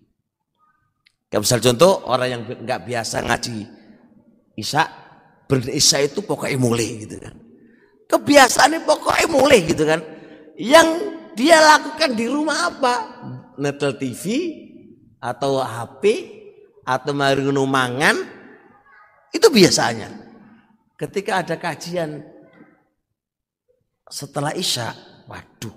Kayak 1.32 1.42
misal 1.48 1.60
contoh 1.64 2.04
orang 2.12 2.28
yang 2.28 2.42
nggak 2.44 2.84
biasa 2.84 3.24
ngaji 3.24 3.58
Isa, 4.56 4.88
berisya 5.48 6.00
itu 6.00 6.24
pokoknya 6.24 6.56
mulai 6.56 7.08
gitu 7.08 7.16
kan. 7.20 7.36
Kebiasaannya 8.08 8.88
pokoknya 8.88 9.26
mulai 9.28 9.60
gitu 9.64 9.84
kan. 9.84 10.00
Yang 10.56 10.88
dia 11.36 11.60
lakukan 11.60 12.16
di 12.16 12.24
rumah 12.24 12.72
apa? 12.72 12.94
Netel 13.60 14.00
TV, 14.00 14.24
atau 15.26 15.58
HP 15.58 16.02
atau 16.86 17.10
mari 17.10 17.42
mangan 17.50 18.14
itu 19.34 19.46
biasanya. 19.50 20.06
Ketika 20.96 21.42
ada 21.42 21.58
kajian 21.58 22.24
setelah 24.06 24.54
Isya, 24.54 24.94
waduh, 25.26 25.74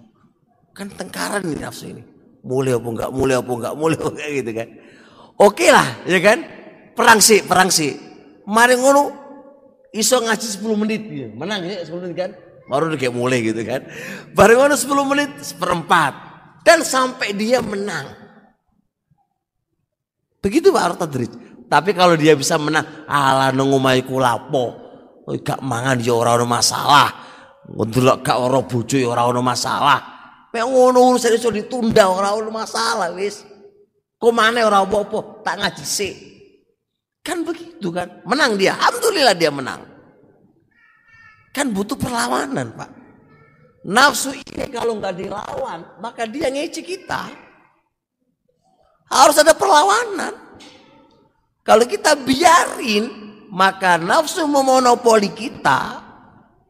kan 0.72 0.88
tengkaran 0.94 1.44
ini 1.44 1.60
nafsu 1.60 1.92
ini. 1.92 2.06
Mulai 2.40 2.78
apa 2.78 2.88
enggak, 2.88 3.10
mulai 3.12 3.36
apa 3.36 3.52
enggak, 3.52 3.74
mulai 3.76 3.98
apa 4.00 4.10
enggak 4.16 4.30
gitu 4.32 4.52
kan. 4.56 4.68
Oke 5.40 5.68
lah, 5.74 5.88
ya 6.08 6.20
kan? 6.24 6.40
Perang 6.96 7.20
sih, 7.20 7.44
perang 7.44 7.68
sih. 7.68 8.00
Mari 8.48 8.80
ngono 8.80 9.12
iso 9.92 10.20
ngaji 10.24 10.48
10 10.48 10.82
menit 10.84 11.02
ya. 11.08 11.28
Menang 11.32 11.68
ya 11.68 11.84
10 11.84 12.00
menit 12.00 12.16
kan. 12.16 12.32
Baru 12.70 12.92
kayak 12.96 13.16
mulai 13.16 13.44
gitu 13.44 13.60
kan. 13.68 13.88
Baru 14.32 14.56
ngono 14.60 14.76
10 14.76 15.12
menit 15.12 15.32
seperempat. 15.44 16.14
Dan 16.64 16.84
sampai 16.84 17.32
dia 17.36 17.64
menang. 17.64 18.19
Begitu 20.40 20.72
Pak 20.72 20.96
Artadrij. 20.96 21.32
Tapi 21.70 21.94
kalau 21.94 22.18
dia 22.18 22.34
bisa 22.34 22.58
menang, 22.58 23.06
ala 23.06 23.54
nungumai 23.54 24.02
kulapo. 24.02 24.90
Gak 25.30 25.62
mangan 25.62 26.02
ya 26.02 26.18
ora 26.18 26.34
ono 26.34 26.50
masalah. 26.50 27.10
Ndelok 27.70 28.26
gak 28.26 28.38
ora 28.42 28.60
bojo 28.66 28.98
ya 28.98 29.14
ora 29.14 29.30
ono 29.30 29.46
masalah. 29.46 30.00
Mek 30.50 30.66
ngono 30.66 31.14
urusan 31.14 31.38
iso 31.38 31.54
ditunda 31.54 32.10
ora 32.10 32.34
ono 32.34 32.50
masalah 32.50 33.14
wis. 33.14 33.46
Kok 34.18 34.34
mana 34.34 34.66
ora 34.66 34.82
apa-apa, 34.82 35.46
tak 35.46 35.56
ngaji 35.62 35.86
sih. 35.86 36.14
Kan 37.22 37.46
begitu 37.46 37.94
kan. 37.94 38.26
Menang 38.26 38.58
dia, 38.58 38.74
alhamdulillah 38.76 39.36
dia 39.38 39.54
menang. 39.54 39.86
Kan 41.54 41.70
butuh 41.72 41.96
perlawanan, 41.96 42.74
Pak. 42.74 42.90
Nafsu 43.88 44.36
ini 44.36 44.68
kalau 44.74 45.00
nggak 45.00 45.16
dilawan, 45.16 46.02
maka 46.04 46.28
dia 46.28 46.52
ngece 46.52 46.84
kita. 46.84 47.32
Harus 49.10 49.42
ada 49.42 49.58
perlawanan. 49.58 50.34
Kalau 51.66 51.86
kita 51.86 52.14
biarin, 52.18 53.10
maka 53.50 53.98
nafsu 53.98 54.46
memonopoli 54.46 55.34
kita, 55.34 56.02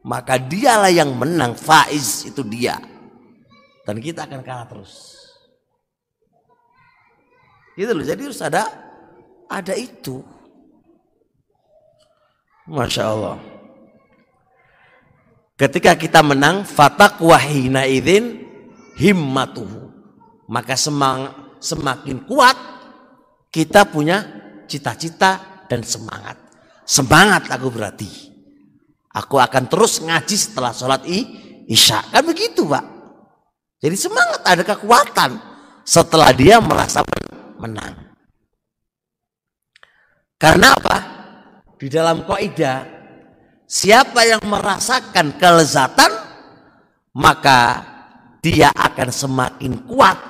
maka 0.04 0.40
dialah 0.40 0.92
yang 0.92 1.12
menang. 1.16 1.52
Faiz 1.56 2.24
itu 2.28 2.40
dia. 2.44 2.80
Dan 3.84 4.00
kita 4.00 4.28
akan 4.28 4.40
kalah 4.44 4.68
terus. 4.68 5.20
Gitu 7.76 7.92
loh. 7.92 8.04
Jadi 8.04 8.20
harus 8.28 8.42
ada 8.44 8.68
ada 9.48 9.72
itu. 9.72 10.20
Masya 12.68 13.04
Allah. 13.08 13.36
Ketika 15.56 15.92
kita 15.96 16.20
menang, 16.24 16.64
fatak 16.64 17.20
wahina 17.20 17.84
idin 17.84 18.44
himmatuhu. 18.96 19.92
Maka 20.48 20.76
semang, 20.76 21.39
semakin 21.60 22.24
kuat 22.24 22.56
kita 23.52 23.86
punya 23.86 24.24
cita-cita 24.66 25.64
dan 25.68 25.84
semangat. 25.84 26.40
Semangat 26.88 27.46
aku 27.52 27.70
berarti. 27.70 28.08
Aku 29.10 29.38
akan 29.38 29.66
terus 29.66 30.02
ngaji 30.02 30.36
setelah 30.38 30.74
sholat 30.74 31.02
i, 31.06 31.18
isya. 31.66 32.02
Kan 32.10 32.26
begitu 32.26 32.66
pak. 32.66 32.82
Jadi 33.80 33.96
semangat 33.96 34.40
ada 34.46 34.62
kekuatan 34.62 35.30
setelah 35.82 36.30
dia 36.34 36.62
merasa 36.62 37.02
menang. 37.58 38.14
Karena 40.40 40.72
apa? 40.72 40.98
Di 41.80 41.88
dalam 41.90 42.22
kaidah 42.28 42.86
siapa 43.66 44.26
yang 44.26 44.42
merasakan 44.46 45.36
kelezatan 45.38 46.12
maka 47.16 47.82
dia 48.40 48.70
akan 48.72 49.08
semakin 49.10 49.72
kuat 49.90 50.29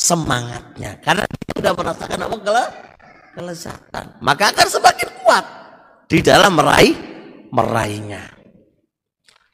semangatnya 0.00 0.96
karena 1.04 1.28
dia 1.28 1.52
sudah 1.60 1.72
merasakan 1.76 2.18
apa 2.24 2.36
kele 2.40 2.64
kelezatan 3.36 4.06
maka 4.24 4.44
akan 4.48 4.68
semakin 4.72 5.08
kuat 5.20 5.44
di 6.08 6.18
dalam 6.24 6.56
meraih 6.56 6.96
meraihnya 7.52 8.24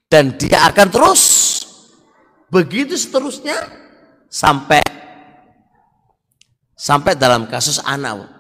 dan 0.07 0.39
dia 0.39 0.71
akan 0.71 0.87
terus 0.87 1.23
begitu 2.47 2.95
seterusnya 2.95 3.59
sampai 4.31 4.87
sampai 6.79 7.19
dalam 7.19 7.51
kasus 7.51 7.83
anak 7.83 8.37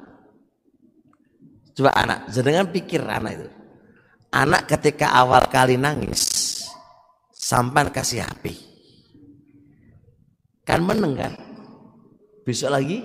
Coba 1.76 1.92
anak, 1.92 2.32
jenengan 2.32 2.72
pikir 2.72 3.04
anak 3.04 3.36
itu. 3.36 3.48
Anak 4.32 4.64
ketika 4.64 5.12
awal 5.12 5.44
kali 5.52 5.76
nangis, 5.76 6.24
sampai 7.36 7.92
kasih 7.92 8.24
HP. 8.24 8.56
Kan 10.64 10.88
meneng 10.88 11.12
kan? 11.20 11.32
Besok 12.46 12.70
lagi? 12.70 13.02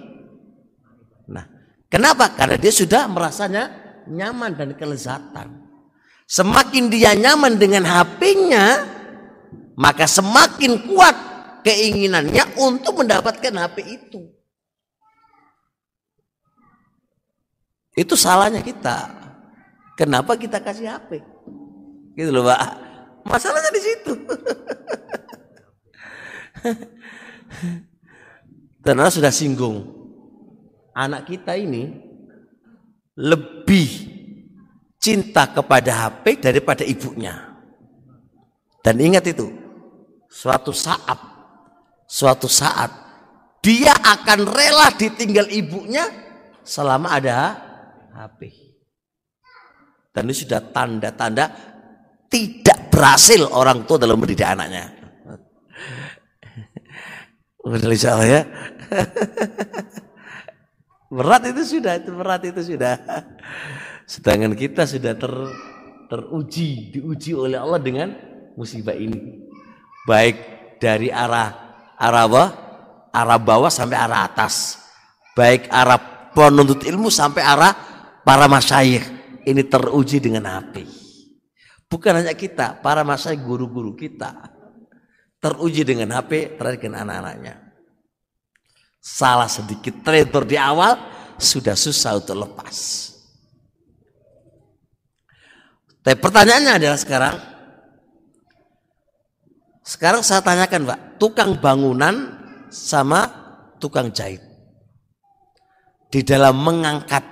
Nah, 1.25 1.49
kenapa? 1.89 2.29
Karena 2.37 2.61
dia 2.61 2.69
sudah 2.69 3.09
merasanya 3.09 3.73
nyaman 4.05 4.53
dan 4.53 4.77
kelezatan. 4.77 5.65
Semakin 6.29 6.93
dia 6.93 7.17
nyaman 7.17 7.57
dengan 7.57 7.81
HP-nya, 7.81 8.85
maka 9.73 10.05
semakin 10.05 10.85
kuat 10.85 11.17
keinginannya 11.65 12.53
untuk 12.61 13.01
mendapatkan 13.01 13.49
HP 13.49 13.77
itu. 13.89 14.29
Itu 17.97 18.13
salahnya 18.13 18.61
kita. 18.61 19.09
Kenapa 19.97 20.37
kita 20.37 20.61
kasih 20.61 20.95
HP? 20.95 21.17
Gitu 22.13 22.29
loh, 22.29 22.45
Pak. 22.45 22.61
Masalahnya 23.25 23.73
di 23.73 23.81
situ. 23.81 24.13
Dan 28.81 28.97
Allah 28.97 29.13
sudah 29.13 29.33
singgung. 29.33 29.85
Anak 30.91 31.29
kita 31.29 31.55
ini 31.55 31.87
lebih 33.15 33.89
cinta 34.97 35.49
kepada 35.49 36.09
HP 36.09 36.41
daripada 36.41 36.85
ibunya. 36.85 37.53
Dan 38.81 38.97
ingat 38.97 39.29
itu, 39.29 39.45
suatu 40.25 40.73
saat, 40.73 41.17
suatu 42.09 42.49
saat 42.49 42.89
dia 43.61 43.93
akan 43.93 44.49
rela 44.49 44.89
ditinggal 44.97 45.45
ibunya 45.53 46.09
selama 46.65 47.13
ada 47.13 47.37
HP. 48.17 48.49
Dan 50.11 50.27
ini 50.27 50.35
sudah 50.35 50.59
tanda-tanda 50.73 51.45
tidak 52.27 52.89
berhasil 52.89 53.47
orang 53.53 53.85
tua 53.85 54.01
dalam 54.01 54.17
mendidik 54.17 54.43
anaknya. 54.43 55.00
Salah 57.61 58.25
ya. 58.25 58.41
berat 61.11 61.43
itu 61.53 61.77
sudah, 61.77 61.93
itu 62.01 62.11
berat 62.15 62.41
itu 62.47 62.61
sudah. 62.73 62.97
Sedangkan 64.09 64.57
kita 64.57 64.89
sudah 64.89 65.13
ter, 65.13 65.33
teruji, 66.09 66.89
diuji 66.89 67.37
oleh 67.37 67.61
Allah 67.61 67.77
dengan 67.77 68.09
musibah 68.57 68.97
ini. 68.97 69.45
Baik 70.09 70.35
dari 70.81 71.13
arah 71.13 71.53
arah 72.01 72.25
bawah, 72.25 72.49
arah 73.13 73.39
bawah 73.39 73.69
sampai 73.69 73.97
arah 73.99 74.25
atas. 74.25 74.81
Baik 75.37 75.69
arah 75.69 76.31
penuntut 76.33 76.81
ilmu 76.81 77.13
sampai 77.13 77.45
arah 77.45 77.73
para 78.25 78.49
masyayikh 78.49 79.05
ini 79.45 79.61
teruji 79.69 80.17
dengan 80.17 80.49
api. 80.49 80.89
Bukan 81.85 82.23
hanya 82.23 82.33
kita, 82.33 82.81
para 82.81 83.05
masyayikh 83.05 83.45
guru-guru 83.45 83.93
kita 83.93 84.60
teruji 85.41 85.81
dengan 85.81 86.13
HP 86.13 86.55
terhadap 86.55 86.85
anak-anaknya. 86.85 87.57
Salah 89.01 89.49
sedikit 89.49 90.05
trader 90.05 90.45
di 90.45 90.55
awal 90.61 90.93
sudah 91.41 91.73
susah 91.73 92.21
untuk 92.21 92.37
lepas. 92.37 93.09
Tapi 96.05 96.17
pertanyaannya 96.17 96.73
adalah 96.77 96.97
sekarang, 97.01 97.35
sekarang 99.81 100.21
saya 100.21 100.45
tanyakan 100.45 100.85
Pak, 100.85 100.99
tukang 101.17 101.57
bangunan 101.57 102.37
sama 102.69 103.25
tukang 103.81 104.13
jahit. 104.13 104.41
Di 106.13 106.21
dalam 106.21 106.61
mengangkat 106.61 107.25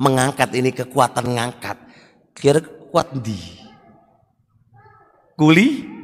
mengangkat 0.00 0.50
ini 0.56 0.72
kekuatan 0.72 1.36
ngangkat. 1.36 1.76
Kira 2.32 2.64
kuat 2.88 3.12
di 3.20 3.36
kuli 5.36 5.99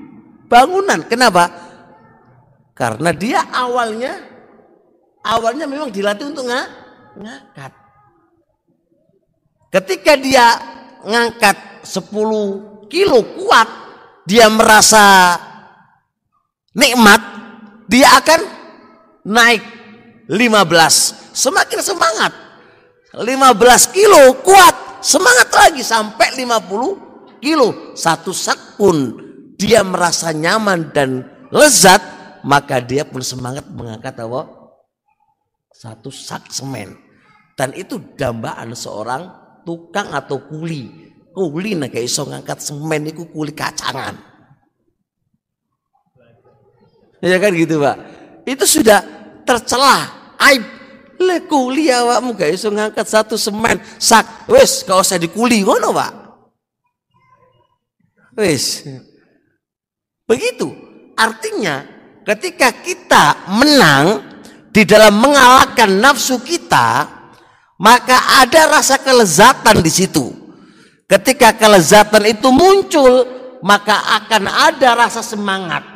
bangunan. 0.47 1.03
Kenapa? 1.07 1.51
Karena 2.77 3.11
dia 3.13 3.41
awalnya 3.51 4.21
awalnya 5.27 5.67
memang 5.67 5.91
dilatih 5.91 6.31
untuk 6.31 6.47
ng 6.47 6.55
ngangkat. 7.19 7.73
Ketika 9.73 10.15
dia 10.17 10.47
ngangkat 11.03 11.85
10 11.85 12.87
kilo 12.89 13.19
kuat, 13.37 13.69
dia 14.25 14.47
merasa 14.49 15.37
nikmat, 16.73 17.21
dia 17.91 18.09
akan 18.21 18.41
naik 19.27 19.63
15. 20.31 21.35
Semakin 21.35 21.81
semangat. 21.83 22.33
15 23.17 23.97
kilo 23.97 24.37
kuat 24.45 25.01
semangat 25.01 25.49
lagi 25.49 25.81
sampai 25.81 26.37
50 26.37 27.41
kilo 27.41 27.97
satu 27.97 28.29
sekun 28.37 29.26
dia 29.57 29.81
merasa 29.81 30.31
nyaman 30.31 30.93
dan 30.93 31.25
lezat 31.49 32.01
maka 32.47 32.79
dia 32.79 33.03
pun 33.03 33.25
semangat 33.25 33.67
mengangkat 33.73 34.15
apa 34.23 34.57
Satu 35.77 36.09
sak 36.09 36.49
semen. 36.49 36.97
Dan 37.53 37.77
itu 37.77 38.01
dambaan 38.17 38.73
seorang 38.73 39.29
tukang 39.69 40.09
atau 40.09 40.41
kuli. 40.41 41.13
Kuli 41.37 41.77
nek 41.77 41.93
iso 42.01 42.25
ngangkat 42.25 42.65
semen 42.65 43.13
itu 43.13 43.29
kuli 43.29 43.53
kacangan. 43.53 44.17
Ya 47.21 47.37
kan 47.37 47.53
gitu, 47.53 47.77
Pak. 47.77 47.97
Itu 48.49 48.65
sudah 48.65 49.05
tercelah 49.45 50.33
aib. 50.49 50.65
Le 51.17 51.45
kuli 51.49 51.93
awakmu 51.93 52.37
gak 52.37 52.57
iso 52.57 52.73
ngangkat 52.73 53.05
satu 53.05 53.37
semen 53.37 53.77
sak. 54.01 54.49
Wis, 54.49 54.81
gak 54.85 55.01
usah 55.01 55.21
dikuli 55.21 55.61
ngono, 55.61 55.93
Pak. 55.93 56.13
Wis. 58.41 58.85
Begitu. 60.27 60.69
Artinya 61.17 61.87
ketika 62.27 62.75
kita 62.75 63.49
menang 63.49 64.21
di 64.75 64.85
dalam 64.85 65.17
mengalahkan 65.17 65.89
nafsu 65.89 66.43
kita, 66.43 67.09
maka 67.81 68.43
ada 68.45 68.77
rasa 68.77 69.01
kelezatan 69.01 69.81
di 69.81 69.89
situ. 69.89 70.35
Ketika 71.07 71.55
kelezatan 71.55 72.27
itu 72.27 72.51
muncul, 72.51 73.25
maka 73.63 74.19
akan 74.21 74.51
ada 74.51 74.99
rasa 74.99 75.23
semangat. 75.23 75.87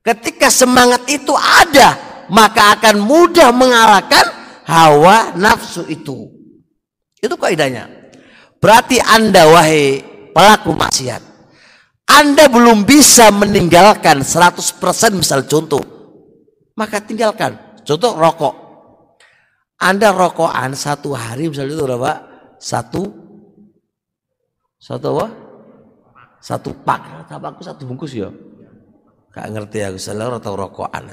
Ketika 0.00 0.48
semangat 0.48 1.04
itu 1.10 1.34
ada, 1.36 1.98
maka 2.32 2.78
akan 2.78 3.02
mudah 3.02 3.50
mengalahkan 3.52 4.26
hawa 4.64 5.34
nafsu 5.36 5.86
itu. 5.86 6.30
Itu 7.18 7.34
kaidahnya. 7.34 7.90
Berarti 8.62 9.02
Anda 9.02 9.50
wahai 9.50 10.00
pelaku 10.30 10.72
maksiat, 10.78 11.22
anda 12.06 12.46
belum 12.46 12.86
bisa 12.86 13.34
meninggalkan 13.34 14.22
100% 14.22 14.78
misal 15.18 15.42
contoh. 15.50 15.82
Maka 16.78 17.02
tinggalkan. 17.02 17.82
Contoh 17.82 18.14
rokok. 18.14 18.54
Anda 19.76 20.14
rokokan 20.14 20.72
satu 20.72 21.12
hari 21.12 21.50
misalnya 21.50 21.76
itu 21.76 21.84
berapa? 21.84 22.12
Satu 22.56 23.10
satu 24.78 25.06
apa? 25.18 25.26
Satu 26.38 26.70
pak. 26.86 27.26
Tabakku 27.26 27.66
satu 27.66 27.82
bungkus 27.84 28.14
ya. 28.14 28.30
Gak 29.34 29.52
ngerti 29.52 29.84
aku 29.84 29.98
selalu 29.98 30.38
atau 30.40 30.54
rokokan. 30.54 31.10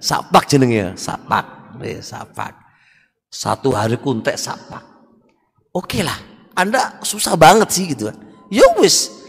Sapak 0.00 0.48
jenengnya, 0.48 0.96
sapak. 0.96 1.76
Ya, 1.84 2.00
sapak. 2.00 2.56
Satu 3.30 3.70
hari 3.76 4.00
kuntek 4.00 4.34
sapak. 4.34 4.82
Oke 5.70 6.02
lah. 6.02 6.16
Anda 6.56 6.98
susah 7.04 7.38
banget 7.38 7.68
sih 7.70 7.94
gitu 7.94 8.10
kan. 8.10 8.16
Ya 8.50 8.66
wis, 8.82 9.19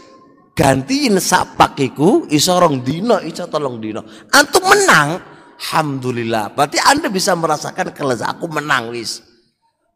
gantiin 0.52 1.16
sak 1.16 1.56
pakiku 1.56 2.28
iso 2.28 2.56
rong 2.60 2.84
dino 2.84 3.16
iso 3.24 3.48
tolong 3.48 3.80
dino 3.80 4.04
antum 4.32 4.64
menang 4.68 5.32
alhamdulillah. 5.62 6.50
Berarti 6.58 6.82
anda 6.82 7.06
bisa 7.06 7.38
merasakan 7.38 7.94
kelezatan 7.94 8.34
aku 8.34 8.50
menang 8.50 8.90
wis. 8.90 9.22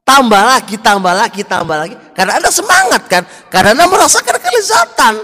Tambah 0.07 0.39
lagi 0.39 0.79
tambah 0.79 1.11
lagi 1.11 1.43
tambah 1.43 1.77
lagi. 1.83 1.95
Karena 2.15 2.39
anda 2.39 2.51
semangat 2.55 3.03
kan? 3.11 3.27
Karena 3.51 3.75
anda 3.75 3.91
merasakan 3.91 4.39
kelezatan. 4.39 5.15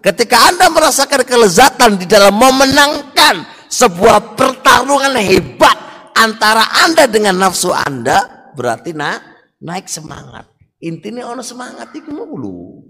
Ketika 0.00 0.48
anda 0.48 0.72
merasakan 0.72 1.28
kelezatan 1.28 2.00
di 2.00 2.08
dalam 2.08 2.32
memenangkan 2.32 3.44
sebuah 3.68 4.32
pertarungan 4.32 5.12
hebat 5.20 5.76
antara 6.16 6.64
anda 6.88 7.04
dengan 7.04 7.36
nafsu 7.36 7.68
anda 7.68 8.48
berarti 8.56 8.96
na 8.96 9.20
naik 9.60 9.92
semangat. 9.92 10.48
Intinya 10.80 11.28
ono 11.28 11.44
semangat 11.44 11.92
itu 11.92 12.08
mulu 12.08 12.80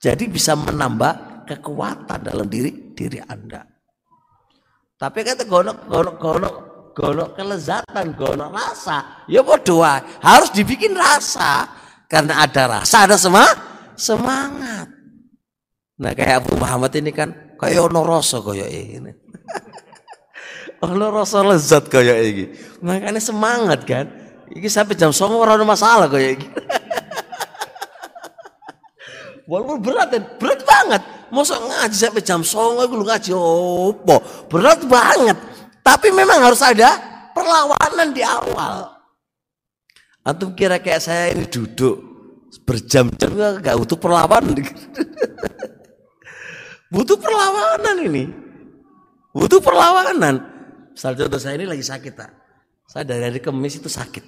jadi 0.00 0.24
bisa 0.32 0.56
menambah 0.56 1.44
kekuatan 1.44 2.24
dalam 2.24 2.48
diri 2.48 2.96
diri 2.96 3.20
Anda. 3.20 3.60
Tapi 4.96 5.18
kata 5.20 5.44
gonok 5.44 5.88
gonok 5.88 6.16
gonok 6.16 6.54
gonok 6.96 7.28
kelezatan, 7.36 8.16
gonok 8.16 8.48
rasa. 8.48 9.24
Ya 9.28 9.44
doa 9.44 10.00
harus 10.24 10.48
dibikin 10.56 10.96
rasa. 10.96 11.68
Karena 12.10 12.42
ada 12.42 12.80
rasa, 12.80 13.06
ada 13.06 13.14
semua 13.20 13.46
semangat. 13.94 14.88
Nah 16.00 16.12
kayak 16.16 16.42
Abu 16.42 16.56
Muhammad 16.56 16.90
ini 16.96 17.12
kan 17.12 17.30
kayak 17.60 17.92
ono 17.92 18.00
rasa 18.02 18.40
kayak 18.40 18.68
ini. 18.72 19.12
ono 20.88 21.06
rasa 21.12 21.44
lezat 21.44 21.92
kayak 21.92 22.18
ini. 22.24 22.44
Makanya 22.80 23.20
semangat 23.20 23.84
kan. 23.84 24.08
Ini 24.50 24.66
sampai 24.66 24.98
jam 24.98 25.14
songo 25.14 25.44
orang 25.44 25.62
masalah 25.62 26.08
kayak 26.08 26.40
gini. 26.40 26.56
Walaupun 29.50 29.82
berat 29.82 30.14
dan 30.14 30.22
berat 30.38 30.62
banget. 30.62 31.02
Masa 31.34 31.58
ngaji 31.58 31.96
sampai 31.98 32.22
jam 32.22 32.46
songo 32.46 32.86
lu 32.86 33.02
ngaji 33.02 33.34
opo. 33.34 34.22
Berat 34.46 34.86
banget. 34.86 35.34
Tapi 35.82 36.14
memang 36.14 36.38
harus 36.38 36.62
ada 36.62 36.94
perlawanan 37.34 38.14
di 38.14 38.22
awal. 38.22 38.94
Antum 40.22 40.54
kira 40.54 40.78
kayak 40.78 41.02
saya 41.02 41.34
ini 41.34 41.50
duduk 41.50 41.98
berjam-jam 42.62 43.58
gak 43.58 43.74
butuh 43.74 43.98
perlawanan. 43.98 44.54
butuh 46.94 47.18
perlawanan 47.18 47.96
ini. 48.06 48.24
Butuh 49.34 49.58
perlawanan. 49.58 50.46
Misal 50.94 51.18
contoh 51.18 51.42
saya 51.42 51.58
ini 51.58 51.66
lagi 51.66 51.82
sakit 51.82 52.12
tak. 52.14 52.30
Saya 52.86 53.02
dari 53.02 53.26
hari 53.26 53.42
kemis 53.42 53.82
itu 53.82 53.90
sakit. 53.90 54.22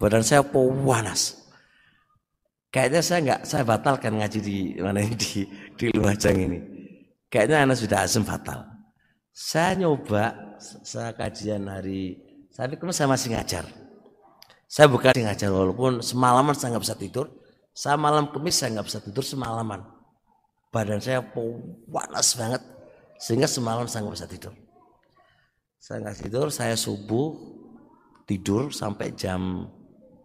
Badan 0.00 0.24
saya 0.24 0.40
panas 0.48 1.45
kayaknya 2.76 3.00
saya 3.00 3.18
nggak 3.24 3.40
saya 3.48 3.64
batalkan 3.64 4.20
ngaji 4.20 4.38
di 4.44 4.58
mana 4.76 5.00
di 5.00 5.48
di 5.72 5.84
Lumajang 5.96 6.36
ini. 6.36 6.58
Kayaknya 7.32 7.64
anak 7.64 7.80
sudah 7.80 8.04
asem 8.04 8.20
fatal 8.20 8.76
saya 9.36 9.76
nyoba 9.76 10.56
saya 10.60 11.12
kajian 11.12 11.68
hari 11.68 12.16
tapi 12.56 12.80
kemudian 12.80 13.04
saya 13.04 13.08
masih 13.12 13.36
ngajar. 13.36 13.64
Saya 14.64 14.88
bukan 14.88 15.12
ngajar 15.12 15.52
walaupun 15.52 16.00
semalaman 16.00 16.56
saya 16.56 16.72
nggak 16.72 16.84
bisa 16.88 16.96
tidur. 16.96 17.28
Saya 17.76 18.00
malam 18.00 18.32
kemis 18.32 18.56
saya 18.56 18.72
nggak 18.72 18.88
bisa 18.88 19.00
tidur 19.04 19.20
semalaman. 19.20 19.84
Badan 20.72 21.04
saya 21.04 21.20
panas 21.20 22.28
banget 22.32 22.64
sehingga 23.20 23.44
semalam 23.44 23.84
saya 23.84 24.08
nggak 24.08 24.16
bisa 24.16 24.28
tidur. 24.28 24.54
Saya 25.76 25.96
nggak 26.00 26.16
tidur 26.16 26.46
saya 26.48 26.72
subuh 26.72 27.36
tidur 28.24 28.72
sampai 28.72 29.12
jam 29.12 29.68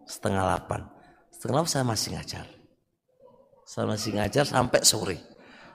setengah 0.08 0.40
delapan 0.40 0.91
setelah 1.42 1.66
saya 1.66 1.82
masih 1.82 2.14
ngajar. 2.14 2.46
Saya 3.66 3.90
masih 3.90 4.14
ngajar 4.14 4.46
sampai 4.46 4.86
sore. 4.86 5.18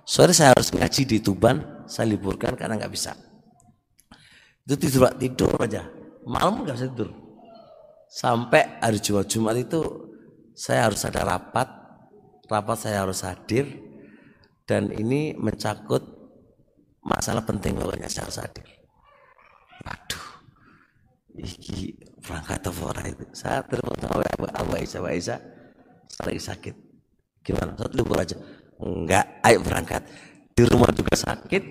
Sore 0.07 0.31
saya 0.31 0.55
harus 0.55 0.71
ngaji 0.71 1.03
di 1.03 1.17
Tuban, 1.19 1.83
saya 1.91 2.07
liburkan 2.07 2.55
karena 2.55 2.79
nggak 2.79 2.93
bisa. 2.95 3.11
Itu 4.63 4.79
tidur 4.79 5.11
tidur 5.19 5.51
aja. 5.59 5.83
Malam 6.23 6.63
nggak 6.63 6.71
bisa 6.71 6.87
tidur. 6.87 7.11
Sampai 8.07 8.79
hari 8.79 9.03
Jumat 9.03 9.27
Jumat 9.27 9.59
itu 9.59 9.83
saya 10.55 10.87
harus 10.87 11.03
ada 11.03 11.27
rapat, 11.27 11.67
rapat 12.47 12.77
saya 12.79 13.03
harus 13.03 13.27
hadir 13.27 13.67
dan 14.63 14.87
ini 14.95 15.35
mencakut 15.35 15.99
masalah 17.03 17.43
penting 17.43 17.75
pokoknya 17.75 18.07
saya 18.07 18.31
harus 18.31 18.39
hadir. 18.39 18.63
Waduh, 19.83 20.27
iki 21.43 21.99
berangkat 22.23 22.71
itu? 23.11 23.25
Saya 23.35 23.67
terima 23.67 23.91
sama 23.99 24.23
Abu 24.55 24.71
Aisyah, 24.79 24.99
Abu 25.03 25.11
Aisyah 25.11 25.56
lagi 26.23 26.41
sakit. 26.41 26.75
Gimana? 27.47 27.79
Satu 27.79 27.95
libur 27.95 28.19
aja. 28.19 28.35
Enggak. 28.83 29.39
Ayo 29.45 29.63
berangkat. 29.63 30.03
Di 30.51 30.67
rumah 30.67 30.91
juga 30.91 31.15
sakit. 31.15 31.63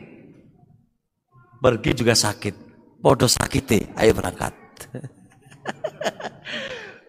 Pergi 1.61 1.91
juga 1.93 2.17
sakit. 2.17 2.55
Podo 2.97 3.29
sakit 3.29 3.93
ayo 4.01 4.13
berangkat. 4.17 4.57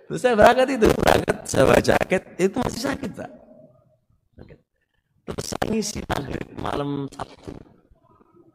Terus 0.07 0.19
saya 0.19 0.35
berangkat 0.35 0.67
itu. 0.75 0.87
Berangkat 0.91 1.37
saya 1.47 1.63
baca 1.63 1.79
jaket. 1.79 2.23
Itu 2.35 2.59
masih 2.59 2.81
sakit 2.91 3.11
pak. 3.15 3.31
Terus 5.27 5.43
saya 5.43 5.65
ngisi 5.67 5.99
maghrib 6.07 6.47
malam 6.55 7.03
sabtu. 7.11 7.51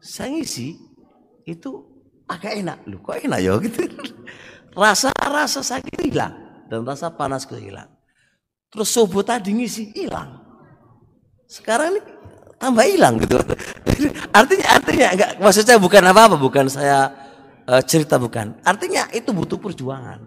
Saya 0.01 0.33
ngisi 0.33 0.73
itu 1.45 1.71
agak 2.25 2.65
enak. 2.65 2.81
Lu 2.89 2.97
kok 3.05 3.21
enak 3.21 3.41
ya? 3.45 3.61
Gitu. 3.65 3.85
Rasa 4.73 5.13
rasa 5.13 5.61
sakit 5.61 6.01
hilang. 6.01 6.33
Dan 6.73 6.89
rasa 6.89 7.13
panas 7.13 7.45
hilang 7.53 8.02
Terus 8.73 8.89
subuh 8.89 9.21
tadi 9.21 9.53
ngisi 9.53 9.93
hilang. 9.93 10.41
Sekarang 11.45 11.93
ini 11.93 12.01
tambah 12.57 12.89
hilang 12.89 13.21
gitu. 13.21 13.37
artinya 14.39 14.67
artinya 14.73 15.07
enggak 15.13 15.31
maksud 15.37 15.69
saya 15.69 15.77
bukan 15.77 16.01
apa-apa, 16.09 16.41
bukan 16.41 16.73
saya 16.73 17.13
uh, 17.69 17.85
cerita 17.85 18.17
bukan. 18.17 18.57
Artinya 18.65 19.13
itu 19.13 19.29
butuh 19.37 19.61
perjuangan. 19.61 20.25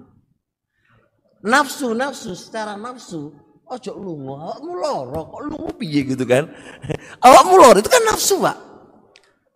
Nafsu 1.41 1.97
nafsu 1.97 2.37
secara 2.37 2.77
nafsu 2.77 3.33
ojo 3.65 3.91
lungo, 3.97 4.37
awakmu 4.37 4.71
loro 4.77 5.21
kok 5.33 5.41
lungo 5.49 5.69
piye 5.73 6.05
gitu 6.05 6.21
kan. 6.29 6.45
awakmu 7.25 7.57
loro 7.57 7.81
itu 7.81 7.89
kan 7.89 8.05
nafsu, 8.05 8.37
Pak. 8.45 8.57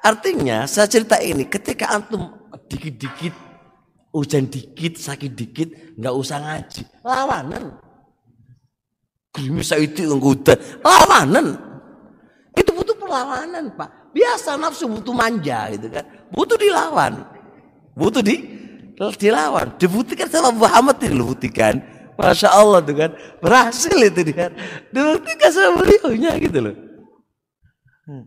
Artinya 0.01 0.65
saya 0.65 0.89
cerita 0.89 1.21
ini 1.21 1.45
ketika 1.45 1.93
antum 1.93 2.25
dikit-dikit 2.65 3.37
hujan 4.09 4.49
dikit, 4.49 4.97
sakit 4.97 5.31
dikit, 5.37 5.69
nggak 5.93 6.13
usah 6.17 6.41
ngaji. 6.41 6.81
Lawanan 7.05 7.88
bisa 9.38 9.77
itu 9.77 10.09
nggoda. 10.09 10.57
Lawanan. 10.82 11.53
Itu 12.57 12.73
butuh 12.73 12.97
perlawanan, 12.97 13.77
Pak. 13.77 14.09
Biasa 14.09 14.57
nafsu 14.57 14.89
butuh 14.89 15.13
manja 15.13 15.69
gitu 15.69 15.88
kan. 15.93 16.05
Butuh 16.34 16.57
dilawan. 16.57 17.21
Butuh 17.93 18.25
di 18.25 18.41
dilawan. 18.97 19.77
Dibuktikan 19.77 20.27
sama 20.27 20.49
Muhammad 20.49 20.97
ini 21.05 21.13
dibuktikan. 21.13 21.77
Masya 22.17 22.49
Allah 22.51 22.82
tuh 22.82 22.95
kan. 22.97 23.11
Berhasil 23.39 23.93
itu 23.93 24.21
dia. 24.34 24.49
Dibuktikan 24.89 25.49
sama 25.53 25.86
beliaunya 25.86 26.32
gitu 26.41 26.59
loh. 26.59 26.75
Hmm. 28.09 28.25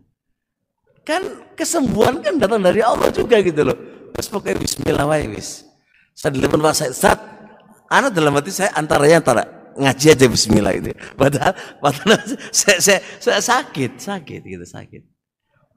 Kan 1.03 1.21
kesembuhan 1.59 2.23
kan 2.23 2.39
datang 2.39 2.63
dari 2.63 2.79
Allah 2.79 3.11
juga 3.11 3.43
gitu 3.43 3.61
loh. 3.67 3.77
Terus 4.15 4.27
pokoknya 4.31 4.55
bismillah 4.63 5.05
wae 5.09 5.27
wis. 5.35 5.67
Saya 6.13 6.37
telepon 6.37 6.61
Pak 6.61 6.73
Said, 6.77 7.19
anak 7.89 8.13
dalam 8.13 8.37
hati 8.37 8.53
saya 8.53 8.69
antaranya 8.77 9.17
antara 9.19 9.62
ngaji 9.77 10.05
aja 10.13 10.25
bismillah 10.29 10.73
itu. 10.77 10.91
Padahal, 11.17 11.53
padahal 11.81 12.21
saya, 12.53 12.77
saya, 12.79 12.99
saya 13.21 13.41
sakit, 13.41 13.99
sakit 13.99 14.41
gitu, 14.43 14.65
sakit. 14.65 15.01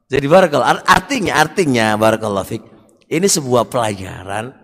Jadi 0.07 0.25
barakallah 0.25 0.83
artinya 0.87 1.35
artinya 1.35 1.99
barakallah 1.99 2.47
fik. 2.47 2.63
Ini 3.07 3.27
sebuah 3.27 3.67
pelajaran 3.67 4.55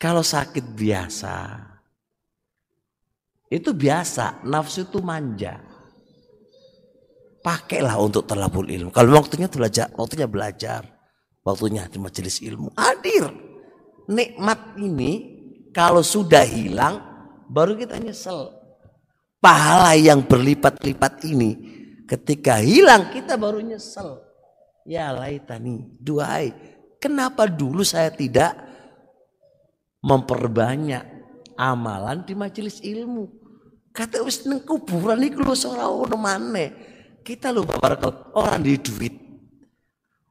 kalau 0.00 0.24
sakit 0.24 0.64
biasa 0.76 1.70
itu 3.50 3.74
biasa, 3.74 4.46
nafsu 4.46 4.86
itu 4.86 5.02
manja. 5.02 5.58
Pakailah 7.42 7.98
untuk 7.98 8.22
terlabul 8.22 8.70
ilmu. 8.70 8.94
Kalau 8.94 9.10
waktunya 9.18 9.50
belajar, 9.50 9.90
waktunya 9.98 10.30
belajar, 10.30 10.86
waktunya 11.42 11.82
di 11.90 11.98
majelis 11.98 12.38
ilmu, 12.38 12.70
hadir. 12.78 13.26
Nikmat 14.06 14.78
ini 14.78 15.12
kalau 15.74 16.06
sudah 16.06 16.46
hilang 16.46 17.02
baru 17.50 17.74
kita 17.74 17.98
nyesel. 17.98 18.54
Pahala 19.40 19.96
yang 19.96 20.20
berlipat-lipat 20.20 21.24
ini 21.24 21.56
ketika 22.04 22.60
hilang 22.60 23.08
kita 23.08 23.40
baru 23.40 23.64
nyesel. 23.64 24.20
Ya 24.84 25.08
laitani, 25.16 25.96
duhai. 25.96 26.52
Kenapa 27.00 27.48
dulu 27.48 27.80
saya 27.80 28.12
tidak 28.12 28.52
memperbanyak 30.04 31.00
amalan 31.56 32.20
di 32.28 32.36
majelis 32.36 32.84
ilmu? 32.84 33.32
Kata 33.96 34.20
wis 34.20 34.44
neng 34.44 34.60
kuburan 34.60 35.24
iku 35.24 35.40
lho 35.40 35.56
ora 35.72 35.88
ono. 35.88 36.20
Kita 37.24 37.48
lho 37.48 37.64
Bapak 37.64 38.36
orang 38.36 38.60
di 38.60 38.76
duit. 38.76 39.14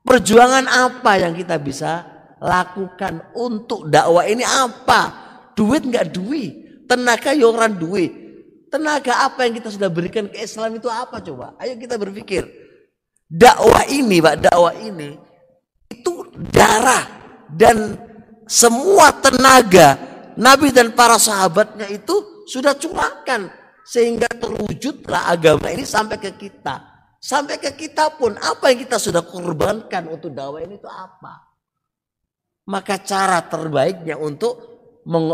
Perjuangan 0.05 0.69
apa 0.69 1.17
yang 1.17 1.33
kita 1.33 1.57
bisa 1.57 2.05
lakukan 2.37 3.33
untuk 3.33 3.89
dakwah 3.89 4.29
ini 4.29 4.45
apa? 4.45 5.01
Duit 5.57 5.81
nggak 5.81 6.13
duit, 6.13 6.85
tenaga 6.85 7.33
ya 7.33 7.49
orang 7.49 7.73
duit. 7.73 8.28
Tenaga 8.69 9.25
apa 9.25 9.49
yang 9.49 9.57
kita 9.57 9.73
sudah 9.73 9.89
berikan 9.89 10.29
ke 10.29 10.45
Islam 10.45 10.77
itu 10.77 10.85
apa 10.85 11.17
coba? 11.25 11.57
Ayo 11.57 11.73
kita 11.75 11.97
berpikir. 11.97 12.45
Dakwah 13.29 13.85
ini, 13.89 14.21
Pak, 14.21 14.49
dakwah 14.49 14.73
ini 14.77 15.17
itu 15.89 16.25
darah 16.53 17.05
dan 17.49 17.97
semua 18.45 19.13
tenaga 19.13 19.97
Nabi 20.37 20.69
dan 20.69 20.93
para 20.93 21.17
sahabatnya 21.17 21.89
itu 21.89 22.45
sudah 22.49 22.77
curahkan 22.77 23.49
sehingga 23.85 24.29
terwujudlah 24.29 25.33
agama 25.33 25.73
ini 25.73 25.85
sampai 25.85 26.21
ke 26.21 26.37
kita. 26.37 26.85
Sampai 27.19 27.59
ke 27.59 27.75
kita 27.75 28.15
pun 28.15 28.37
apa 28.39 28.71
yang 28.71 28.85
kita 28.85 28.95
sudah 28.95 29.25
korbankan 29.25 30.07
untuk 30.07 30.31
dakwah 30.31 30.63
ini 30.63 30.79
itu 30.79 30.87
apa? 30.87 31.41
Maka 32.69 33.01
cara 33.01 33.43
terbaiknya 33.43 34.15
untuk 34.15 34.55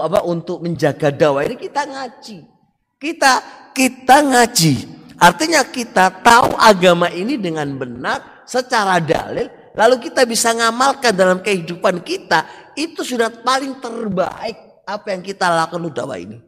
apa, 0.02 0.24
untuk 0.24 0.64
menjaga 0.64 1.12
dakwah 1.12 1.44
ini 1.44 1.60
kita 1.60 1.84
ngaji. 1.84 2.55
Kita 2.96 3.34
kita 3.76 4.24
ngaji. 4.24 4.76
Artinya 5.16 5.64
kita 5.64 6.12
tahu 6.24 6.60
agama 6.60 7.08
ini 7.12 7.40
dengan 7.40 7.72
benar 7.76 8.44
secara 8.44 9.00
dalil 9.00 9.48
lalu 9.76 10.08
kita 10.08 10.24
bisa 10.24 10.56
ngamalkan 10.56 11.12
dalam 11.12 11.40
kehidupan 11.44 12.04
kita 12.04 12.72
itu 12.80 13.04
sudah 13.04 13.32
paling 13.44 13.80
terbaik 13.80 14.84
apa 14.88 15.08
yang 15.12 15.22
kita 15.24 15.48
lakukan 15.52 15.92
dakwah 15.92 16.20
ini. 16.20 16.40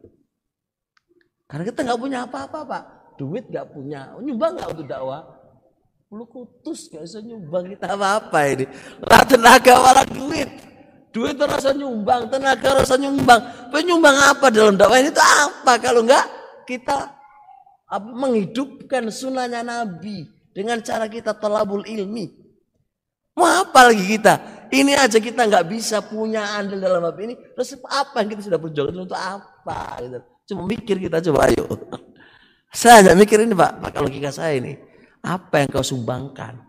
Karena 1.48 1.64
kita 1.64 1.80
nggak 1.84 2.00
punya 2.00 2.18
apa-apa 2.28 2.58
pak. 2.64 2.84
Duit 3.16 3.48
nggak 3.48 3.72
punya. 3.72 4.12
Nyumbang 4.20 4.52
nggak 4.56 4.68
untuk 4.76 4.86
dakwah? 4.88 5.22
Lu 6.08 6.24
kutus 6.24 6.88
gak 6.88 7.04
bisa 7.04 7.20
nyumbang 7.20 7.68
kita 7.68 7.92
apa-apa 7.92 8.38
ini. 8.48 8.64
Lah 9.04 9.22
tenaga 9.28 9.74
malah 9.76 10.06
duit. 10.08 10.48
Duit 11.12 11.36
rasa 11.40 11.72
nyumbang, 11.72 12.32
tenaga 12.32 12.80
rasa 12.80 12.96
nyumbang. 12.96 13.40
Penyumbang 13.72 14.16
apa 14.16 14.48
dalam 14.48 14.76
dakwah 14.76 15.00
ini 15.00 15.12
itu 15.12 15.20
apa? 15.20 15.76
Kalau 15.80 16.04
enggak 16.04 16.24
kita 16.68 17.16
menghidupkan 17.96 19.08
sunnahnya 19.08 19.64
Nabi 19.64 20.28
dengan 20.52 20.84
cara 20.84 21.08
kita 21.08 21.32
telabul 21.32 21.88
ilmi. 21.88 22.28
Mau 23.32 23.48
apa 23.48 23.88
lagi 23.88 24.04
kita? 24.04 24.34
Ini 24.68 25.00
aja 25.00 25.16
kita 25.16 25.48
nggak 25.48 25.64
bisa 25.72 26.04
punya 26.04 26.60
andil 26.60 26.76
dalam 26.76 27.00
hal 27.00 27.16
ini. 27.16 27.40
Terus 27.56 27.80
apa 27.88 28.20
yang 28.20 28.36
kita 28.36 28.42
sudah 28.44 28.60
perjuangkan 28.60 29.08
untuk 29.08 29.16
apa? 29.16 29.96
Gitu. 30.04 30.18
Cuma 30.52 30.68
mikir 30.68 31.00
kita 31.00 31.24
coba 31.24 31.48
ayo. 31.48 31.64
Saya 32.68 33.00
tidak 33.00 33.16
mikir 33.24 33.40
ini 33.48 33.56
Pak, 33.56 33.80
pakai 33.80 34.00
logika 34.04 34.28
saya 34.28 34.60
ini. 34.60 34.76
Apa 35.24 35.64
yang 35.64 35.72
kau 35.72 35.80
sumbangkan? 35.80 36.68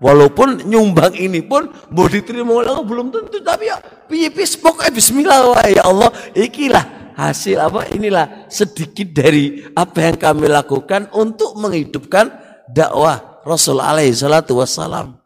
Walaupun 0.00 0.64
nyumbang 0.64 1.12
ini 1.20 1.44
pun 1.44 1.68
mau 1.92 2.08
diterima 2.08 2.64
oleh 2.64 2.72
Allah 2.72 2.88
belum 2.88 3.12
tentu 3.12 3.44
tapi 3.44 3.68
ya 3.68 3.76
piye 4.08 4.32
pokoknya 4.32 4.88
bismillah 4.88 5.68
ya 5.68 5.84
Allah 5.84 6.10
ikilah 6.32 7.03
hasil 7.14 7.56
apa 7.62 7.90
inilah 7.94 8.50
sedikit 8.50 9.10
dari 9.14 9.62
apa 9.74 10.10
yang 10.10 10.16
kami 10.18 10.50
lakukan 10.50 11.08
untuk 11.14 11.54
menghidupkan 11.58 12.30
dakwah 12.70 13.42
Rasul 13.46 13.78
alaihi 13.78 14.14
salatu 14.14 14.58
wassalam 14.58 15.18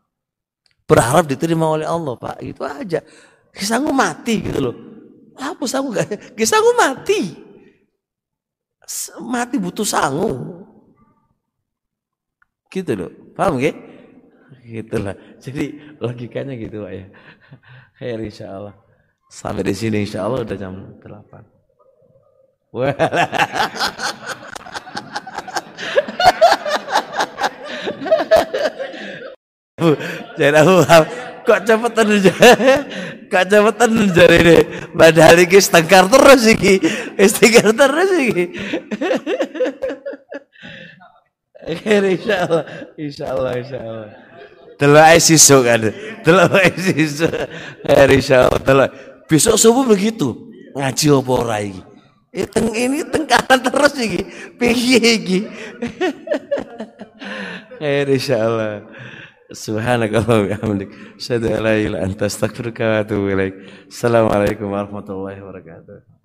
berharap 0.85 1.29
diterima 1.29 1.69
oleh 1.69 1.89
Allah 1.89 2.17
Pak 2.17 2.37
itu 2.45 2.63
aja 2.65 3.01
kisahmu 3.53 3.93
mati 3.93 4.41
gitu 4.45 4.61
loh 4.61 4.89
apa 5.39 5.65
sangu 5.71 5.95
gak? 5.95 6.35
Sangu 6.43 6.75
mati. 6.75 7.21
Mati 9.23 9.57
butuh 9.57 9.87
sangu. 9.87 10.35
Gitu 12.69 12.93
loh. 12.99 13.11
Paham 13.39 13.63
gak? 13.63 13.79
Gitu 14.67 14.97
lah. 14.99 15.15
Jadi 15.39 15.79
logikanya 16.03 16.59
gitu 16.59 16.83
Pak 16.83 16.93
ya. 16.93 17.07
Khair 18.03 18.19
insya 18.19 18.51
Allah. 18.51 18.75
Sampai 19.31 19.63
di 19.63 19.75
sini 19.79 20.03
insya 20.03 20.27
Allah 20.27 20.43
udah 20.43 20.57
jam 20.59 20.75
8. 20.99 21.58
Jangan 30.39 30.55
aku 30.61 30.75
kok 31.49 31.65
cepetan 31.65 32.07
aja 32.13 32.35
kok 33.33 33.45
cepetan 33.49 33.91
jare 34.13 34.37
ini 34.45 34.59
padahal 34.93 35.41
iki 35.41 35.57
setengkar 35.65 36.13
terus 36.13 36.45
iki 36.45 36.77
setengkar 37.17 37.73
terus 37.73 38.11
iki 38.21 38.45
insyaallah 41.89 42.65
insyaallah 43.01 43.53
insyaallah 43.65 44.29
Delok 44.79 45.05
ae 45.11 45.19
sesuk 45.19 45.67
kan. 45.67 45.91
Delok 46.23 46.55
ae 46.55 46.71
sesuk. 46.79 47.35
Insyaallah 47.83 48.63
delok. 48.63 48.91
Besok 49.27 49.59
subuh 49.59 49.83
begitu. 49.83 50.55
Ngaji 50.79 51.07
apa 51.19 51.33
ora 51.35 51.59
iki? 51.59 51.83
Teng 52.29 52.69
ini 52.77 53.01
tengkaran 53.09 53.61
terus 53.65 53.95
iki. 53.97 54.21
Piye 54.61 55.01
iki? 55.17 55.41
Insyaallah. 58.15 58.85
Subhanakallah 59.49 60.45
bihamdik. 60.45 60.93
Asyhadu 61.17 61.49
an 61.57 61.65
la 61.65 61.73
ilaha 61.73 61.81
illa 61.81 61.99
anta 62.05 62.29
astaghfiruka 62.29 62.85
wa 62.85 62.97
atubu 63.01 63.33
ilaik. 63.33 63.55
Assalamualaikum 63.89 64.69
warahmatullahi 64.69 65.41
wabarakatuh. 65.41 66.18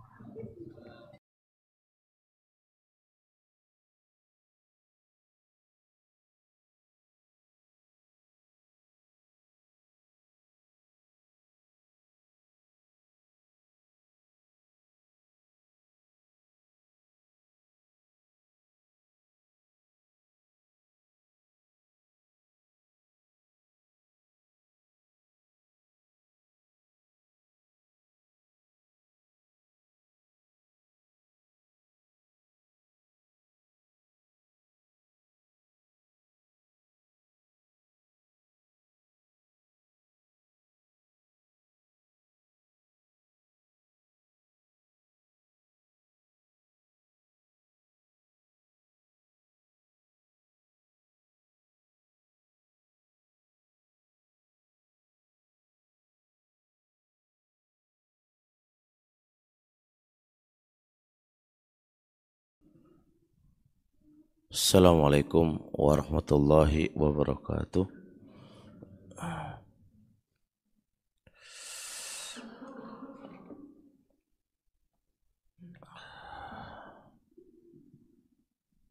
Assalamualaikum 64.54 65.74
warahmatullahi 65.74 66.94
wabarakatuh. 66.94 67.90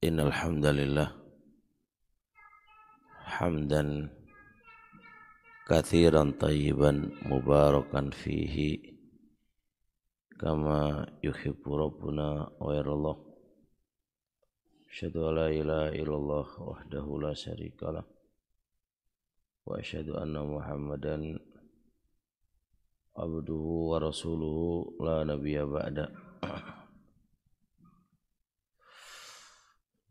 Innal 0.03 0.35
hamdalillah 0.35 1.15
hamdan 3.23 4.11
kathiran 5.71 6.35
tayyiban 6.43 7.15
mubarakan 7.23 8.11
fihi. 8.11 8.99
Kama 10.43 11.07
yuhibbu 11.23 11.71
rabbuna 11.71 12.51
wa 12.59 12.75
An 14.93 15.09
la 15.17 15.49
ilaha 15.49 15.89
illallah 15.97 16.49
wahdahu 16.61 17.25
la 17.25 17.33
syarikalah 17.33 18.05
wa 19.65 19.81
asyhadu 19.81 20.21
anna 20.21 20.45
Muhammadan 20.45 21.41
abduhu 23.17 23.89
wa 23.89 23.97
rasuluhu 23.97 24.93
la 25.01 25.25
nabiyya 25.25 25.65
ba'da. 25.65 26.13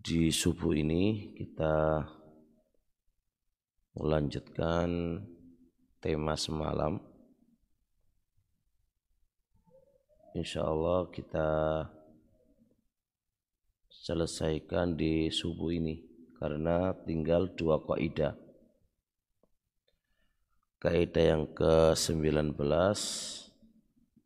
Di 0.02 0.34
subuh 0.34 0.74
ini 0.74 1.38
kita 1.38 2.02
melanjutkan 4.02 5.22
tema 6.02 6.34
semalam. 6.34 6.98
Insya 10.34 10.66
Allah 10.66 11.06
kita 11.14 11.50
selesaikan 14.02 14.98
di 14.98 15.30
subuh 15.30 15.70
ini 15.70 16.02
karena 16.42 16.90
tinggal 17.06 17.54
dua 17.54 17.78
kaidah. 17.86 18.34
Kaidah 20.82 21.38
yang 21.38 21.46
ke-19 21.54 22.58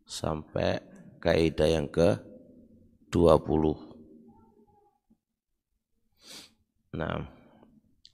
sampai 0.08 0.80
kaidah 1.20 1.68
yang 1.68 1.92
ke-20. 1.92 3.76
Nah, 6.96 7.28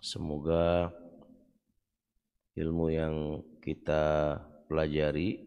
semoga 0.02 0.90
ilmu 2.58 2.90
yang 2.90 3.46
kita 3.62 4.34
pelajari 4.66 5.46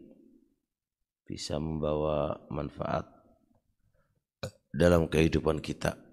bisa 1.27 1.59
membawa 1.59 2.39
manfaat 2.47 3.03
dalam 4.71 5.11
kehidupan 5.11 5.59
kita. 5.59 6.04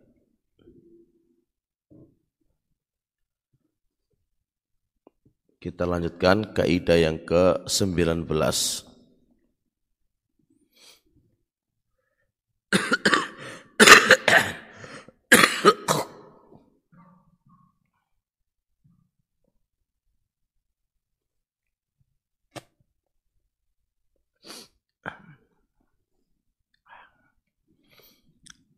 Kita 5.62 5.86
lanjutkan 5.86 6.50
kaidah 6.58 6.98
yang 6.98 7.22
ke-19. 7.22 8.26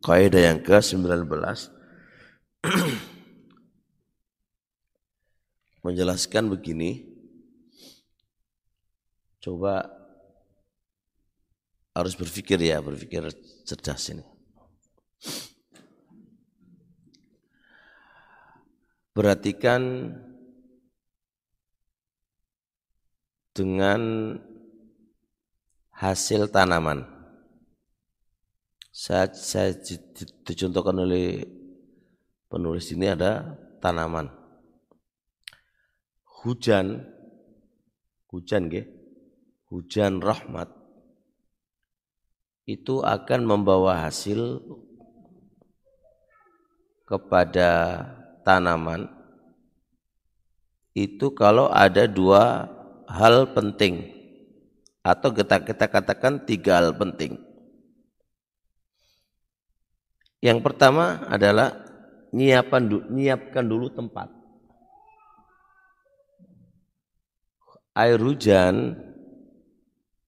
Kaidah 0.04 0.52
yang 0.52 0.60
ke-19 0.60 1.73
menjelaskan 5.84 6.48
begini. 6.48 7.04
Coba 9.44 9.84
harus 11.92 12.16
berpikir 12.16 12.56
ya, 12.58 12.80
berpikir 12.80 13.28
cerdas 13.68 14.08
ini. 14.08 14.24
Perhatikan 19.14 20.10
dengan 23.54 24.34
hasil 25.94 26.50
tanaman. 26.50 27.06
Saya, 28.90 29.30
saya 29.30 29.70
dicontohkan 30.42 30.98
oleh 30.98 31.46
penulis 32.50 32.90
ini 32.90 33.12
ada 33.12 33.54
tanaman 33.78 34.43
hujan. 36.44 37.10
Hujan 38.28 38.66
ge, 38.66 38.82
hujan 39.70 40.18
rahmat. 40.18 40.66
Itu 42.66 42.98
akan 43.06 43.46
membawa 43.46 44.02
hasil 44.02 44.58
kepada 47.06 48.02
tanaman. 48.42 49.06
Itu 50.98 51.30
kalau 51.30 51.70
ada 51.70 52.10
dua 52.10 52.66
hal 53.06 53.54
penting. 53.54 54.10
Atau 55.06 55.30
kita, 55.30 55.62
kita 55.62 55.86
katakan 55.86 56.42
tiga 56.42 56.82
hal 56.82 56.90
penting. 56.98 57.38
Yang 60.42 60.58
pertama 60.58 61.22
adalah 61.30 61.70
nyiapkan, 62.34 62.82
nyiapkan 63.14 63.62
dulu 63.62 63.94
tempat. 63.94 64.43
Air 67.94 68.18
hujan 68.18 68.98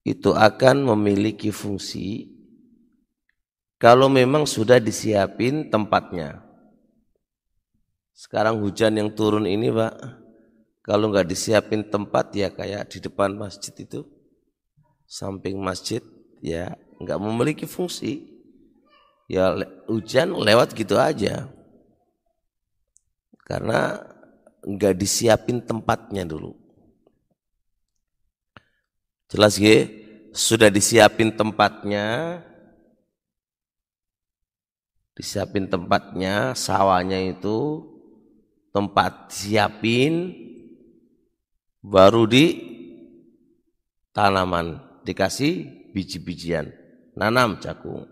itu 0.06 0.30
akan 0.30 0.86
memiliki 0.94 1.50
fungsi 1.50 2.30
kalau 3.76 4.08
memang 4.08 4.48
sudah 4.48 4.80
disiapin 4.80 5.68
tempatnya. 5.68 6.40
Sekarang 8.16 8.64
hujan 8.64 8.96
yang 8.96 9.12
turun 9.12 9.44
ini 9.44 9.68
Pak, 9.68 9.92
kalau 10.80 11.12
nggak 11.12 11.28
disiapin 11.28 11.84
tempat 11.84 12.32
ya 12.32 12.48
kayak 12.48 12.88
di 12.88 13.04
depan 13.04 13.36
masjid 13.36 13.76
itu, 13.76 14.08
samping 15.04 15.60
masjid 15.60 16.00
ya 16.40 16.72
nggak 16.96 17.20
memiliki 17.20 17.68
fungsi. 17.68 18.32
Ya 19.28 19.52
hujan 19.90 20.32
lewat 20.38 20.72
gitu 20.72 20.96
aja. 20.96 21.50
Karena 23.44 24.00
nggak 24.64 24.94
disiapin 24.96 25.60
tempatnya 25.60 26.24
dulu. 26.24 26.65
Jelas 29.26 29.58
ya? 29.58 29.90
Sudah 30.30 30.70
disiapin 30.70 31.34
tempatnya. 31.34 32.38
Disiapin 35.16 35.66
tempatnya, 35.66 36.52
sawahnya 36.52 37.32
itu 37.32 37.82
tempat 38.70 39.32
siapin 39.32 40.36
baru 41.80 42.28
di 42.28 42.44
tanaman. 44.12 44.78
Dikasih 45.02 45.90
biji-bijian. 45.94 46.70
Nanam 47.16 47.58
jagung. 47.62 48.06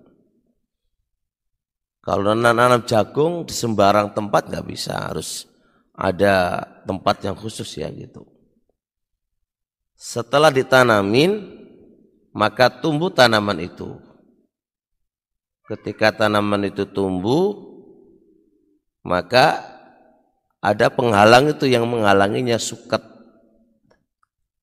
Kalau 2.00 2.32
nanam 2.32 2.82
jagung 2.88 3.44
di 3.44 3.52
sembarang 3.52 4.16
tempat 4.16 4.48
nggak 4.48 4.66
bisa. 4.66 5.12
Harus 5.12 5.44
ada 5.94 6.64
tempat 6.88 7.22
yang 7.22 7.36
khusus 7.38 7.68
ya 7.78 7.86
gitu 7.92 8.33
setelah 10.04 10.52
ditanamin, 10.52 11.48
maka 12.36 12.68
tumbuh 12.68 13.08
tanaman 13.08 13.56
itu. 13.64 13.96
Ketika 15.64 16.12
tanaman 16.12 16.68
itu 16.68 16.84
tumbuh, 16.84 17.56
maka 19.00 19.64
ada 20.60 20.92
penghalang 20.92 21.56
itu 21.56 21.64
yang 21.64 21.88
menghalanginya 21.88 22.60
suket 22.60 23.00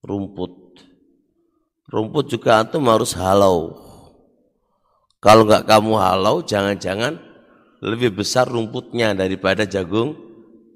rumput. 0.06 0.78
Rumput 1.90 2.30
juga 2.30 2.62
antum 2.62 2.86
harus 2.86 3.10
halau. 3.18 3.82
Kalau 5.18 5.42
nggak 5.42 5.66
kamu 5.66 5.92
halau, 5.98 6.46
jangan-jangan 6.46 7.18
lebih 7.82 8.14
besar 8.14 8.46
rumputnya 8.46 9.10
daripada 9.10 9.66
jagung 9.66 10.14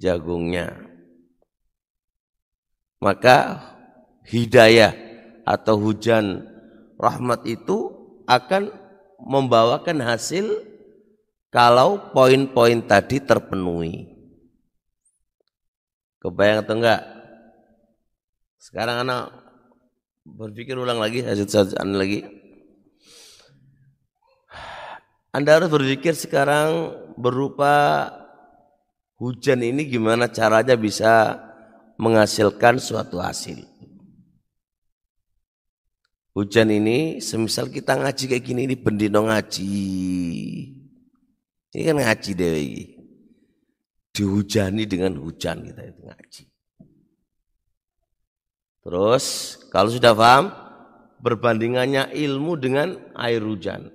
jagungnya. 0.03 0.75
Maka 2.99 3.76
hidayah 4.27 4.93
atau 5.47 5.79
hujan 5.79 6.43
rahmat 6.99 7.47
itu 7.47 7.95
akan 8.27 8.75
membawakan 9.23 10.03
hasil 10.03 10.67
kalau 11.55 12.13
poin-poin 12.13 12.83
tadi 12.85 13.23
terpenuhi. 13.23 14.13
Kebayang 16.21 16.67
atau 16.67 16.75
enggak? 16.75 17.03
Sekarang 18.59 19.07
anak 19.07 19.31
berpikir 20.27 20.75
ulang 20.75 20.99
lagi, 20.99 21.23
hasil 21.23 21.71
lagi. 21.79 22.27
Anda 25.31 25.61
harus 25.61 25.71
berpikir 25.71 26.17
sekarang 26.19 26.97
berupa 27.15 28.09
hujan 29.21 29.63
ini 29.63 29.87
gimana 29.87 30.33
caranya 30.33 30.75
bisa 30.75 31.37
menghasilkan 32.01 32.81
suatu 32.81 33.21
hasil. 33.21 33.76
Hujan 36.37 36.69
ini 36.69 37.17
semisal 37.25 37.73
kita 37.73 37.97
ngaji 37.97 38.29
kayak 38.29 38.45
gini 38.45 38.69
ini 38.69 38.77
bendino 38.77 39.25
ngaji. 39.25 39.73
Ini 41.73 41.81
kan 41.81 41.97
ngaji 41.97 42.31
dewi. 42.37 42.77
Dihujani 44.13 44.85
dengan 44.85 45.17
hujan 45.17 45.65
kita 45.65 45.81
itu 45.81 46.01
ngaji. 46.05 46.45
Terus 48.85 49.25
kalau 49.73 49.89
sudah 49.89 50.13
paham 50.13 50.53
berbandingannya 51.25 52.13
ilmu 52.13 52.53
dengan 52.61 53.01
air 53.17 53.41
hujan. 53.41 53.89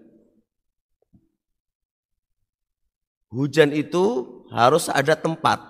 Hujan 3.29 3.69
itu 3.69 4.25
harus 4.49 4.89
ada 4.89 5.13
tempat. 5.13 5.61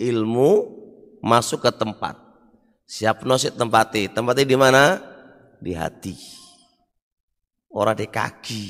Ilmu 0.00 0.50
masuk 1.20 1.60
ke 1.60 1.70
tempat. 1.76 2.21
Siap 2.92 3.24
nosit 3.24 3.56
tempati. 3.56 4.12
Tempatnya 4.12 4.44
di 4.44 4.52
mana? 4.52 5.00
Di 5.56 5.72
hati. 5.72 6.12
Orang 7.72 7.96
di 7.96 8.04
kaki, 8.04 8.64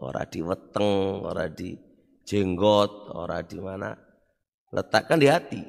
orang 0.00 0.24
di 0.32 0.40
weteng, 0.40 1.20
orang 1.20 1.52
di 1.52 1.76
jenggot, 2.24 3.12
orang 3.12 3.44
di 3.44 3.60
mana? 3.60 3.92
Letakkan 4.72 5.20
di 5.20 5.28
hati. 5.28 5.60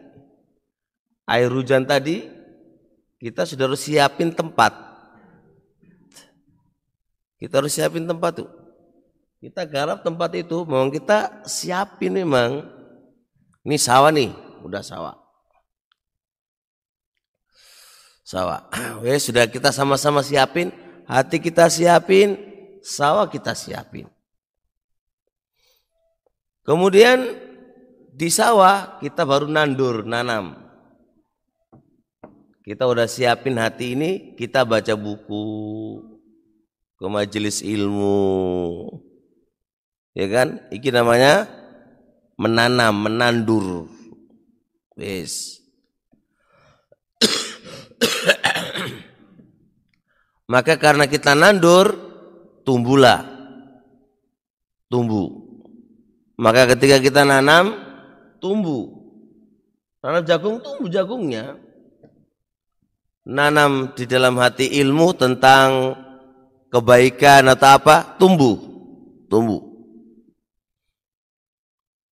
Air 1.28 1.52
hujan 1.52 1.84
tadi 1.84 2.24
kita 3.20 3.44
sudah 3.44 3.68
harus 3.68 3.84
siapin 3.84 4.32
tempat. 4.32 4.72
Kita 7.36 7.60
harus 7.60 7.76
siapin 7.76 8.08
tempat 8.08 8.48
tuh. 8.48 8.52
Kita 9.44 9.68
garap 9.68 10.08
tempat 10.08 10.32
itu, 10.40 10.64
memang 10.64 10.88
kita 10.88 11.44
siapin 11.44 12.16
memang. 12.16 12.64
Ini 13.68 13.76
sawah 13.76 14.08
nih, 14.08 14.32
udah 14.64 14.80
sawah 14.80 15.23
sawah. 18.34 18.66
Wes 19.06 19.30
sudah 19.30 19.46
kita 19.46 19.70
sama-sama 19.70 20.26
siapin, 20.26 20.74
hati 21.06 21.38
kita 21.38 21.70
siapin, 21.70 22.42
sawah 22.82 23.30
kita 23.30 23.54
siapin. 23.54 24.10
Kemudian 26.66 27.38
di 28.10 28.34
sawah 28.34 28.98
kita 28.98 29.22
baru 29.22 29.46
nandur, 29.46 30.02
nanam. 30.02 30.58
Kita 32.64 32.88
udah 32.88 33.06
siapin 33.06 33.60
hati 33.60 33.94
ini, 33.94 34.12
kita 34.40 34.64
baca 34.64 34.96
buku 34.96 35.46
ke 36.96 37.06
majelis 37.12 37.60
ilmu. 37.60 38.88
Ya 40.16 40.32
kan? 40.32 40.64
Iki 40.72 40.90
namanya 40.96 41.52
menanam, 42.40 42.96
menandur. 43.04 43.92
Wes. 44.96 45.60
Maka 50.48 50.76
karena 50.76 51.08
kita 51.08 51.34
nandur, 51.34 51.96
tumbuhlah. 52.68 53.24
Tumbuh. 54.92 55.32
Maka 56.36 56.76
ketika 56.76 57.00
kita 57.00 57.24
nanam, 57.24 57.78
tumbuh. 58.44 58.92
Nanam 60.04 60.24
jagung, 60.28 60.60
tumbuh 60.60 60.92
jagungnya. 60.92 61.56
Nanam 63.24 63.96
di 63.96 64.04
dalam 64.04 64.36
hati 64.36 64.68
ilmu 64.84 65.16
tentang 65.16 65.96
kebaikan 66.68 67.48
atau 67.48 67.70
apa, 67.80 68.20
tumbuh. 68.20 68.60
Tumbuh. 69.32 69.64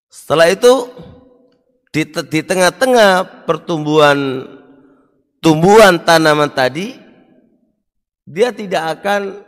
Setelah 0.07 0.47
itu, 0.47 0.87
di, 1.91 2.39
tengah-tengah 2.39 3.43
pertumbuhan 3.43 4.47
tumbuhan 5.43 5.99
tanaman 5.99 6.47
tadi 6.47 6.95
dia 8.31 8.55
tidak 8.55 8.99
akan 8.99 9.43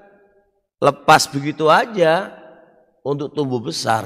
lepas 0.84 1.32
begitu 1.32 1.72
aja 1.72 2.36
untuk 3.00 3.32
tumbuh 3.32 3.64
besar. 3.64 4.04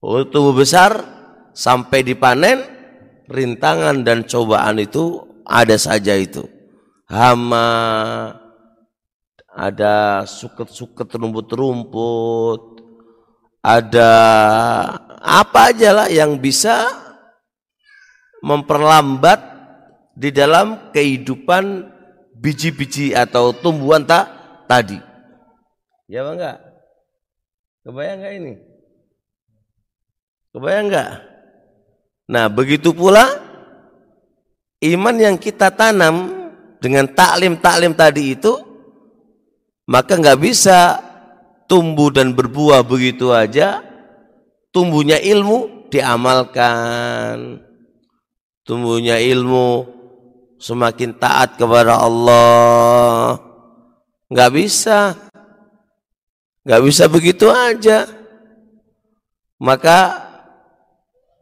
Untuk 0.00 0.32
tumbuh 0.32 0.56
besar 0.56 1.04
sampai 1.52 2.00
dipanen 2.00 2.64
rintangan 3.28 4.00
dan 4.00 4.24
cobaan 4.24 4.80
itu 4.80 5.20
ada 5.44 5.76
saja 5.76 6.16
itu. 6.16 6.48
Hama 7.06 7.68
ada 9.52 10.24
suket-suket 10.24 11.12
rumput-rumput, 11.12 12.80
ada 13.60 14.12
apa 15.20 15.72
aja 15.72 15.90
lah 15.96 16.08
yang 16.08 16.36
bisa 16.40 16.92
memperlambat 18.44 19.40
di 20.16 20.32
dalam 20.32 20.92
kehidupan 20.92 21.95
biji-biji 22.36 23.16
atau 23.16 23.52
tumbuhan 23.56 24.04
tak 24.04 24.28
tadi. 24.68 25.00
Ya 26.06 26.22
bang 26.22 26.36
enggak? 26.38 26.58
Kebayang 27.82 28.16
enggak 28.20 28.34
ini? 28.36 28.52
Kebayang 30.52 30.86
enggak? 30.92 31.10
Nah 32.26 32.46
begitu 32.50 32.90
pula 32.92 33.26
iman 34.82 35.16
yang 35.16 35.36
kita 35.40 35.72
tanam 35.72 36.34
dengan 36.82 37.08
taklim-taklim 37.08 37.96
tadi 37.96 38.36
itu 38.36 38.52
maka 39.88 40.18
enggak 40.18 40.38
bisa 40.42 41.00
tumbuh 41.66 42.12
dan 42.12 42.34
berbuah 42.34 42.86
begitu 42.86 43.32
aja 43.34 43.82
tumbuhnya 44.70 45.18
ilmu 45.18 45.88
diamalkan 45.90 47.62
tumbuhnya 48.66 49.18
ilmu 49.22 49.95
semakin 50.56 51.16
taat 51.16 51.56
kepada 51.56 52.00
Allah. 52.00 53.40
Nggak 54.28 54.52
bisa. 54.52 55.14
Nggak 56.66 56.82
bisa 56.82 57.04
begitu 57.06 57.46
aja. 57.48 58.08
Maka 59.56 60.28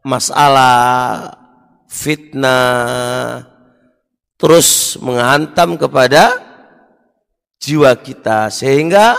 masalah 0.05 0.77
fitnah 1.89 3.43
terus 4.37 4.99
menghantam 5.01 5.75
kepada 5.75 6.37
jiwa 7.57 7.91
kita 7.97 8.53
sehingga 8.53 9.17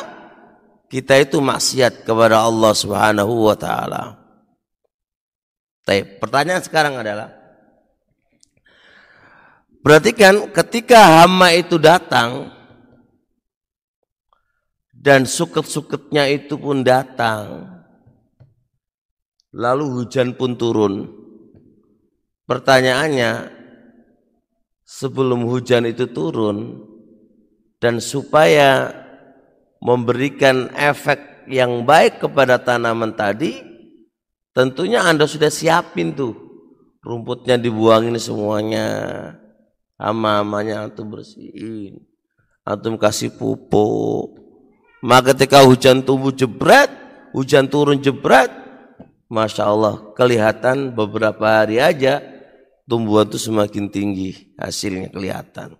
kita 0.86 1.18
itu 1.18 1.42
maksiat 1.42 2.06
kepada 2.06 2.46
Allah 2.46 2.72
Subhanahu 2.72 3.50
wa 3.50 3.56
taala. 3.58 4.02
Pertanyaan 6.22 6.62
sekarang 6.62 6.98
adalah 6.98 7.35
Berarti 9.86 10.18
kan 10.18 10.50
ketika 10.50 11.22
hama 11.22 11.54
itu 11.54 11.78
datang 11.78 12.50
dan 14.90 15.22
suket-suketnya 15.22 16.26
itu 16.26 16.58
pun 16.58 16.82
datang, 16.82 17.70
lalu 19.54 20.02
hujan 20.02 20.34
pun 20.34 20.58
turun. 20.58 21.06
Pertanyaannya, 22.50 23.46
sebelum 24.82 25.46
hujan 25.46 25.86
itu 25.86 26.10
turun 26.10 26.82
dan 27.78 28.02
supaya 28.02 28.90
memberikan 29.78 30.66
efek 30.74 31.46
yang 31.46 31.86
baik 31.86 32.26
kepada 32.26 32.58
tanaman 32.58 33.14
tadi, 33.14 33.62
tentunya 34.50 35.06
Anda 35.06 35.30
sudah 35.30 35.46
siapin 35.46 36.10
tuh 36.10 36.34
rumputnya 37.06 37.54
dibuangin 37.54 38.18
semuanya 38.18 38.90
Hama-hamanya 39.96 40.88
antum 40.88 41.08
bersihin. 41.08 42.04
Antum 42.64 43.00
kasih 43.00 43.32
pupuk. 43.32 44.36
Maka 45.00 45.32
ketika 45.32 45.64
hujan 45.64 46.04
tumbuh 46.04 46.32
jebret, 46.32 46.88
hujan 47.32 47.68
turun 47.68 48.00
jebret, 48.00 48.48
Masya 49.26 49.66
Allah 49.66 50.14
kelihatan 50.14 50.94
beberapa 50.94 51.62
hari 51.62 51.82
aja 51.82 52.22
tumbuhan 52.86 53.26
itu 53.26 53.38
semakin 53.42 53.90
tinggi 53.90 54.54
hasilnya 54.54 55.10
kelihatan. 55.10 55.74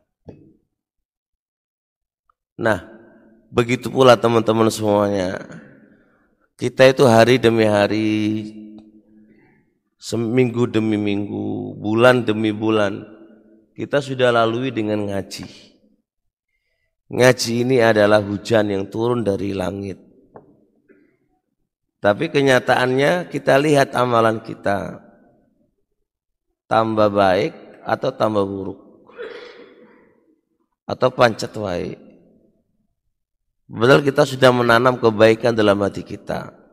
Nah, 2.59 2.91
begitu 3.49 3.87
pula 3.87 4.19
teman-teman 4.19 4.67
semuanya. 4.69 5.39
Kita 6.59 6.89
itu 6.89 7.05
hari 7.07 7.37
demi 7.39 7.69
hari, 7.69 8.13
seminggu 10.01 10.67
demi 10.67 10.97
minggu, 10.99 11.77
bulan 11.79 12.25
demi 12.25 12.51
bulan, 12.51 13.05
kita 13.77 14.01
sudah 14.01 14.33
lalui 14.33 14.73
dengan 14.73 15.05
ngaji. 15.05 15.45
Ngaji 17.13 17.53
ini 17.61 17.77
adalah 17.85 18.25
hujan 18.25 18.73
yang 18.73 18.89
turun 18.89 19.21
dari 19.21 19.53
langit. 19.53 20.01
Tapi 22.01 22.33
kenyataannya 22.33 23.29
kita 23.29 23.61
lihat 23.61 23.93
amalan 23.93 24.41
kita 24.41 25.05
tambah 26.65 27.13
baik 27.13 27.53
atau 27.85 28.11
tambah 28.11 28.43
buruk 28.43 28.81
atau 30.89 31.09
pancet 31.13 31.53
baik. 31.53 31.99
Padahal 33.67 34.01
kita 34.01 34.23
sudah 34.23 34.51
menanam 34.55 34.97
kebaikan 34.97 35.53
dalam 35.53 35.77
hati 35.85 36.01
kita. 36.07 36.65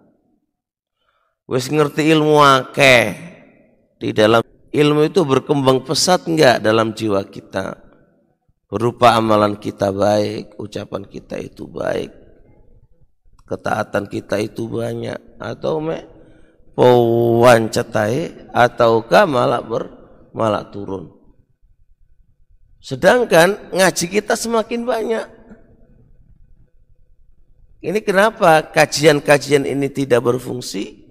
wis 1.43 1.67
ngerti 1.67 2.07
ilmu 2.07 2.39
akeh 2.39 3.19
di 3.99 4.15
dalam 4.15 4.39
ilmu 4.73 5.05
itu 5.05 5.21
berkembang 5.21 5.85
pesat 5.85 6.25
enggak 6.25 6.59
dalam 6.59 6.97
jiwa 6.97 7.21
kita? 7.23 7.77
Berupa 8.67 9.13
amalan 9.13 9.55
kita 9.61 9.93
baik 9.93 10.57
ucapan 10.57 11.05
kita 11.05 11.37
itu 11.37 11.69
baik 11.69 12.23
ketaatan 13.53 14.07
kita 14.07 14.39
itu 14.39 14.65
banyak 14.65 15.19
atau 15.37 15.83
me 15.83 16.07
pawan 16.73 17.69
cetai 17.69 18.49
ataukah 18.49 19.29
malah 19.29 19.61
ber 19.61 19.83
malah 20.33 20.65
turun? 20.73 21.11
Sedangkan 22.83 23.71
ngaji 23.71 24.05
kita 24.09 24.35
semakin 24.35 24.83
banyak. 24.83 25.27
Ini 27.83 27.99
kenapa 27.99 28.63
kajian-kajian 28.71 29.67
ini 29.67 29.91
tidak 29.91 30.23
berfungsi? 30.23 31.03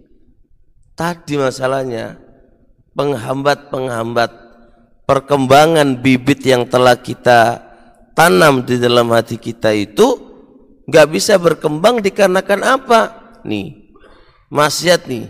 Tadi 0.96 1.36
masalahnya 1.36 2.20
penghambat-penghambat 2.92 4.30
perkembangan 5.08 6.00
bibit 6.00 6.44
yang 6.46 6.68
telah 6.68 6.96
kita 6.96 7.60
tanam 8.12 8.64
di 8.64 8.76
dalam 8.76 9.08
hati 9.12 9.40
kita 9.40 9.72
itu 9.72 10.32
nggak 10.86 11.08
bisa 11.10 11.40
berkembang 11.40 12.04
dikarenakan 12.04 12.60
apa? 12.62 13.00
Nih, 13.48 13.94
maksiat 14.52 15.08
nih. 15.08 15.26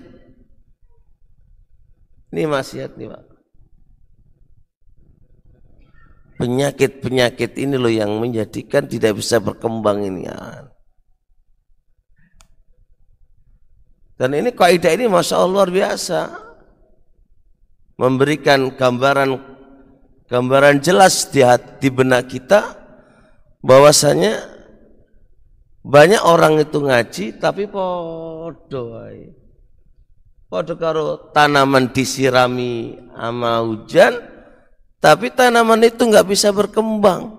Ini 2.33 2.49
maksiat 2.49 2.97
nih, 2.97 3.09
Pak. 3.13 3.25
Penyakit-penyakit 6.41 7.55
ini 7.61 7.77
loh 7.79 7.93
yang 7.93 8.19
menjadikan 8.19 8.89
tidak 8.89 9.21
bisa 9.21 9.39
berkembang 9.39 10.03
ini 10.03 10.27
ya. 10.27 10.67
Dan 14.19 14.35
ini 14.35 14.51
kaidah 14.51 14.91
ini 14.97 15.07
masya 15.07 15.39
Allah 15.39 15.51
luar 15.51 15.71
biasa, 15.71 16.21
memberikan 18.03 18.75
gambaran 18.75 19.39
gambaran 20.27 20.83
jelas 20.83 21.31
di 21.31 21.47
hati 21.47 21.87
benak 21.87 22.27
kita 22.27 22.75
bahwasanya 23.63 24.43
banyak 25.87 26.19
orang 26.27 26.59
itu 26.59 26.83
ngaji 26.83 27.39
tapi 27.39 27.71
podo 27.71 28.99
podo 30.51 30.75
karo 30.75 31.31
tanaman 31.31 31.95
disirami 31.95 32.99
ama 33.15 33.63
hujan 33.63 34.19
tapi 34.99 35.31
tanaman 35.31 35.87
itu 35.87 36.03
nggak 36.03 36.27
bisa 36.27 36.51
berkembang 36.51 37.39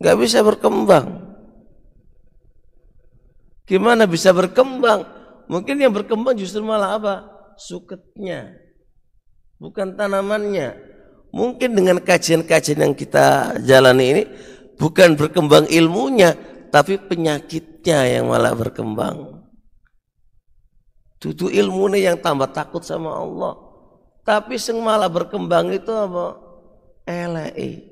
nggak 0.00 0.16
bisa 0.16 0.40
berkembang 0.40 1.28
Gimana 3.68 4.08
bisa 4.08 4.32
berkembang? 4.32 5.04
Mungkin 5.44 5.76
yang 5.76 5.92
berkembang 5.92 6.32
justru 6.40 6.64
malah 6.64 6.96
apa? 6.96 7.14
Suketnya. 7.60 8.56
Bukan 9.58 9.98
tanamannya. 9.98 10.74
Mungkin 11.34 11.76
dengan 11.76 11.98
kajian-kajian 12.00 12.80
yang 12.88 12.94
kita 12.96 13.58
jalani 13.60 14.06
ini 14.14 14.22
bukan 14.80 15.18
berkembang 15.18 15.68
ilmunya, 15.68 16.32
tapi 16.72 16.96
penyakitnya 16.96 18.18
yang 18.18 18.30
malah 18.30 18.54
berkembang. 18.54 19.44
Tutu 21.18 21.50
ilmunya 21.50 22.14
yang 22.14 22.16
tambah 22.22 22.48
takut 22.54 22.86
sama 22.86 23.18
Allah. 23.18 23.58
Tapi 24.22 24.54
sing 24.56 24.78
malah 24.78 25.10
berkembang 25.10 25.74
itu 25.74 25.90
apa? 25.90 26.38
Elai. 27.02 27.82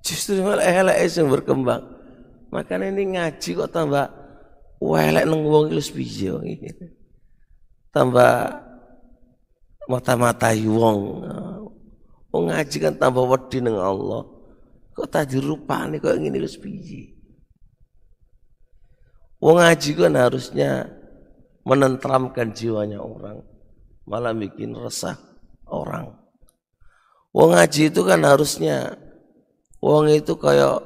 Justru 0.00 0.40
malah 0.40 0.64
elai 0.64 1.04
yang 1.04 1.28
berkembang. 1.28 1.84
Makanya 2.48 2.92
ini 2.94 3.18
ngaji 3.18 3.50
kok 3.60 3.72
tambah 3.74 4.08
welek 4.78 5.26
nang 5.26 5.42
wong 5.42 5.74
iki 5.74 6.70
Tambah 7.90 8.32
mata-mata 9.88 10.50
wong. 10.54 11.00
Wong 12.34 12.44
ngaji 12.50 12.76
kan 12.82 12.94
tambah 12.98 13.24
wedi 13.30 13.62
nang 13.62 13.78
Allah. 13.78 14.26
Kok 14.94 15.08
tadi 15.10 15.38
rupane 15.38 15.98
kok 15.98 16.18
ngene 16.18 16.38
wis 16.42 16.58
piye? 16.58 17.14
Wong 19.38 19.60
ngaji 19.60 19.90
kan 19.94 20.14
harusnya 20.16 20.70
menentramkan 21.64 22.52
jiwanya 22.52 23.00
orang, 23.00 23.40
malah 24.08 24.32
bikin 24.32 24.76
resah 24.76 25.16
orang. 25.68 26.12
Wong 27.34 27.50
ngaji 27.52 27.90
itu 27.90 28.00
kan 28.06 28.22
harusnya 28.22 28.94
wong 29.82 30.08
itu 30.12 30.38
kayak 30.38 30.80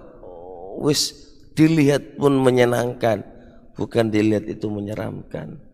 wis 0.80 1.12
dilihat 1.52 2.16
pun 2.16 2.38
menyenangkan 2.38 3.26
bukan 3.74 4.10
dilihat 4.10 4.46
itu 4.46 4.70
menyeramkan 4.70 5.67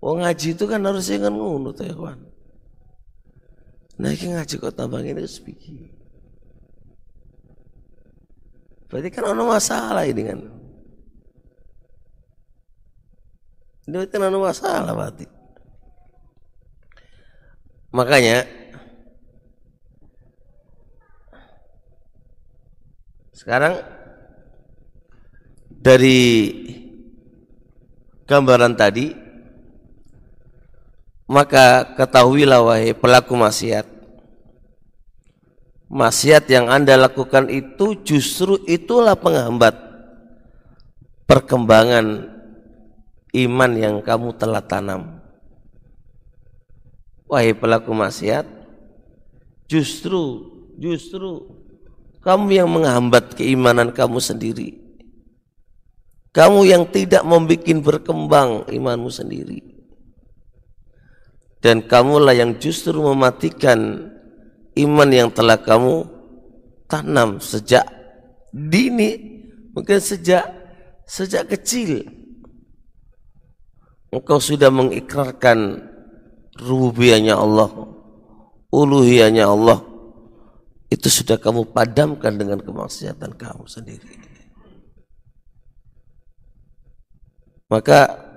Oh 0.00 0.16
ngaji 0.16 0.56
itu 0.56 0.64
kan 0.64 0.80
harusnya 0.80 1.28
kan 1.28 1.32
ngono 1.36 1.76
ya 1.76 1.92
kawan. 1.92 2.20
Nah 4.00 4.10
ini 4.16 4.32
ngaji 4.32 4.54
kok 4.56 4.72
tambah 4.72 5.04
ini 5.04 5.20
sepiki. 5.28 5.92
Berarti 8.88 9.08
kan 9.12 9.28
ada 9.28 9.44
masalah 9.44 10.08
ini 10.08 10.22
kan. 10.24 10.40
Ini 13.84 14.08
kan 14.08 14.24
ada 14.24 14.38
masalah 14.40 14.92
berarti. 14.96 15.28
Makanya 17.92 18.48
sekarang 23.36 23.84
dari 25.68 26.20
gambaran 28.24 28.78
tadi 28.80 29.29
maka 31.30 31.94
ketahuilah 31.94 32.58
wahai 32.58 32.90
pelaku 32.90 33.38
maksiat. 33.38 33.86
Maksiat 35.86 36.50
yang 36.50 36.66
anda 36.66 36.98
lakukan 36.98 37.46
itu 37.46 37.94
justru 38.02 38.58
itulah 38.66 39.14
penghambat 39.14 39.78
perkembangan 41.30 42.26
iman 43.30 43.72
yang 43.78 43.96
kamu 44.02 44.34
telah 44.34 44.62
tanam. 44.62 45.22
Wahai 47.30 47.54
pelaku 47.54 47.94
maksiat 47.94 48.46
justru 49.70 50.50
justru 50.82 51.46
kamu 52.26 52.58
yang 52.58 52.66
menghambat 52.66 53.38
keimanan 53.38 53.94
kamu 53.94 54.18
sendiri. 54.18 54.82
Kamu 56.34 56.66
yang 56.66 56.86
tidak 56.90 57.22
membuat 57.22 57.66
berkembang 57.82 58.66
imanmu 58.70 59.10
sendiri. 59.10 59.69
Dan 61.60 61.84
kamulah 61.84 62.32
yang 62.32 62.56
justru 62.56 62.96
mematikan 62.96 64.08
iman 64.80 65.08
yang 65.12 65.28
telah 65.28 65.60
kamu 65.60 66.08
tanam 66.88 67.36
sejak 67.36 67.84
dini, 68.48 69.44
mungkin 69.76 70.00
sejak 70.00 70.48
sejak 71.04 71.52
kecil. 71.52 72.00
Engkau 74.10 74.42
sudah 74.42 74.72
mengikrarkan 74.72 75.84
rububiyahnya 76.58 77.36
Allah, 77.36 77.70
uluhiyahnya 78.72 79.46
Allah. 79.46 79.84
Itu 80.90 81.06
sudah 81.06 81.38
kamu 81.38 81.70
padamkan 81.70 82.34
dengan 82.34 82.58
kemaksiatan 82.58 83.38
kamu 83.38 83.64
sendiri. 83.70 84.10
Maka 87.70 88.29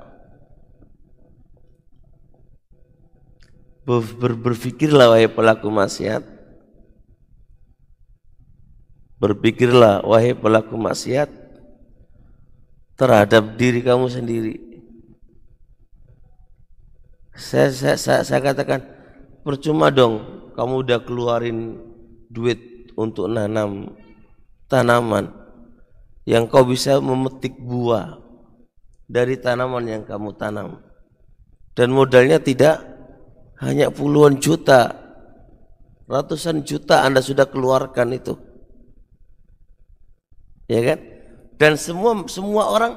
ber 3.84 4.34
berpikirlah 4.40 5.12
wahai 5.12 5.28
pelaku 5.28 5.68
maksiat 5.68 6.34
Berpikirlah 9.24 10.04
wahai 10.04 10.36
pelaku 10.36 10.76
maksiat 10.76 11.32
terhadap 13.00 13.56
diri 13.56 13.80
kamu 13.80 14.12
sendiri. 14.12 14.60
Saya, 17.32 17.72
saya, 17.72 17.96
saya, 17.96 18.22
saya 18.28 18.44
katakan 18.44 18.84
percuma 19.48 19.88
dong 19.88 20.44
kamu 20.60 20.84
udah 20.84 21.00
keluarin 21.08 21.80
duit 22.28 22.92
untuk 23.00 23.32
nanam 23.32 23.96
tanaman 24.68 25.32
yang 26.28 26.44
kau 26.44 26.68
bisa 26.68 27.00
memetik 27.00 27.56
buah 27.64 28.20
dari 29.08 29.40
tanaman 29.40 29.88
yang 29.88 30.04
kamu 30.04 30.36
tanam. 30.36 30.84
Dan 31.74 31.96
modalnya 31.96 32.44
tidak 32.44 32.93
hanya 33.64 33.88
puluhan 33.90 34.38
juta, 34.38 34.94
ratusan 36.06 36.62
juta 36.68 37.02
Anda 37.08 37.24
sudah 37.24 37.48
keluarkan 37.48 38.14
itu. 38.14 38.36
Ya 40.68 40.80
kan? 40.84 41.00
Dan 41.58 41.74
semua 41.80 42.28
semua 42.28 42.70
orang 42.72 42.94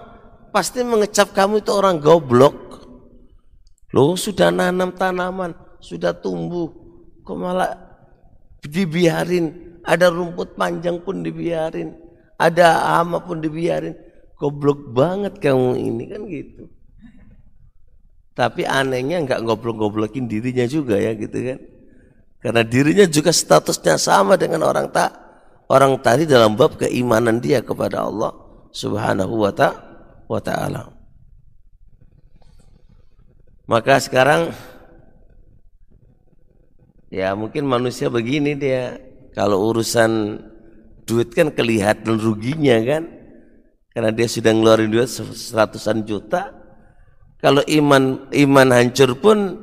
pasti 0.50 0.82
mengecap 0.82 1.32
kamu 1.32 1.62
itu 1.62 1.70
orang 1.70 2.02
goblok. 2.02 2.54
Loh 3.94 4.18
sudah 4.18 4.50
nanam 4.50 4.92
tanaman, 4.92 5.54
sudah 5.78 6.12
tumbuh, 6.12 6.68
kok 7.22 7.38
malah 7.38 7.72
dibiarin, 8.60 9.78
ada 9.86 10.10
rumput 10.10 10.58
panjang 10.58 11.00
pun 11.00 11.22
dibiarin, 11.22 11.94
ada 12.36 12.98
hama 12.98 13.22
pun 13.22 13.40
dibiarin 13.40 13.94
goblok 14.36 14.92
banget 14.92 15.40
kamu 15.40 15.80
ini 15.80 16.04
kan 16.12 16.22
gitu. 16.28 16.68
Tapi 18.36 18.68
anehnya 18.68 19.24
nggak 19.24 19.40
goblok-goblokin 19.48 20.28
dirinya 20.28 20.68
juga 20.68 21.00
ya 21.00 21.16
gitu 21.16 21.40
kan. 21.40 21.58
Karena 22.44 22.62
dirinya 22.62 23.08
juga 23.08 23.32
statusnya 23.32 23.96
sama 23.96 24.36
dengan 24.36 24.60
orang 24.68 24.92
tak 24.92 25.08
orang 25.72 25.96
tadi 26.04 26.28
dalam 26.28 26.52
bab 26.54 26.76
keimanan 26.76 27.40
dia 27.40 27.64
kepada 27.64 28.04
Allah 28.04 28.36
Subhanahu 28.76 29.40
wa 30.28 30.40
taala. 30.44 30.92
Maka 33.66 33.98
sekarang 33.98 34.54
ya 37.10 37.34
mungkin 37.34 37.66
manusia 37.66 38.06
begini 38.12 38.54
dia 38.54 39.00
kalau 39.34 39.72
urusan 39.72 40.38
duit 41.04 41.34
kan 41.34 41.50
kelihatan 41.50 42.18
ruginya 42.18 42.78
kan 42.84 43.10
karena 43.96 44.10
dia 44.12 44.28
sudah 44.30 44.52
ngeluarin 44.54 44.92
duit 44.92 45.08
seratusan 45.08 46.04
juta 46.08 46.55
kalau 47.36 47.60
iman 47.68 48.32
iman 48.32 48.68
hancur 48.72 49.12
pun 49.20 49.60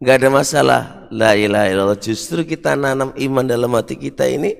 nggak 0.00 0.16
ada 0.20 0.28
masalah. 0.28 0.82
La 1.14 1.38
ilaha 1.38 1.66
illallah. 1.70 2.00
Justru 2.00 2.42
kita 2.44 2.74
nanam 2.74 3.14
iman 3.14 3.44
dalam 3.46 3.70
hati 3.78 3.96
kita 3.96 4.26
ini 4.26 4.52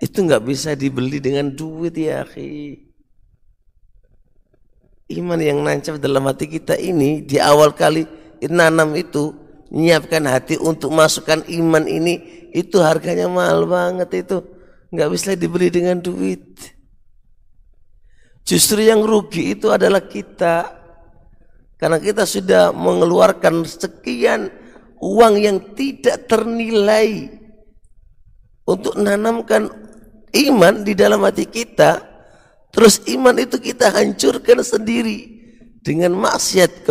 itu 0.00 0.24
nggak 0.24 0.42
bisa 0.42 0.72
dibeli 0.72 1.20
dengan 1.20 1.52
duit 1.52 1.92
ya 1.94 2.24
akhi. 2.24 2.88
Iman 5.10 5.42
yang 5.42 5.60
nancap 5.60 5.98
dalam 6.00 6.24
hati 6.24 6.48
kita 6.48 6.78
ini 6.78 7.20
di 7.26 7.36
awal 7.36 7.74
kali 7.74 8.06
nanam 8.46 8.94
itu 8.96 9.34
menyiapkan 9.70 10.24
hati 10.26 10.56
untuk 10.58 10.90
masukkan 10.90 11.44
iman 11.46 11.84
ini 11.86 12.48
itu 12.56 12.80
harganya 12.82 13.30
mahal 13.30 13.68
banget 13.68 14.26
itu. 14.26 14.42
Nggak 14.90 15.10
bisa 15.14 15.30
dibeli 15.38 15.70
dengan 15.70 16.02
duit. 16.02 16.58
Justru 18.42 18.82
yang 18.82 19.06
rugi 19.06 19.54
itu 19.54 19.70
adalah 19.70 20.02
kita. 20.02 20.79
Karena 21.80 21.96
kita 21.96 22.28
sudah 22.28 22.76
mengeluarkan 22.76 23.64
sekian 23.64 24.52
uang 25.00 25.34
yang 25.40 25.58
tidak 25.72 26.28
ternilai 26.28 27.32
untuk 28.68 29.00
menanamkan 29.00 29.72
iman 30.30 30.74
di 30.84 30.92
dalam 30.92 31.24
hati 31.24 31.48
kita. 31.48 32.04
Terus 32.70 33.02
iman 33.10 33.34
itu 33.40 33.56
kita 33.58 33.90
hancurkan 33.90 34.60
sendiri 34.62 35.40
dengan 35.80 36.14
maksiat 36.20 36.84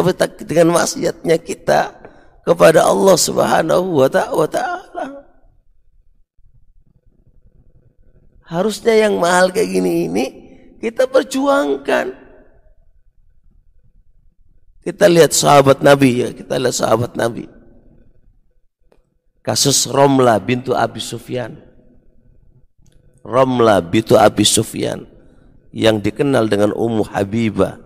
dengan 0.44 0.76
maksiatnya 0.76 1.38
kita 1.40 1.96
kepada 2.44 2.84
Allah 2.84 3.16
Subhanahu 3.16 4.02
wa 4.02 4.10
taala. 4.10 5.06
Harusnya 8.50 9.06
yang 9.06 9.22
mahal 9.22 9.54
kayak 9.54 9.70
gini 9.70 10.10
ini 10.10 10.26
kita 10.82 11.06
perjuangkan. 11.06 12.29
Kita 14.90 15.06
lihat 15.06 15.38
sahabat 15.38 15.86
Nabi 15.86 16.26
ya, 16.26 16.34
kita 16.34 16.58
lihat 16.58 16.82
sahabat 16.82 17.14
Nabi. 17.14 17.46
Kasus 19.46 19.86
Romla 19.86 20.42
bintu 20.42 20.74
Abi 20.74 20.98
Sufyan. 20.98 21.62
Romla 23.22 23.86
bintu 23.86 24.18
Abi 24.18 24.42
Sufyan 24.42 25.06
yang 25.70 26.02
dikenal 26.02 26.50
dengan 26.50 26.74
Ummu 26.74 27.06
Habibah, 27.06 27.78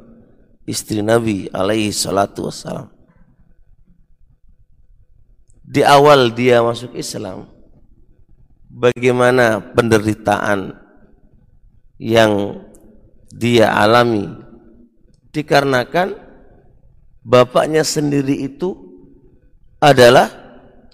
istri 0.63 1.03
Nabi 1.03 1.51
alaihi 1.51 1.91
salatu 1.91 2.47
wassalam. 2.47 2.87
Di 5.59 5.83
awal 5.83 6.31
dia 6.31 6.63
masuk 6.63 6.95
Islam, 6.95 7.51
bagaimana 8.71 9.59
penderitaan 9.59 10.71
yang 11.99 12.63
dia 13.27 13.75
alami 13.75 14.31
dikarenakan 15.35 16.22
bapaknya 17.23 17.81
sendiri 17.81 18.43
itu 18.43 18.75
adalah 19.79 20.29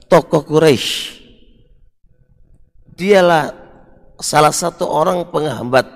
tokoh 0.06 0.46
Quraisy. 0.46 1.18
Dialah 2.94 3.54
salah 4.20 4.54
satu 4.54 4.86
orang 4.86 5.28
penghambat 5.34 5.88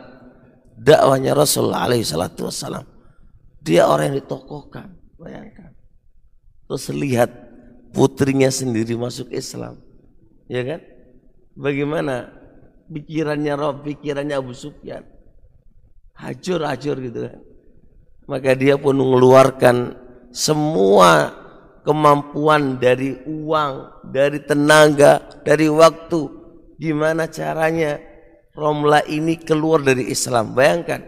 dakwahnya 0.77 1.38
Rasulullah 1.38 1.85
alaihi 1.85 2.05
salatu 2.05 2.49
wassalam. 2.49 2.84
Dia 3.64 3.88
orang 3.88 4.11
yang 4.11 4.18
ditokohkan, 4.23 4.91
bayangkan. 5.15 5.72
Terus 6.68 6.91
lihat 6.91 7.31
putrinya 7.95 8.51
sendiri 8.51 8.95
masuk 8.99 9.31
Islam. 9.31 9.80
Ya 10.51 10.64
kan? 10.68 10.80
Bagaimana 11.55 12.34
pikirannya 12.91 13.53
Rob, 13.55 13.88
pikirannya 13.88 14.35
Abu 14.35 14.51
Sufyan 14.51 15.07
hajur-hajur 16.18 16.97
gitu 17.03 17.19
kan. 17.30 17.39
Maka 18.27 18.55
dia 18.55 18.80
pun 18.80 18.95
mengeluarkan 18.95 20.02
semua 20.34 21.30
kemampuan 21.85 22.81
dari 22.81 23.22
uang, 23.23 24.03
dari 24.10 24.41
tenaga, 24.41 25.22
dari 25.45 25.69
waktu. 25.69 26.41
Gimana 26.81 27.30
caranya 27.30 28.01
Romla 28.57 29.05
ini 29.05 29.38
keluar 29.38 29.85
dari 29.85 30.10
Islam? 30.10 30.57
Bayangkan. 30.57 31.05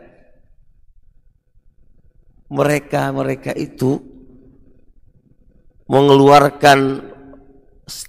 Mereka-mereka 2.45 3.57
itu 3.57 3.97
mengeluarkan 5.89 7.09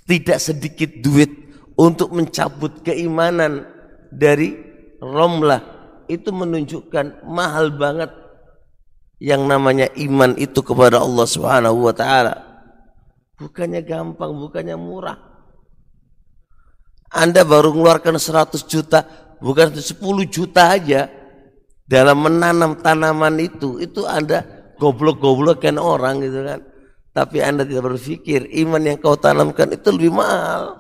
tidak 0.05 0.38
sedikit 0.40 0.93
duit 1.01 1.32
untuk 1.76 2.12
mencabut 2.12 2.84
keimanan 2.84 3.64
dari 4.12 4.56
Romlah 5.01 5.60
itu 6.09 6.32
menunjukkan 6.32 7.26
mahal 7.28 7.76
banget 7.76 8.09
yang 9.16 9.48
namanya 9.48 9.88
iman 9.97 10.36
itu 10.36 10.60
kepada 10.60 11.01
Allah 11.01 11.26
Subhanahu 11.26 11.88
wa 11.88 11.94
taala. 11.97 12.34
Bukannya 13.36 13.84
gampang, 13.84 14.32
bukannya 14.32 14.76
murah. 14.80 15.18
Anda 17.12 17.44
baru 17.44 17.72
mengeluarkan 17.72 18.16
100 18.16 18.64
juta, 18.64 19.05
bukan 19.40 19.76
10 19.76 20.24
juta 20.28 20.72
aja 20.72 21.09
dalam 21.86 22.18
menanam 22.18 22.76
tanaman 22.80 23.40
itu, 23.40 23.78
itu 23.80 24.05
Anda 24.05 24.44
goblok-goblokkan 24.76 25.76
orang 25.80 26.24
gitu 26.24 26.44
kan. 26.44 26.60
Tapi 27.16 27.40
Anda 27.40 27.64
tidak 27.64 27.97
berpikir 27.97 28.52
iman 28.66 28.82
yang 28.84 28.98
kau 29.01 29.16
tanamkan 29.16 29.72
itu 29.72 29.88
lebih 29.88 30.12
mahal. 30.12 30.76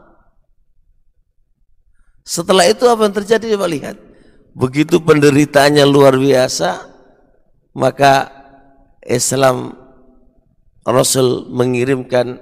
Setelah 2.26 2.68
itu 2.68 2.84
apa 2.90 3.06
yang 3.08 3.14
terjadi 3.16 3.56
coba 3.56 3.70
lihat. 3.70 3.96
Begitu 4.52 5.00
penderitaannya 5.00 5.84
luar 5.88 6.18
biasa, 6.18 6.95
maka 7.76 8.32
Islam 9.04 9.76
Rasul 10.88 11.52
mengirimkan 11.52 12.40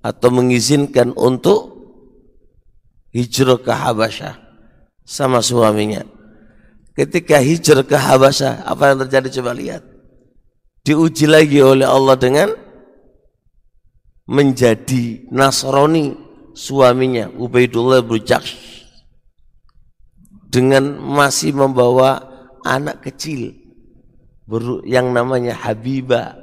atau 0.00 0.28
mengizinkan 0.32 1.12
untuk 1.12 1.74
hijrah 3.12 3.60
ke 3.60 3.72
Habasyah 3.72 4.34
sama 5.04 5.44
suaminya. 5.44 6.00
Ketika 6.96 7.42
hijrah 7.44 7.84
ke 7.84 7.98
Habasyah, 7.98 8.64
apa 8.64 8.94
yang 8.94 8.98
terjadi 9.04 9.28
coba 9.42 9.52
lihat. 9.52 9.82
Diuji 10.84 11.24
lagi 11.28 11.64
oleh 11.64 11.88
Allah 11.88 12.16
dengan 12.16 12.52
menjadi 14.28 15.28
Nasrani 15.32 16.12
suaminya 16.52 17.32
Ubaidullah 17.32 18.04
bin 18.04 18.20
dengan 20.52 21.00
masih 21.00 21.56
membawa 21.56 22.20
anak 22.62 23.00
kecil 23.00 23.63
yang 24.84 25.10
namanya 25.10 25.56
Habibah. 25.56 26.36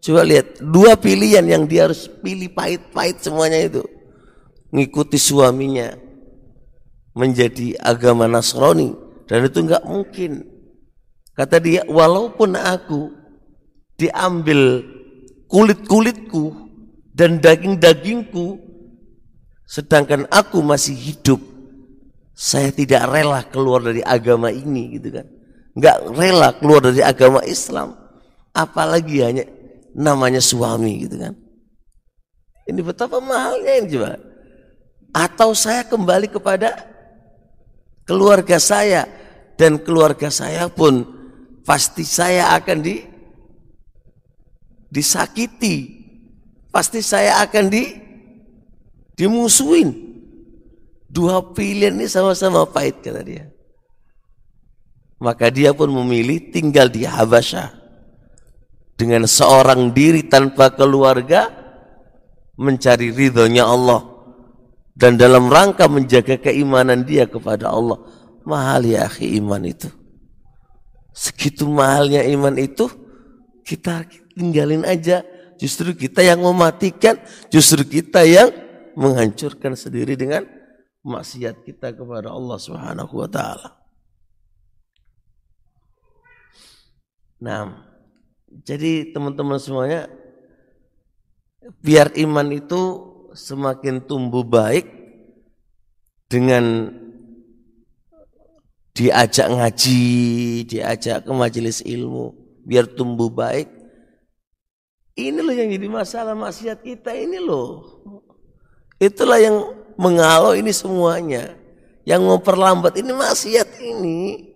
Coba 0.00 0.22
lihat 0.22 0.62
dua 0.62 0.94
pilihan 0.94 1.42
yang 1.42 1.66
dia 1.66 1.90
harus 1.90 2.06
pilih 2.06 2.52
pahit-pahit 2.54 3.26
semuanya 3.26 3.58
itu. 3.58 3.82
Ngikuti 4.70 5.18
suaminya 5.18 5.98
menjadi 7.16 7.74
agama 7.80 8.30
Nasrani 8.30 8.94
dan 9.26 9.46
itu 9.46 9.66
enggak 9.66 9.82
mungkin. 9.82 10.46
Kata 11.36 11.60
dia, 11.60 11.84
walaupun 11.84 12.56
aku 12.56 13.12
diambil 14.00 14.80
kulit-kulitku 15.50 16.54
dan 17.12 17.40
daging-dagingku 17.42 18.66
Sedangkan 19.66 20.30
aku 20.30 20.62
masih 20.62 20.94
hidup, 20.94 21.42
saya 22.36 22.68
tidak 22.68 23.08
rela 23.08 23.40
keluar 23.48 23.80
dari 23.80 24.04
agama 24.04 24.52
ini 24.52 25.00
gitu 25.00 25.08
kan. 25.08 25.24
Enggak 25.72 25.96
rela 26.12 26.52
keluar 26.52 26.84
dari 26.84 27.00
agama 27.00 27.40
Islam. 27.48 27.96
Apalagi 28.52 29.24
hanya 29.24 29.44
namanya 29.96 30.44
suami 30.44 31.08
gitu 31.08 31.16
kan. 31.16 31.32
Ini 32.68 32.80
betapa 32.84 33.24
mahalnya 33.24 33.72
ini 33.80 33.88
coba. 33.88 34.20
Atau 35.16 35.56
saya 35.56 35.88
kembali 35.88 36.28
kepada 36.28 36.76
keluarga 38.04 38.60
saya 38.60 39.08
dan 39.56 39.80
keluarga 39.80 40.28
saya 40.28 40.68
pun 40.68 41.08
pasti 41.64 42.04
saya 42.04 42.52
akan 42.52 42.78
di 42.84 43.00
disakiti. 44.92 46.04
Pasti 46.68 47.00
saya 47.00 47.40
akan 47.40 47.64
di 47.72 47.84
dimusuhin. 49.16 50.05
Dua 51.16 51.40
pilihan 51.40 51.96
ini 51.96 52.04
sama-sama 52.12 52.68
pahit 52.68 53.00
kata 53.00 53.24
dia. 53.24 53.48
Maka 55.16 55.48
dia 55.48 55.72
pun 55.72 55.88
memilih 55.88 56.52
tinggal 56.52 56.92
di 56.92 57.08
Habasyah 57.08 57.72
dengan 59.00 59.24
seorang 59.24 59.96
diri 59.96 60.28
tanpa 60.28 60.68
keluarga 60.76 61.48
mencari 62.60 63.16
ridhonya 63.16 63.64
Allah 63.64 64.04
dan 64.92 65.16
dalam 65.16 65.48
rangka 65.48 65.88
menjaga 65.88 66.36
keimanan 66.36 67.04
dia 67.08 67.24
kepada 67.24 67.72
Allah. 67.72 67.96
Mahal 68.44 68.84
ya 68.84 69.08
akhi 69.08 69.40
iman 69.40 69.64
itu. 69.64 69.88
Segitu 71.16 71.64
mahalnya 71.64 72.28
iman 72.28 72.60
itu 72.60 72.92
kita 73.64 74.04
tinggalin 74.36 74.84
aja. 74.84 75.24
Justru 75.56 75.96
kita 75.96 76.20
yang 76.20 76.44
mematikan, 76.44 77.16
justru 77.48 77.88
kita 77.88 78.20
yang 78.28 78.52
menghancurkan 78.92 79.72
sendiri 79.72 80.12
dengan 80.12 80.44
maksiat 81.06 81.62
kita 81.62 81.94
kepada 81.94 82.34
Allah 82.34 82.58
Subhanahu 82.58 83.14
wa 83.14 83.28
taala. 83.30 83.78
Nah, 87.38 87.86
jadi 88.66 89.14
teman-teman 89.14 89.62
semuanya 89.62 90.10
biar 91.84 92.10
iman 92.16 92.48
itu 92.50 92.82
semakin 93.36 94.02
tumbuh 94.02 94.42
baik 94.42 94.88
dengan 96.26 96.90
diajak 98.96 99.52
ngaji, 99.52 100.04
diajak 100.64 101.28
ke 101.28 101.32
majelis 101.36 101.84
ilmu, 101.84 102.32
biar 102.64 102.88
tumbuh 102.88 103.28
baik. 103.28 103.68
Ini 105.16 105.40
loh 105.40 105.52
yang 105.52 105.68
jadi 105.68 105.88
masalah 105.88 106.32
maksiat 106.32 106.80
kita 106.80 107.12
ini 107.12 107.36
loh. 107.40 108.00
Itulah 108.96 109.36
yang 109.36 109.75
mengalau 109.96 110.52
ini 110.54 110.70
semuanya. 110.70 111.56
Yang 112.06 112.22
memperlambat 112.22 112.94
ini 113.02 113.10
maksiat 113.10 113.82
ini. 113.82 114.46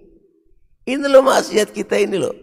Ini 0.86 1.04
loh 1.10 1.24
maksiat 1.26 1.74
kita 1.74 1.98
ini 1.98 2.16
loh. 2.16 2.36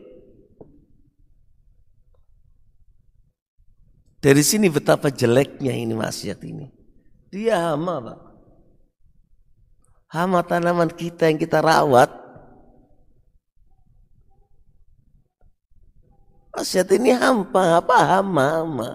Dari 4.19 4.43
sini 4.43 4.67
betapa 4.67 5.07
jeleknya 5.07 5.71
ini 5.71 5.95
maksiat 5.95 6.39
ini. 6.43 6.67
Dia 7.31 7.71
hama 7.71 7.95
pak. 8.03 8.19
Hama 10.11 10.39
tanaman 10.43 10.91
kita 10.91 11.31
yang 11.31 11.39
kita 11.39 11.63
rawat. 11.63 12.11
Maksiat 16.51 16.89
ini 16.97 17.13
hampa, 17.13 17.77
apa 17.77 18.17
hama, 18.17 18.45
hama. 18.59 18.89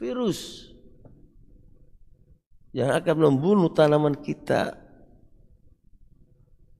Virus 0.00 0.69
yang 2.70 2.94
akan 2.94 3.16
membunuh 3.30 3.70
tanaman 3.70 4.14
kita. 4.14 4.78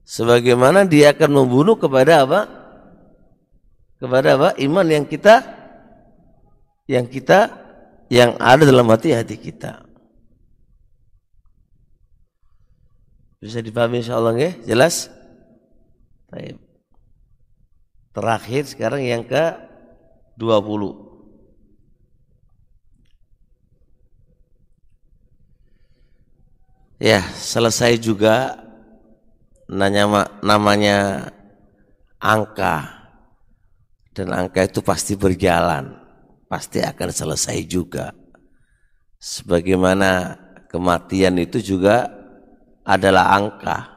Sebagaimana 0.07 0.87
dia 0.87 1.15
akan 1.15 1.31
membunuh 1.31 1.79
kepada 1.79 2.27
apa? 2.27 2.41
Kepada 3.99 4.29
apa? 4.35 4.49
Iman 4.59 4.87
yang 4.91 5.07
kita 5.07 5.43
yang 6.91 7.07
kita 7.07 7.55
yang 8.11 8.35
ada 8.43 8.67
dalam 8.67 8.91
hati-hati 8.91 9.39
kita. 9.39 9.87
Bisa 13.39 13.63
dipahami 13.63 14.03
insyaallah 14.03 14.35
nggih? 14.35 14.55
Jelas? 14.67 15.09
Baik. 16.29 16.59
Terakhir 18.11 18.63
sekarang 18.67 19.07
yang 19.07 19.23
ke 19.23 19.55
20. 20.37 21.10
Ya, 27.01 27.25
selesai 27.33 27.97
juga 27.97 28.61
nanya 29.73 30.29
namanya 30.45 31.33
angka. 32.21 33.09
Dan 34.13 34.37
angka 34.37 34.69
itu 34.69 34.85
pasti 34.85 35.17
berjalan 35.17 35.97
pasti 36.45 36.85
akan 36.85 37.09
selesai 37.09 37.57
juga. 37.65 38.13
Sebagaimana 39.17 40.37
kematian 40.69 41.41
itu 41.41 41.65
juga 41.65 42.05
adalah 42.85 43.33
angka, 43.33 43.89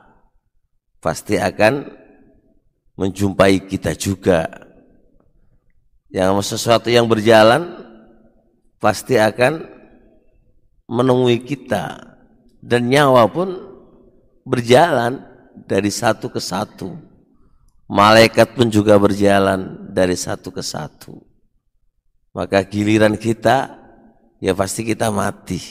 pasti 1.03 1.35
akan 1.35 1.83
menjumpai 2.95 3.67
kita 3.67 3.99
juga. 3.99 4.47
Yang 6.07 6.55
sesuatu 6.55 6.87
yang 6.87 7.11
berjalan 7.11 7.83
pasti 8.79 9.19
akan 9.19 9.67
menemui 10.87 11.43
kita 11.43 12.12
dan 12.63 12.87
nyawa 12.87 13.27
pun 13.27 13.59
berjalan 14.47 15.19
dari 15.67 15.91
satu 15.91 16.31
ke 16.31 16.39
satu. 16.39 16.95
Malaikat 17.91 18.55
pun 18.55 18.71
juga 18.71 18.95
berjalan 18.95 19.91
dari 19.91 20.15
satu 20.15 20.49
ke 20.49 20.63
satu 20.63 21.33
maka 22.33 22.65
giliran 22.65 23.13
kita 23.15 23.77
ya 24.41 24.51
pasti 24.57 24.81
kita 24.83 25.13
mati. 25.13 25.61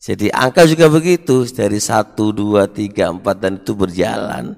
Jadi 0.00 0.32
angka 0.32 0.64
juga 0.64 0.88
begitu 0.88 1.44
dari 1.52 1.78
satu 1.78 2.32
dua 2.32 2.64
tiga 2.66 3.12
empat 3.12 3.36
dan 3.38 3.60
itu 3.60 3.76
berjalan 3.76 4.56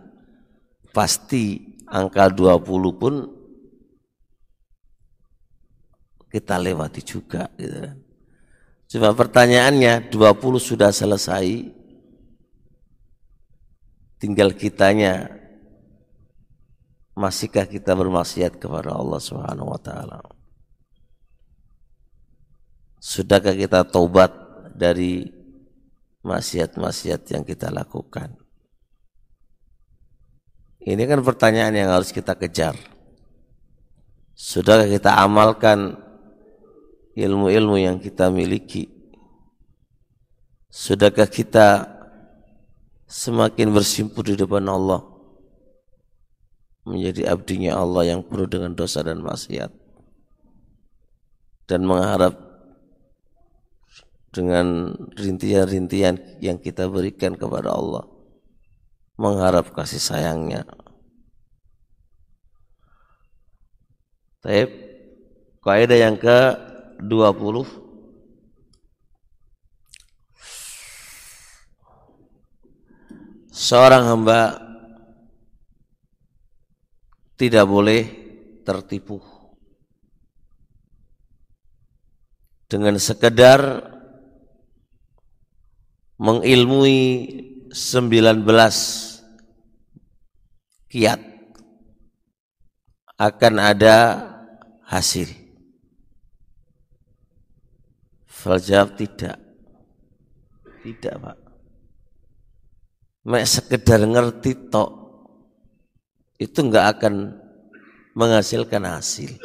pasti 0.94 1.58
angka 1.90 2.30
20 2.30 3.00
pun 3.00 3.14
kita 6.30 6.60
lewati 6.60 7.02
juga 7.02 7.50
gitu 7.58 7.76
kan. 7.82 7.96
Cuma 8.90 9.14
pertanyaannya 9.14 10.10
20 10.10 10.58
sudah 10.58 10.90
selesai 10.90 11.46
tinggal 14.18 14.50
kitanya 14.50 15.30
masihkah 17.14 17.70
kita 17.70 17.94
bermaksiat 17.94 18.58
kepada 18.58 18.90
Allah 18.90 19.22
Subhanahu 19.22 19.70
wa 19.70 19.78
taala. 19.78 20.18
Sudahkah 22.98 23.54
kita 23.54 23.86
taubat 23.86 24.34
dari 24.74 25.22
maksiat-maksiat 26.26 27.30
yang 27.30 27.46
kita 27.46 27.70
lakukan? 27.70 28.34
Ini 30.82 31.06
kan 31.06 31.22
pertanyaan 31.22 31.78
yang 31.78 31.94
harus 31.94 32.10
kita 32.10 32.34
kejar. 32.34 32.74
Sudahkah 34.34 34.90
kita 34.90 35.14
amalkan 35.14 36.09
ilmu-ilmu 37.20 37.76
yang 37.76 38.00
kita 38.00 38.32
miliki? 38.32 38.88
Sudahkah 40.70 41.26
kita 41.26 41.84
semakin 43.10 43.74
bersimpuh 43.74 44.22
di 44.24 44.34
depan 44.38 44.64
Allah? 44.70 45.02
Menjadi 46.86 47.28
abdinya 47.28 47.76
Allah 47.76 48.16
yang 48.16 48.24
penuh 48.24 48.48
dengan 48.48 48.72
dosa 48.72 49.04
dan 49.04 49.20
maksiat. 49.20 49.68
Dan 51.68 51.86
mengharap 51.86 52.34
dengan 54.30 54.94
rintian-rintian 55.18 56.38
yang 56.38 56.56
kita 56.58 56.86
berikan 56.86 57.34
kepada 57.34 57.74
Allah. 57.74 58.06
Mengharap 59.20 59.74
kasih 59.74 60.00
sayangnya. 60.00 60.64
Taib. 64.40 64.70
Kaidah 65.60 65.98
yang 66.00 66.16
ke 66.16 66.69
20 67.00 67.90
seorang 73.48 74.04
hamba 74.08 74.60
tidak 77.40 77.64
boleh 77.64 78.02
tertipu 78.68 79.24
dengan 82.68 83.00
sekedar 83.00 83.82
mengilmui 86.20 87.00
19 87.72 88.44
kiat 90.92 91.20
akan 93.16 93.54
ada 93.56 93.96
hasil. 94.84 95.39
Faljawab 98.40 98.96
tidak. 98.96 99.36
Tidak, 100.80 101.14
Pak. 101.20 101.38
Mek 103.28 103.44
sekedar 103.44 104.00
ngerti 104.00 104.72
tok 104.72 104.90
itu 106.40 106.56
enggak 106.64 106.96
akan 106.96 107.36
menghasilkan 108.16 108.80
hasil. 108.88 109.36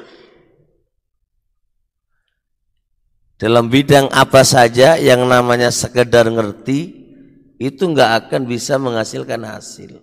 Dalam 3.35 3.67
bidang 3.67 4.07
apa 4.15 4.47
saja 4.47 4.95
yang 4.95 5.27
namanya 5.27 5.67
sekedar 5.75 6.31
ngerti 6.31 7.03
itu 7.59 7.83
nggak 7.83 8.31
akan 8.31 8.47
bisa 8.47 8.79
menghasilkan 8.79 9.43
hasil. 9.43 9.99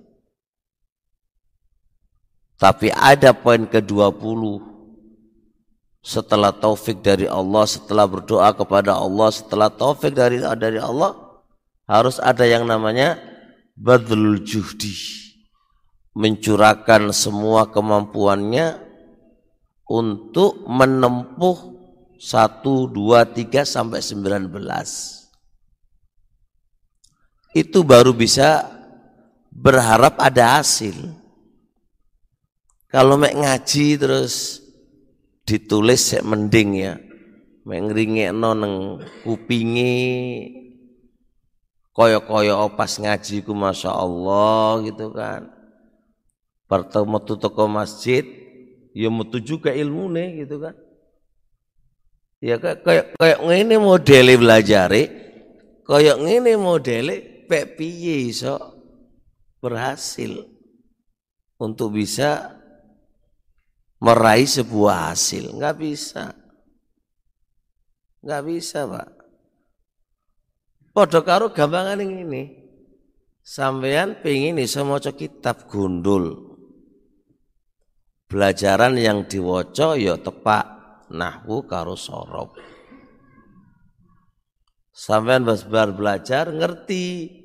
Tapi 2.60 2.93
ada 2.93 3.32
poin 3.32 3.64
ke-20 3.64 4.72
setelah 6.02 6.50
taufik 6.50 6.98
dari 6.98 7.30
Allah, 7.30 7.62
setelah 7.62 8.10
berdoa 8.10 8.50
kepada 8.50 8.98
Allah, 8.98 9.30
setelah 9.30 9.70
taufik 9.70 10.12
dari 10.12 10.42
dari 10.58 10.82
Allah 10.82 11.14
harus 11.86 12.18
ada 12.18 12.42
yang 12.42 12.66
namanya 12.66 13.16
badlul 13.78 14.42
juhdi. 14.42 15.22
mencurahkan 16.12 17.08
semua 17.08 17.72
kemampuannya 17.72 18.76
untuk 19.88 20.60
menempuh 20.68 21.72
1, 22.20 22.60
2, 22.62 22.92
3 22.92 23.64
sampai 23.64 24.04
19. 24.04 24.52
Itu 27.56 27.80
baru 27.80 28.14
bisa 28.14 28.68
berharap 29.50 30.16
ada 30.22 30.60
hasil. 30.60 31.16
Kalau 32.92 33.16
mek 33.16 33.34
ngaji 33.36 33.96
terus 33.96 34.61
ditulis 35.52 36.00
sek 36.00 36.24
mending 36.24 36.70
ya. 36.80 36.96
Mek 37.68 37.92
ngringekno 37.92 38.50
nang 38.56 38.74
kupingi 39.20 39.92
koyo-koyo 41.92 42.72
pas 42.72 42.96
ngaji 42.96 43.44
ku 43.44 43.52
Masya 43.52 43.92
Allah 43.92 44.80
gitu 44.88 45.12
kan. 45.12 45.52
Pertemu 46.64 47.20
tuh 47.20 47.36
toko 47.36 47.68
masjid 47.68 48.24
ya 48.96 49.12
mutu 49.12 49.36
juga 49.44 49.76
ilmu 49.76 50.08
nih 50.08 50.48
gitu 50.48 50.56
kan. 50.64 50.72
Ya 52.40 52.56
kayak 52.56 53.14
kayak 53.20 53.38
ngene 53.44 53.76
modele 53.76 54.34
belajare 54.40 55.02
kayak 55.84 56.16
ngene 56.16 56.56
modele 56.56 57.46
pek 57.46 57.76
piye 57.76 58.32
iso 58.32 58.56
berhasil 59.62 60.48
untuk 61.60 61.94
bisa 61.94 62.61
meraih 64.02 64.50
sebuah 64.50 65.14
hasil 65.14 65.54
nggak 65.54 65.76
bisa 65.78 66.34
nggak 68.26 68.42
bisa 68.42 68.82
pak 68.90 69.22
Padha 70.92 71.24
karo 71.24 71.48
gampangan 71.48 72.04
ini. 72.04 72.52
Sampean 73.40 74.20
pengen 74.20 74.60
iso 74.60 74.84
maca 74.84 75.16
kitab 75.16 75.64
gundul. 75.64 76.52
Belajaran 78.28 79.00
yang 79.00 79.24
diwoco 79.24 79.96
ya 79.96 80.20
tepak 80.20 80.64
nahwu 81.08 81.64
karo 81.64 81.96
sorob. 81.96 82.52
Sampean 84.92 85.48
bar 85.48 85.96
belajar 85.96 86.52
ngerti. 86.52 87.40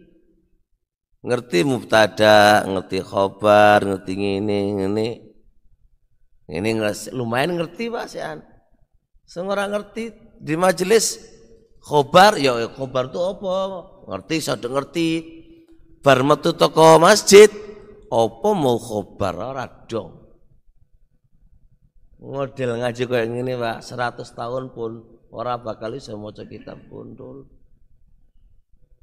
Ngerti 1.24 1.60
mubtada, 1.64 2.68
ngerti 2.68 3.00
khobar, 3.00 3.80
ngerti 3.84 4.14
ini, 4.16 4.60
ini. 4.76 5.27
Ini 6.48 6.80
lumayan 7.12 7.60
ngerti 7.60 7.92
Pak 7.92 8.08
Sian. 8.08 8.40
Semua 9.28 9.68
ngerti. 9.68 10.16
Di 10.40 10.56
majelis 10.56 11.20
khobar 11.84 12.40
ya, 12.40 12.56
ya 12.56 12.72
khobar 12.72 13.12
itu 13.12 13.20
apa? 13.20 13.56
Ngerti 14.08 14.36
sadek 14.40 14.72
ngerti. 14.72 15.10
Bar 16.00 16.24
metu 16.24 16.56
toko 16.56 17.04
masjid 17.04 17.52
apa 18.08 18.50
mau 18.56 18.80
khobar? 18.80 19.36
Ora 19.36 19.68
dong. 19.92 20.24
Model 22.24 22.80
ngaji 22.80 23.04
kayak 23.06 23.28
gini 23.28 23.54
Pak 23.60 23.84
100 23.84 24.24
tahun 24.24 24.64
pun 24.72 25.04
ora 25.30 25.60
bakal 25.60 25.94
iso 25.94 26.18
maca 26.18 26.48
kitab 26.50 26.80
bundul 26.90 27.46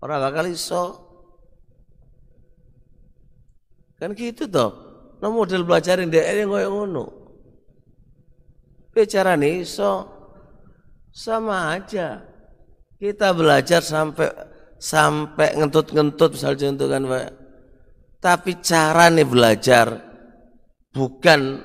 ora 0.01 0.17
bakal 0.19 0.49
iso. 0.49 1.13
Kan 4.01 4.17
gitu 4.17 4.49
toh. 4.49 4.73
Nah 5.21 5.31
model 5.31 5.63
belajarin 5.63 6.11
dia 6.11 6.27
yang 6.27 6.51
ngono 6.51 7.24
bicara 8.95 9.35
nih 9.35 9.67
iso 9.67 10.07
sama 11.11 11.75
aja 11.75 12.23
kita 13.05 13.35
belajar 13.35 13.83
sampai 13.83 14.31
sampai 14.79 15.57
ngentut-ngentut 15.57 16.37
misalnya 16.37 16.61
contoh 16.71 16.89
kan 16.89 17.03
Pak. 17.09 17.27
Tapi 18.21 18.53
cara 18.65 19.13
nih 19.13 19.29
belajar 19.29 19.87
bukan 20.93 21.61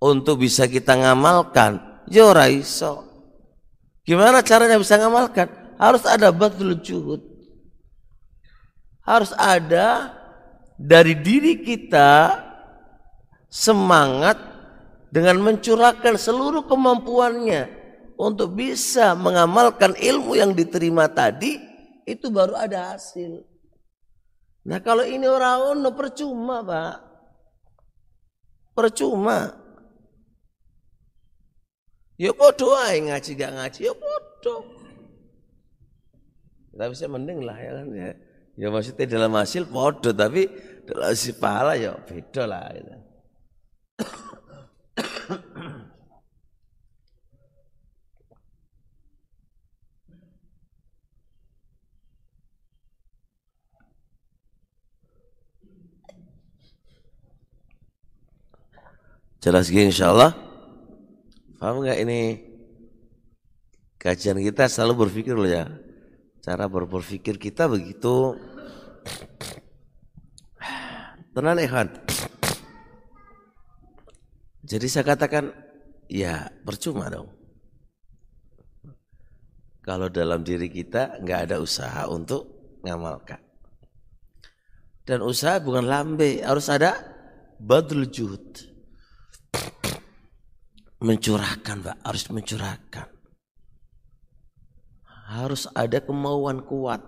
untuk 0.00 0.40
bisa 0.44 0.64
kita 0.64 0.96
ngamalkan. 0.96 2.04
Yo 2.08 2.32
raiso. 2.32 3.04
Gimana 4.08 4.40
caranya 4.40 4.80
bisa 4.80 4.96
ngamalkan? 4.96 5.76
Harus 5.76 6.08
ada 6.08 6.32
batul 6.32 6.80
juhud. 6.80 7.20
Harus 9.04 9.36
ada 9.36 10.16
dari 10.80 11.12
diri 11.12 11.60
kita 11.60 12.40
semangat 13.52 14.36
dengan 15.08 15.40
mencurahkan 15.40 16.20
seluruh 16.20 16.68
kemampuannya 16.68 17.68
untuk 18.18 18.58
bisa 18.58 19.14
mengamalkan 19.14 19.96
ilmu 19.96 20.36
yang 20.36 20.52
diterima 20.52 21.08
tadi 21.08 21.56
itu 22.04 22.28
baru 22.28 22.58
ada 22.58 22.92
hasil. 22.96 23.44
Nah 24.68 24.78
kalau 24.84 25.06
ini 25.06 25.24
orang 25.24 25.78
ono 25.78 25.90
percuma 25.96 26.60
pak, 26.60 26.96
percuma. 28.76 29.48
Ya 32.18 32.34
bodoh 32.34 32.74
aja 32.74 32.98
ngaji 32.98 33.30
gak 33.38 33.52
ngaji 33.54 33.80
ya 33.86 33.94
bodoh. 33.94 34.62
Tapi 36.74 36.92
saya 36.94 37.10
mending 37.14 37.46
lah 37.46 37.54
ya 37.54 37.70
kan 37.78 37.88
ya. 37.94 38.10
Ya 38.58 38.68
maksudnya 38.74 39.06
dalam 39.06 39.32
hasil 39.38 39.70
bodoh 39.70 40.10
tapi 40.10 40.50
dalam 40.82 41.14
si 41.14 41.30
pahala 41.30 41.78
ya 41.78 41.94
beda 41.94 42.42
lah. 42.44 42.74
Gitu. 42.74 42.94
Jelas 59.38 59.70
gini 59.70 59.94
insya 59.94 60.10
Allah. 60.10 60.34
Paham 61.62 61.80
nggak 61.80 61.98
ini? 62.04 62.42
Kajian 63.96 64.38
kita 64.42 64.68
selalu 64.68 65.06
berpikir 65.06 65.32
loh 65.32 65.48
ya. 65.48 65.70
Cara 66.42 66.68
berpikir 66.68 67.38
kita 67.38 67.64
begitu. 67.70 68.36
Tenang 71.32 71.58
Ehan. 71.58 71.88
Jadi 74.68 74.86
saya 74.86 75.04
katakan, 75.08 75.48
ya 76.12 76.52
percuma 76.62 77.08
dong. 77.08 77.32
Kalau 79.80 80.12
dalam 80.12 80.44
diri 80.44 80.68
kita 80.68 81.24
nggak 81.24 81.48
ada 81.48 81.56
usaha 81.64 82.04
untuk 82.12 82.76
ngamalkan. 82.84 83.40
Dan 85.08 85.24
usaha 85.24 85.56
bukan 85.56 85.88
lambe, 85.88 86.44
harus 86.44 86.68
ada 86.68 87.00
badul 87.56 88.12
juhud 88.12 88.44
mencurahkan 90.98 91.76
Pak, 91.82 91.96
harus 92.02 92.24
mencurahkan. 92.28 93.08
Harus 95.28 95.68
ada 95.76 96.00
kemauan 96.00 96.64
kuat. 96.64 97.04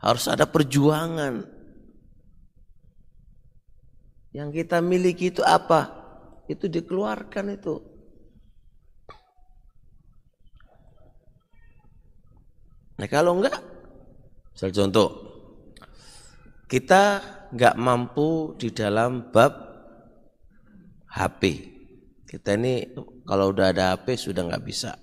Harus 0.00 0.28
ada 0.28 0.44
perjuangan. 0.48 1.59
Yang 4.30 4.62
kita 4.62 4.78
miliki 4.78 5.34
itu 5.34 5.42
apa? 5.42 5.90
Itu 6.46 6.70
dikeluarkan 6.70 7.46
itu. 7.54 7.74
Nah 13.00 13.08
kalau 13.08 13.40
enggak, 13.40 13.58
misal 14.54 14.70
contoh, 14.76 15.08
kita 16.68 17.24
enggak 17.50 17.74
mampu 17.80 18.54
di 18.60 18.70
dalam 18.70 19.32
bab 19.32 19.56
HP. 21.10 21.42
Kita 22.28 22.54
ini 22.54 22.94
kalau 23.26 23.50
udah 23.50 23.74
ada 23.74 23.96
HP 23.96 24.14
sudah 24.14 24.46
nggak 24.46 24.62
bisa 24.62 24.94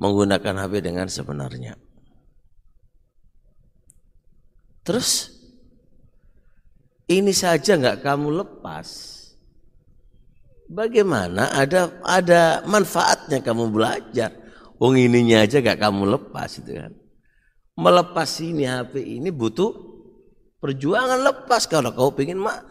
menggunakan 0.00 0.66
HP 0.66 0.74
dengan 0.82 1.06
sebenarnya. 1.06 1.76
Terus 4.80 5.39
ini 7.10 7.34
saja 7.34 7.74
nggak 7.74 8.06
kamu 8.06 8.30
lepas. 8.46 9.18
Bagaimana 10.70 11.50
ada 11.50 11.98
ada 12.06 12.62
manfaatnya 12.62 13.42
kamu 13.42 13.74
belajar? 13.74 14.30
Wong 14.78 14.94
ininya 14.94 15.42
aja 15.42 15.58
gak 15.60 15.82
kamu 15.82 16.08
lepas 16.08 16.62
itu 16.62 16.72
kan. 16.72 16.94
Melepas 17.76 18.30
ini 18.40 18.64
HP 18.64 19.02
ini 19.20 19.28
butuh 19.28 19.74
perjuangan 20.62 21.20
lepas 21.20 21.68
kalau 21.68 21.92
kau 21.92 22.14
pengen 22.14 22.40
mak 22.40 22.64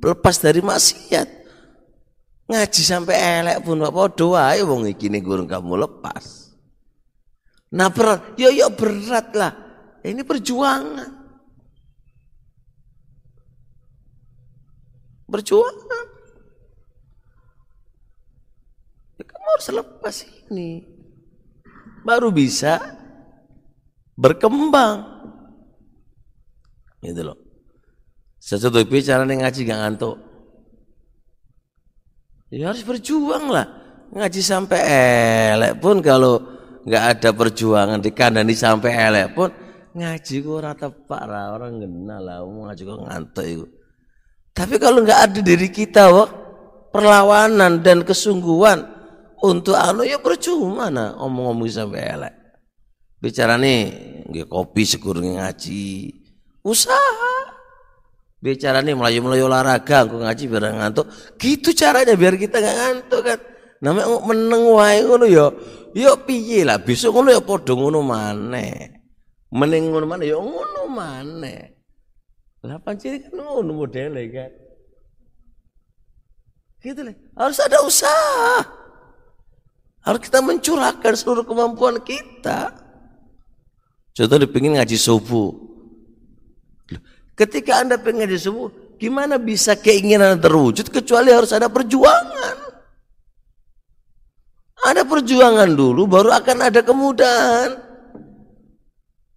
lepas 0.00 0.42
dari 0.42 0.58
maksiat. 0.58 1.28
Ngaji 2.50 2.82
sampai 2.82 3.16
elek 3.44 3.58
pun 3.62 3.78
apa 3.84 4.10
doa 4.10 4.58
ya 4.58 4.66
wong 4.66 4.90
iki 4.90 5.06
gurung 5.22 5.46
kamu 5.46 5.86
lepas. 5.86 6.50
Nah 7.72 7.88
berat, 7.94 8.34
yo 8.40 8.50
ya, 8.50 8.66
yo 8.66 8.66
ya 8.66 8.68
berat 8.74 9.28
lah. 9.38 9.52
Ini 10.02 10.26
perjuangan. 10.26 11.21
Perjuangan. 15.32 16.06
Ya, 19.16 19.24
kamu 19.24 19.46
harus 19.56 19.68
lepas 19.72 20.16
ini. 20.52 20.84
Baru 22.04 22.28
bisa 22.28 22.76
berkembang. 24.12 25.08
Gitu 27.00 27.24
loh. 27.24 27.38
Sesuatu 28.36 28.84
bicara 28.84 29.24
nih 29.24 29.40
ngaji 29.40 29.60
gak 29.64 29.80
ngantuk. 29.80 30.16
Ya 32.52 32.68
harus 32.68 32.84
berjuang 32.84 33.48
lah. 33.48 33.64
Ngaji 34.12 34.40
sampai 34.44 34.80
elek 35.56 35.80
pun 35.80 36.04
kalau 36.04 36.36
nggak 36.84 37.04
ada 37.16 37.30
perjuangan 37.32 37.96
di 38.02 38.12
dikandani 38.12 38.52
sampai 38.52 38.90
elek 38.92 39.26
pun 39.32 39.48
ngaji 39.96 40.34
kok 40.42 40.60
rata 40.60 40.90
tepak 40.90 41.22
lah 41.30 41.54
orang 41.54 41.80
kenal 41.80 42.20
lah 42.20 42.44
ngaji 42.44 42.82
kok 42.84 43.00
ngantuk 43.08 43.46
itu. 43.48 43.66
Tapi 44.52 44.76
kalau 44.76 45.00
nggak 45.00 45.20
ada 45.32 45.40
diri 45.40 45.72
kita 45.72 46.12
wah 46.12 46.28
perlawanan 46.92 47.80
dan 47.80 48.04
kesungguhan 48.04 48.84
untuk 49.40 49.74
anu 49.74 50.04
ya 50.04 50.20
percuma 50.20 50.92
nah 50.92 51.16
omong-omong 51.18 51.66
sampai 51.72 52.00
elek. 52.04 52.34
Bicara 53.16 53.56
nih 53.56 53.80
nggak 54.28 54.48
kopi 54.52 54.82
sekurang 54.84 55.40
ngaji. 55.40 56.12
Usaha. 56.62 57.34
Bicara 58.42 58.82
nih 58.82 58.98
melayu-melayu 58.98 59.46
olahraga, 59.46 60.02
aku 60.02 60.18
ngaji 60.18 60.44
biar 60.50 60.74
ngantuk. 60.74 61.06
Gitu 61.38 61.70
caranya 61.78 62.18
biar 62.18 62.34
kita 62.34 62.58
nggak 62.58 62.76
ngantuk 62.78 63.20
kan. 63.22 63.38
Namanya 63.82 64.06
meneng 64.26 64.62
wae 64.74 64.98
ngono 65.06 65.26
ya. 65.26 65.46
Ya 65.94 66.14
piye 66.18 66.66
lah 66.66 66.82
besok 66.82 67.18
ngono 67.18 67.30
ya 67.34 67.42
padha 67.42 67.72
ngono 67.74 68.02
maneh. 68.02 69.00
Meneng 69.54 69.90
ngono 69.90 70.06
maneh 70.06 70.26
ya 70.30 70.38
ngono 70.38 70.82
maneh. 70.90 71.81
Lah 72.62 72.78
pancen 72.78 73.18
kan 73.18 73.34
ngono 73.34 73.74
modelnya 73.74 74.22
kan. 74.30 74.50
Gitu 76.82 77.00
lah. 77.02 77.14
Harus 77.34 77.58
ada 77.58 77.78
usaha. 77.82 78.62
Harus 80.02 80.20
kita 80.22 80.38
mencurahkan 80.42 81.14
seluruh 81.14 81.46
kemampuan 81.46 81.98
kita. 82.02 82.74
Contoh 84.14 84.38
dipingin 84.38 84.78
ngaji 84.78 84.98
subuh. 84.98 85.54
Ketika 87.38 87.82
Anda 87.82 87.98
pengen 87.98 88.26
ngaji 88.26 88.38
subuh, 88.38 88.68
gimana 88.98 89.38
bisa 89.38 89.78
keinginan 89.78 90.38
terwujud 90.38 90.90
kecuali 90.90 91.30
harus 91.30 91.54
ada 91.54 91.70
perjuangan. 91.70 92.74
Ada 94.82 95.06
perjuangan 95.06 95.70
dulu 95.70 96.10
baru 96.10 96.34
akan 96.34 96.58
ada 96.66 96.82
kemudahan. 96.82 97.70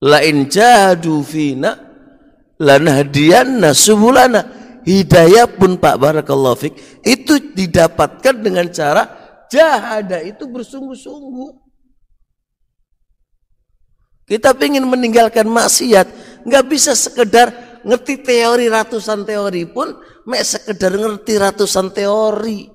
Lain 0.02 0.50
jadu 0.50 1.22
fina 1.22 1.85
lanahdiyanna 2.60 3.76
subulana. 3.76 4.64
Hidayah 4.86 5.50
pun 5.50 5.82
Pak 5.82 5.98
Barakallahu 5.98 6.58
Fik 6.62 6.74
itu 7.02 7.42
didapatkan 7.58 8.38
dengan 8.38 8.70
cara 8.70 9.10
jahada 9.50 10.22
itu 10.22 10.46
bersungguh-sungguh. 10.46 11.66
Kita 14.26 14.54
ingin 14.58 14.86
meninggalkan 14.86 15.46
maksiat, 15.46 16.06
nggak 16.46 16.66
bisa 16.70 16.98
sekedar 16.98 17.82
ngerti 17.86 18.26
teori 18.26 18.66
ratusan 18.70 19.22
teori 19.26 19.70
pun, 19.70 19.94
mek 20.26 20.42
sekedar 20.42 20.98
ngerti 20.98 21.34
ratusan 21.38 21.94
teori, 21.94 22.66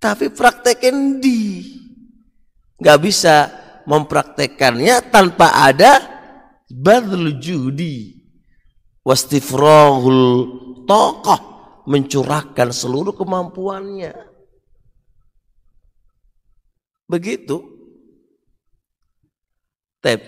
tapi 0.00 0.32
praktekin 0.32 1.20
di 1.20 1.68
nggak 2.80 2.98
bisa 3.04 3.48
mempraktekannya 3.84 5.12
tanpa 5.12 5.52
ada 5.68 6.00
badl 6.72 7.36
judi 9.00 9.08
wastifrahul 9.08 10.24
tokoh 10.84 11.40
mencurahkan 11.88 12.68
seluruh 12.68 13.16
kemampuannya 13.16 14.12
begitu 17.08 17.80
Tep. 20.00 20.20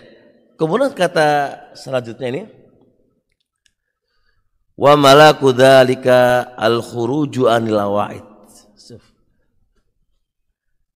kemudian 0.60 0.92
kata 0.92 1.56
selanjutnya 1.72 2.28
ini 2.28 2.42
wa 4.76 4.92
malaku 4.96 5.52
dzalika 5.52 6.52
al 6.56 6.84
khuruju 6.84 7.48
anil 7.48 7.80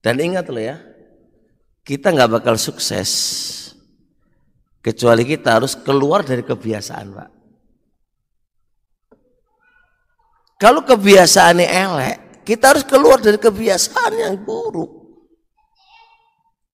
dan 0.04 0.14
ingat 0.20 0.48
loh 0.52 0.60
ya 0.60 0.76
kita 1.86 2.12
nggak 2.12 2.40
bakal 2.40 2.58
sukses 2.58 3.10
kecuali 4.86 5.26
kita 5.26 5.58
harus 5.58 5.74
keluar 5.74 6.22
dari 6.22 6.46
kebiasaan, 6.46 7.06
Pak. 7.10 7.35
Kalau 10.56 10.84
kebiasaannya 10.84 11.68
elek, 11.68 12.16
kita 12.48 12.72
harus 12.72 12.84
keluar 12.88 13.20
dari 13.20 13.36
kebiasaan 13.36 14.12
yang 14.16 14.34
buruk. 14.40 14.88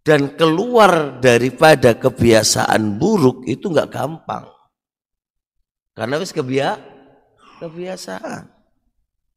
Dan 0.03 0.35
keluar 0.35 1.23
daripada 1.23 1.95
kebiasaan 1.95 2.99
buruk 2.99 3.47
itu 3.47 3.71
nggak 3.71 3.91
gampang. 3.91 4.51
Karena 5.95 6.19
wis 6.19 6.35
kebia 6.35 6.79
kebiasaan. 7.63 8.51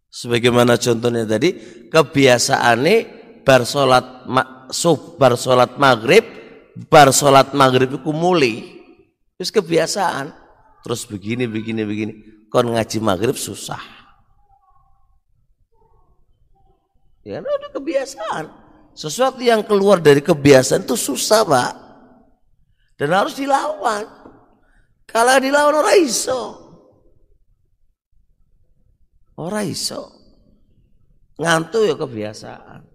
Sebagaimana 0.10 0.80
contohnya 0.82 1.28
tadi, 1.28 1.54
kebiasaannya 1.90 2.98
bar 3.46 3.62
salat 3.62 4.26
sub 4.74 5.22
bar 5.22 5.38
salat 5.38 5.78
maghrib 5.78 6.26
bar 6.90 7.14
salat 7.14 7.54
maghrib 7.54 7.94
itu 7.94 8.10
muli 8.10 8.82
terus 9.38 9.54
kebiasaan 9.54 10.34
terus 10.82 11.06
begini 11.06 11.46
begini 11.46 11.86
begini 11.86 12.14
kon 12.50 12.74
ngaji 12.74 12.98
maghrib 13.00 13.38
susah 13.38 13.80
ya 17.26 17.42
nah, 17.42 17.50
udah 17.50 17.72
kebiasaan. 17.74 18.46
Sesuatu 18.96 19.44
yang 19.44 19.66
keluar 19.66 20.00
dari 20.00 20.24
kebiasaan 20.24 20.88
itu 20.88 20.96
susah 20.96 21.44
pak. 21.44 21.74
Dan 22.96 23.12
harus 23.12 23.36
dilawan. 23.36 24.08
Kalau 25.04 25.36
dilawan 25.42 25.84
orang 25.84 26.00
iso. 26.00 26.42
Orang 29.36 29.68
iso. 29.68 30.16
Ngantuk 31.36 31.84
ya 31.92 31.96
kebiasaan. 32.00 32.88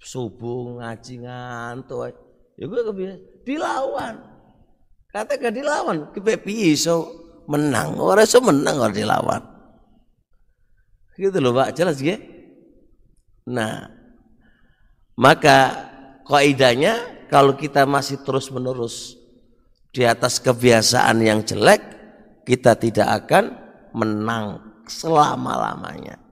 Subuh 0.00 0.80
ngaji 0.80 1.14
ngantuk 1.28 2.16
ya 2.56 2.64
gue 2.64 2.82
kebiasa 2.88 3.16
dilawan. 3.44 4.14
Kata 5.12 5.36
gak 5.36 5.54
dilawan 5.54 6.08
kita 6.16 6.40
iso? 6.48 7.20
Menang. 7.44 8.00
Orang 8.00 8.24
iso 8.24 8.40
menang 8.40 8.80
kalau 8.80 8.94
dilawan. 8.96 9.42
Gitu 11.20 11.36
loh 11.36 11.52
pak. 11.52 11.76
Jelas 11.76 12.00
ya 12.00 12.16
nah 13.44 13.92
maka 15.14 15.88
kaidahnya 16.24 17.26
kalau 17.28 17.54
kita 17.54 17.84
masih 17.84 18.20
terus 18.24 18.48
menerus 18.48 19.14
di 19.94 20.02
atas 20.02 20.40
kebiasaan 20.40 21.20
yang 21.20 21.44
jelek 21.44 21.80
kita 22.48 22.74
tidak 22.74 23.24
akan 23.24 23.54
menang 23.94 24.60
selama-lamanya 24.88 26.24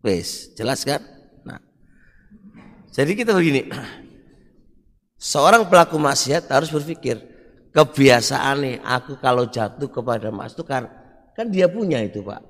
Wes, 0.00 0.56
jelas 0.56 0.80
kan? 0.80 1.04
Nah. 1.44 1.60
Jadi 2.88 3.12
kita 3.12 3.36
begini. 3.36 3.68
Seorang 5.20 5.68
pelaku 5.68 6.00
maksiat 6.00 6.48
harus 6.48 6.72
berpikir, 6.72 7.20
kebiasaan 7.76 8.56
nih 8.64 8.76
aku 8.80 9.20
kalau 9.20 9.44
jatuh 9.44 9.92
kepada 9.92 10.32
mas 10.32 10.56
itu 10.56 10.64
kan 10.64 10.88
kan 11.36 11.52
dia 11.52 11.68
punya 11.68 12.00
itu, 12.00 12.24
Pak. 12.24 12.40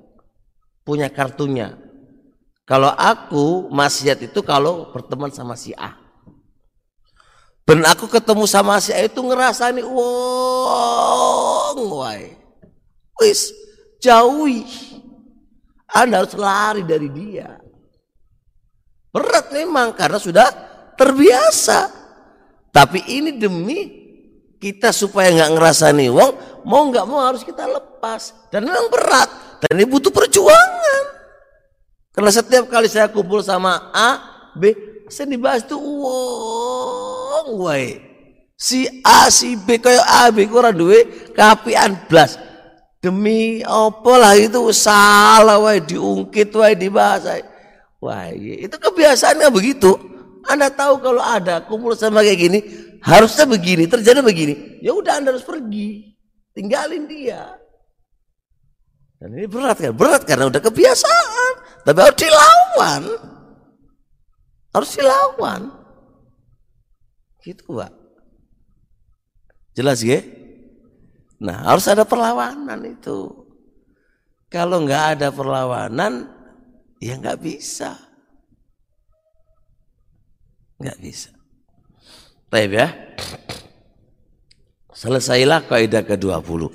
Punya 0.90 1.06
kartunya. 1.06 1.78
Kalau 2.66 2.90
aku 2.90 3.70
maksiat 3.70 4.26
itu 4.26 4.42
kalau 4.42 4.90
berteman 4.90 5.30
sama 5.30 5.54
si 5.54 5.70
A. 5.78 5.94
Dan 7.62 7.86
aku 7.86 8.10
ketemu 8.10 8.50
sama 8.50 8.82
si 8.82 8.90
A 8.90 9.06
itu 9.06 9.22
ngerasa 9.22 9.70
nih, 9.70 9.86
wong, 9.86 11.78
woi. 11.94 12.34
Wis, 13.22 13.54
jauhi 14.02 14.66
anda 15.90 16.22
harus 16.22 16.34
lari 16.38 16.82
dari 16.86 17.10
dia. 17.10 17.58
Berat 19.10 19.50
memang 19.50 19.90
karena 19.94 20.18
sudah 20.22 20.48
terbiasa. 20.94 21.90
Tapi 22.70 23.02
ini 23.10 23.34
demi 23.34 23.98
kita 24.62 24.94
supaya 24.94 25.34
nggak 25.34 25.52
ngerasa 25.56 25.90
nih 25.96 26.12
wong 26.12 26.62
mau 26.68 26.84
nggak 26.92 27.06
mau 27.08 27.24
harus 27.24 27.40
kita 27.40 27.64
lepas 27.64 28.36
dan 28.52 28.68
memang 28.68 28.92
berat 28.92 29.26
dan 29.60 29.70
ini 29.76 29.84
butuh 29.86 30.12
perjuangan 30.12 31.04
karena 32.16 32.30
setiap 32.32 32.64
kali 32.66 32.88
saya 32.88 33.06
kumpul 33.12 33.44
sama 33.44 33.92
A 33.92 34.10
B 34.56 34.74
saya 35.12 35.28
dibahas 35.30 35.62
tuh 35.68 35.78
wong 35.78 37.60
wae 37.60 38.00
si 38.56 38.88
A 39.04 39.28
si 39.28 39.54
B 39.54 39.76
kayak 39.76 40.04
A 40.04 40.32
B 40.32 40.48
kurang 40.48 40.76
duwe 40.76 41.06
kapian 41.36 41.94
blas 42.08 42.50
Demi 43.00 43.64
apa 43.64 44.12
lah 44.20 44.36
itu 44.36 44.60
salah 44.76 45.56
wae 45.56 45.80
diungkit 45.80 46.52
wae 46.52 46.76
dibahas. 46.76 47.40
Wah, 47.96 48.28
iya. 48.28 48.68
itu 48.68 48.76
kebiasaannya 48.76 49.48
begitu. 49.48 49.96
Anda 50.44 50.68
tahu 50.68 51.00
kalau 51.00 51.20
ada 51.20 51.64
kumpul 51.64 51.96
sama 51.96 52.20
kayak 52.20 52.40
gini, 52.40 52.58
harusnya 53.00 53.48
begini, 53.48 53.88
terjadi 53.88 54.20
begini. 54.20 54.84
Ya 54.84 54.92
udah 54.92 55.16
Anda 55.16 55.32
harus 55.32 55.44
pergi. 55.44 56.12
Tinggalin 56.52 57.08
dia. 57.08 57.59
Dan 59.20 59.36
ini 59.36 59.44
berat 59.44 59.76
kan? 59.76 59.92
Berat 59.92 60.24
karena 60.24 60.48
udah 60.48 60.62
kebiasaan. 60.64 61.52
Tapi 61.84 61.98
harus 62.00 62.18
dilawan. 62.18 63.02
Harus 64.72 64.90
dilawan. 64.96 65.60
Gitu, 67.44 67.64
Pak. 67.68 67.92
Jelas 69.76 70.00
ya? 70.00 70.20
Nah 71.40 71.64
harus 71.64 71.88
ada 71.88 72.04
perlawanan 72.04 72.84
itu. 72.84 73.48
Kalau 74.52 74.84
nggak 74.84 75.04
ada 75.16 75.28
perlawanan, 75.32 76.28
ya 77.00 77.16
nggak 77.16 77.40
bisa. 77.40 77.96
Nggak 80.76 80.98
bisa. 81.00 81.30
Baik 82.50 82.70
ya. 82.76 82.88
Selesailah 84.90 85.64
kaidah 85.64 86.04
ke-20. 86.04 86.68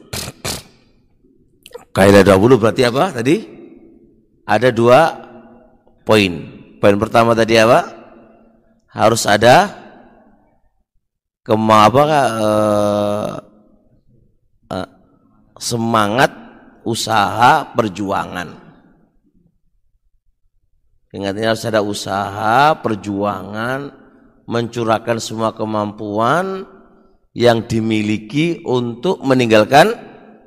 Kaidah 1.96 2.28
20 2.28 2.60
berarti 2.60 2.84
apa 2.84 3.16
tadi? 3.16 3.40
Ada 4.44 4.76
dua 4.76 5.16
poin. 6.04 6.34
Poin 6.84 6.96
pertama 7.00 7.32
tadi 7.32 7.56
apa? 7.56 7.88
Harus 8.92 9.24
ada 9.24 9.72
kema 11.48 11.88
apa 11.88 12.02
eh, 12.12 13.34
eh, 14.76 14.90
semangat 15.56 16.36
usaha 16.84 17.64
perjuangan. 17.72 18.52
Ingatnya 21.16 21.56
harus 21.56 21.64
ada 21.64 21.80
usaha 21.80 22.76
perjuangan 22.84 23.88
mencurahkan 24.52 25.16
semua 25.24 25.56
kemampuan 25.56 26.68
yang 27.32 27.64
dimiliki 27.64 28.60
untuk 28.68 29.24
meninggalkan 29.24 29.96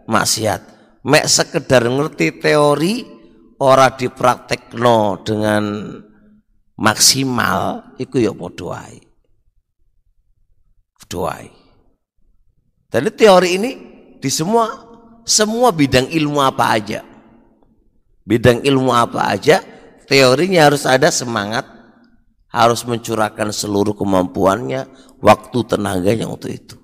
maksiat. 0.04 0.77
Mek 1.08 1.24
sekedar 1.24 1.88
ngerti 1.88 2.36
teori 2.36 2.94
ora 3.64 3.88
dipraktekno 3.96 5.24
dengan 5.24 5.64
maksimal 6.76 7.96
iku 7.96 8.20
ya 8.20 8.36
padha 8.36 8.64
wae. 8.68 9.00
Doai. 11.08 11.48
Dan 12.92 13.08
teori 13.16 13.56
ini 13.56 13.70
di 14.20 14.28
semua 14.28 14.68
semua 15.24 15.72
bidang 15.72 16.12
ilmu 16.12 16.40
apa 16.44 16.76
aja. 16.76 17.00
Bidang 18.28 18.60
ilmu 18.60 18.92
apa 18.92 19.32
aja, 19.32 19.64
teorinya 20.04 20.68
harus 20.68 20.84
ada 20.84 21.08
semangat, 21.08 21.64
harus 22.52 22.84
mencurahkan 22.84 23.48
seluruh 23.56 23.96
kemampuannya, 23.96 24.84
waktu 25.24 25.58
tenaganya 25.64 26.28
untuk 26.28 26.52
itu. 26.52 26.76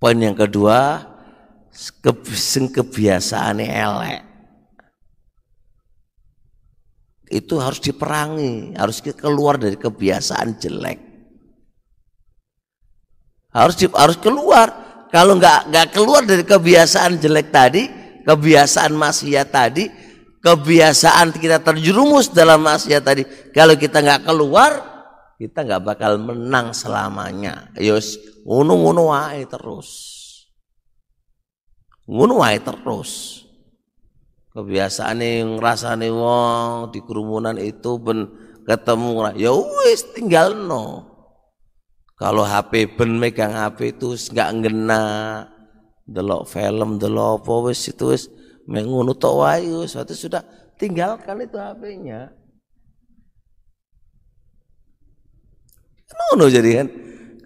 Poin 0.00 0.16
yang 0.16 0.32
kedua, 0.32 1.07
kebiasaan 2.74 3.62
elek. 3.62 4.22
Itu 7.28 7.60
harus 7.60 7.78
diperangi, 7.78 8.74
harus 8.74 9.04
keluar 9.14 9.60
dari 9.60 9.76
kebiasaan 9.76 10.58
jelek. 10.58 10.98
Harus 13.52 13.76
di, 13.78 13.86
harus 13.92 14.18
keluar. 14.18 14.88
Kalau 15.08 15.36
nggak 15.36 15.72
nggak 15.72 15.88
keluar 15.92 16.24
dari 16.24 16.44
kebiasaan 16.44 17.20
jelek 17.20 17.48
tadi, 17.52 17.88
kebiasaan 18.24 18.92
maksiat 18.92 19.48
tadi, 19.48 19.88
kebiasaan 20.40 21.36
kita 21.36 21.60
terjerumus 21.60 22.32
dalam 22.32 22.64
maksiat 22.64 23.02
tadi. 23.04 23.22
Kalau 23.52 23.76
kita 23.76 24.04
nggak 24.04 24.24
keluar, 24.24 24.72
kita 25.36 25.64
nggak 25.64 25.84
bakal 25.84 26.16
menang 26.20 26.72
selamanya. 26.72 27.72
Ngono-ngono 28.44 29.12
wae 29.12 29.44
terus. 29.48 30.17
Ngono 32.08 32.40
wae 32.40 32.56
terus. 32.56 33.44
Kebiasaan 34.56 35.20
yang 35.20 35.60
rasane 35.60 36.08
wong 36.08 36.90
di 36.90 37.04
kerumunan 37.04 37.54
itu 37.60 38.00
ben 38.00 38.26
ketemu 38.64 39.36
ya 39.36 39.52
wis 39.52 40.08
tinggal 40.16 40.56
no. 40.56 41.04
Kalau 42.18 42.42
HP 42.42 42.98
ben 42.98 43.20
megang 43.20 43.54
HP 43.54 44.00
itu 44.00 44.16
nggak 44.34 44.50
ngena 44.58 45.02
delok 46.08 46.48
film 46.48 46.98
delok 46.98 47.44
apa 47.44 47.52
wis 47.70 47.92
itu 47.92 48.10
wis 48.10 48.26
mengono 48.66 49.14
tok 49.14 49.34
wae 49.44 49.86
suatu 49.86 50.16
sudah 50.16 50.42
tinggalkan 50.80 51.44
itu 51.44 51.60
HP-nya. 51.60 52.32
Ngono 56.08 56.44
jadi 56.48 56.70
kan. 56.82 56.88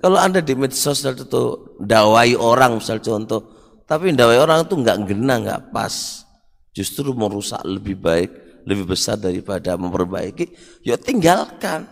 Kalau 0.02 0.18
Anda 0.18 0.42
di 0.42 0.58
medsos 0.58 1.06
itu 1.06 1.42
dawai 1.78 2.34
orang 2.34 2.82
misal 2.82 2.98
contoh, 2.98 3.61
tapi 3.86 4.14
dawai 4.14 4.38
orang 4.38 4.64
itu 4.66 4.74
nggak 4.78 4.98
gena, 5.08 5.34
nggak 5.42 5.62
pas. 5.74 6.24
Justru 6.72 7.12
merusak 7.12 7.60
lebih 7.68 8.00
baik, 8.00 8.30
lebih 8.64 8.88
besar 8.96 9.20
daripada 9.20 9.76
memperbaiki, 9.76 10.48
ya 10.86 10.96
tinggalkan. 10.96 11.84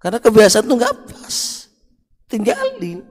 Karena 0.00 0.16
kebiasaan 0.16 0.64
itu 0.64 0.74
nggak 0.80 0.96
pas. 1.12 1.36
Tinggalin. 2.30 3.04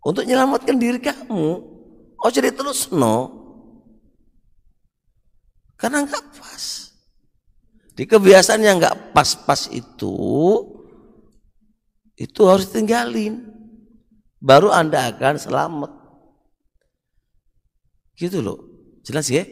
Untuk 0.00 0.24
menyelamatkan 0.24 0.78
diri 0.78 1.02
kamu. 1.02 1.46
Oh 2.16 2.30
jadi 2.32 2.54
terus 2.54 2.88
no. 2.88 3.44
Karena 5.76 6.06
nggak 6.06 6.24
pas. 6.40 6.64
Di 7.96 8.04
kebiasaan 8.04 8.60
yang 8.60 8.76
nggak 8.80 9.12
pas-pas 9.16 9.68
itu, 9.72 10.16
itu 12.16 12.40
harus 12.44 12.68
tinggalin. 12.68 13.55
Baru 14.40 14.68
Anda 14.68 15.12
akan 15.12 15.36
selamat. 15.40 15.92
Gitu 18.16 18.40
loh. 18.40 18.60
Jelas 19.04 19.28
ya? 19.28 19.44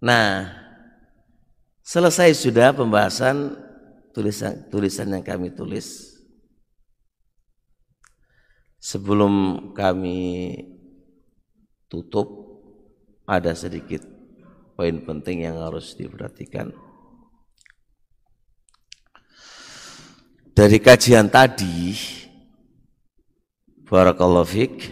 Nah, 0.00 0.48
selesai 1.84 2.32
sudah 2.32 2.72
pembahasan 2.72 3.52
tulisan 4.16 4.64
tulisan 4.72 5.12
yang 5.12 5.20
kami 5.20 5.52
tulis. 5.52 6.16
Sebelum 8.80 9.60
kami 9.76 10.56
tutup 11.92 12.48
ada 13.28 13.52
sedikit 13.52 14.00
poin 14.72 15.04
penting 15.04 15.44
yang 15.44 15.60
harus 15.60 15.92
diperhatikan. 15.92 16.72
Dari 20.56 20.80
kajian 20.80 21.28
tadi, 21.28 21.92
Barakallahu 23.90 24.46
Fik, 24.46 24.86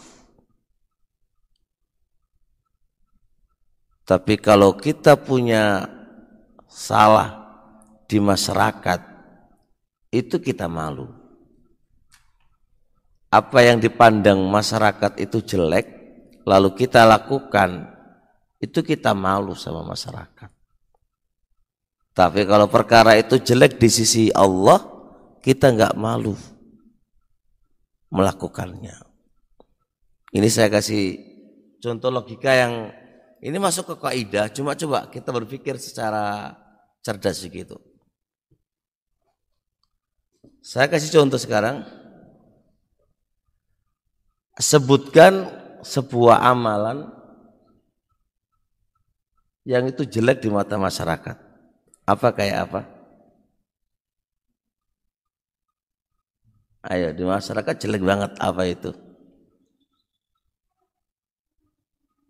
Tapi 4.02 4.34
kalau 4.36 4.74
kita 4.74 5.14
punya 5.14 5.88
salah 6.66 7.38
di 8.10 8.18
masyarakat 8.18 9.00
itu 10.12 10.36
kita 10.36 10.68
malu. 10.68 11.08
Apa 13.32 13.64
yang 13.64 13.80
dipandang 13.80 14.44
masyarakat 14.44 15.16
itu 15.16 15.40
jelek 15.40 15.86
lalu 16.44 16.76
kita 16.76 17.08
lakukan 17.08 17.88
itu 18.60 18.84
kita 18.84 19.16
malu 19.16 19.56
sama 19.56 19.80
masyarakat. 19.80 20.50
Tapi 22.12 22.44
kalau 22.44 22.68
perkara 22.68 23.16
itu 23.16 23.40
jelek 23.40 23.80
di 23.80 23.88
sisi 23.88 24.28
Allah 24.36 24.84
kita 25.40 25.72
nggak 25.72 25.96
malu 25.96 26.36
melakukannya. 28.12 28.94
Ini 30.32 30.48
saya 30.52 30.68
kasih 30.68 31.16
contoh 31.80 32.12
logika 32.12 32.52
yang 32.52 32.92
ini 33.42 33.58
masuk 33.58 33.96
ke 33.96 33.96
kaidah, 34.06 34.52
cuma 34.52 34.76
coba 34.78 35.10
kita 35.10 35.32
berpikir 35.34 35.74
secara 35.80 36.54
cerdas 37.02 37.42
begitu. 37.42 37.74
Saya 40.62 40.86
kasih 40.86 41.10
contoh 41.10 41.40
sekarang. 41.40 41.82
Sebutkan 44.62 45.48
sebuah 45.82 46.44
amalan 46.44 47.10
yang 49.66 49.88
itu 49.90 50.06
jelek 50.06 50.44
di 50.44 50.52
mata 50.52 50.78
masyarakat. 50.78 51.34
Apa 52.06 52.28
kayak 52.30 52.58
apa? 52.70 52.80
Ayo 56.82 57.14
di 57.14 57.22
masyarakat 57.22 57.74
jelek 57.78 58.02
banget 58.02 58.32
apa 58.42 58.62
itu? 58.66 58.90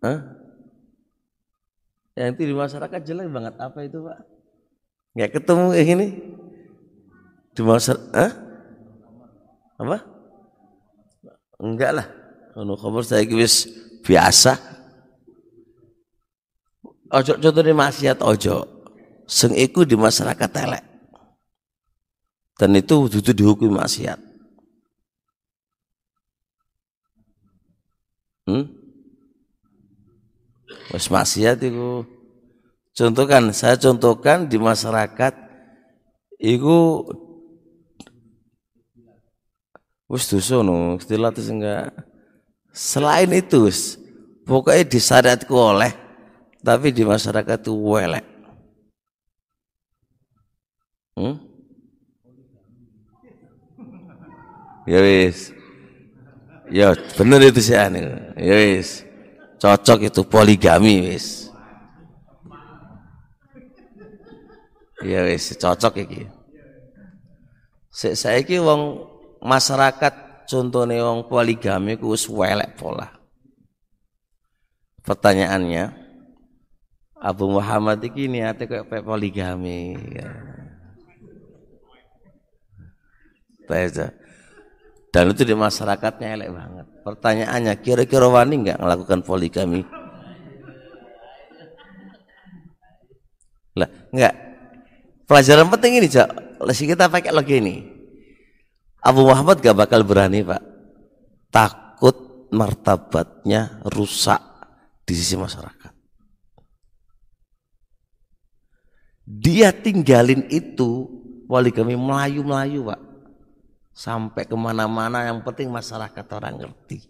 Hah? 0.05 0.19
Yang 2.13 2.29
itu 2.37 2.41
di 2.53 2.55
masyarakat 2.55 3.01
jelek 3.01 3.29
banget 3.33 3.55
apa 3.57 3.79
itu 3.81 3.97
pak? 4.05 4.19
Nggak 5.17 5.31
ketemu 5.41 5.65
kayak 5.73 5.87
gini? 5.89 6.07
Di 7.57 7.61
masyarakat? 7.65 8.05
Hah? 8.13 8.31
Apa? 9.81 10.13
enggak 11.63 11.91
lah 11.95 12.07
anu 12.59 12.75
khamr 12.75 13.07
saya 13.07 13.23
wis 13.31 13.71
biasa 14.03 14.59
ojo 17.07 17.39
contohnya 17.39 17.71
maksiat 17.71 18.19
ojo 18.19 18.67
sing 19.23 19.55
iku 19.55 19.87
di 19.87 19.95
masyarakat 19.95 20.49
telek 20.51 20.83
dan 22.59 22.75
itu 22.75 23.07
itu 23.07 23.31
dihukum 23.31 23.79
maksiat 23.79 24.19
hmm? 28.49 28.65
Wes 30.91 31.07
maksiat 31.09 31.63
itu 31.63 32.05
contohkan 32.93 33.49
saya 33.55 33.79
contohkan 33.79 34.45
di 34.45 34.61
masyarakat 34.61 35.33
itu 36.37 36.77
wis 40.11 40.29
dosa 40.29 40.61
no 40.61 41.01
istilah 41.01 41.33
enggak 41.33 41.89
selain 42.69 43.31
itu 43.33 43.71
pokoknya 44.45 44.85
disyariatku 44.85 45.55
oleh 45.55 45.89
tapi 46.61 46.93
di 46.93 47.01
masyarakat 47.01 47.57
itu 47.65 47.73
welek 47.73 48.25
hmm? 51.17 51.35
ya 54.85 54.99
wis 55.01 55.49
ya 56.73 56.97
bener 57.13 57.53
itu 57.53 57.61
sih 57.61 57.77
ane 57.77 58.33
ya 58.33 58.55
wis 58.57 59.05
cocok 59.61 60.09
itu 60.09 60.25
poligami 60.25 61.13
wis 61.13 61.53
ya 65.05 65.21
wis 65.21 65.53
cocok 65.53 65.93
iki 66.01 66.21
saya 67.93 68.41
iki 68.41 68.57
wong 68.57 69.05
masyarakat 69.45 70.47
contohnya 70.49 71.05
wong 71.05 71.29
poligami 71.29 71.93
ku 71.99 72.17
wis 72.17 72.25
welek 72.25 72.73
pola. 72.73 73.11
Pertanyaannya, 75.03 75.91
Abu 77.19 77.51
Muhammad 77.51 77.99
iki 78.01 78.25
niate 78.31 78.65
kayak 78.65 79.03
poligami. 79.03 79.99
Ya. 80.15 80.31
Dan 85.13 85.29
itu 85.29 85.45
di 85.45 85.53
masyarakatnya 85.53 86.27
elek 86.33 86.49
banget. 86.49 86.85
Pertanyaannya, 87.05 87.73
kira-kira 87.85 88.25
wani 88.25 88.65
nggak 88.65 88.81
melakukan 88.81 89.21
poligami? 89.21 89.85
Lah, 93.77 93.89
enggak. 94.09 94.33
Pelajaran 95.29 95.69
penting 95.69 96.01
ini, 96.01 96.09
Cak. 96.09 96.29
Lesi 96.65 96.89
kita 96.89 97.05
pakai 97.13 97.29
lagi 97.29 97.61
ini. 97.61 97.93
Abu 99.03 99.27
Muhammad 99.27 99.59
gak 99.59 99.75
bakal 99.75 100.07
berani 100.07 100.47
pak 100.47 100.63
takut 101.51 102.47
martabatnya 102.55 103.83
rusak 103.83 104.39
di 105.03 105.11
sisi 105.11 105.35
masyarakat 105.35 105.91
dia 109.27 109.75
tinggalin 109.75 110.47
itu 110.47 111.11
wali 111.51 111.75
kami 111.75 111.99
melayu-melayu 111.99 112.87
pak 112.87 113.01
sampai 113.93 114.49
ke 114.49 114.57
mana-mana 114.57 115.29
yang 115.29 115.45
penting 115.45 115.69
masyarakat 115.69 116.25
orang 116.33 116.65
ngerti 116.65 117.05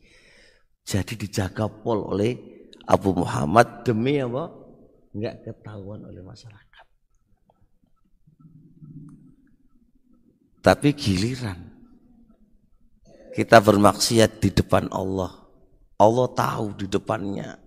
jadi 0.83 1.13
dijaga 1.15 1.71
pol 1.71 2.11
oleh 2.11 2.35
Abu 2.83 3.15
Muhammad 3.15 3.87
demi 3.87 4.19
apa 4.19 4.51
nggak 5.15 5.35
ketahuan 5.47 6.03
oleh 6.03 6.19
masyarakat 6.19 6.85
tapi 10.59 10.95
giliran 10.95 11.73
kita 13.33 13.57
bermaksiat 13.57 14.37
di 14.37 14.53
depan 14.53 14.93
Allah. 14.93 15.33
Allah 15.97 16.27
tahu 16.37 16.77
di 16.77 16.85
depannya. 16.85 17.57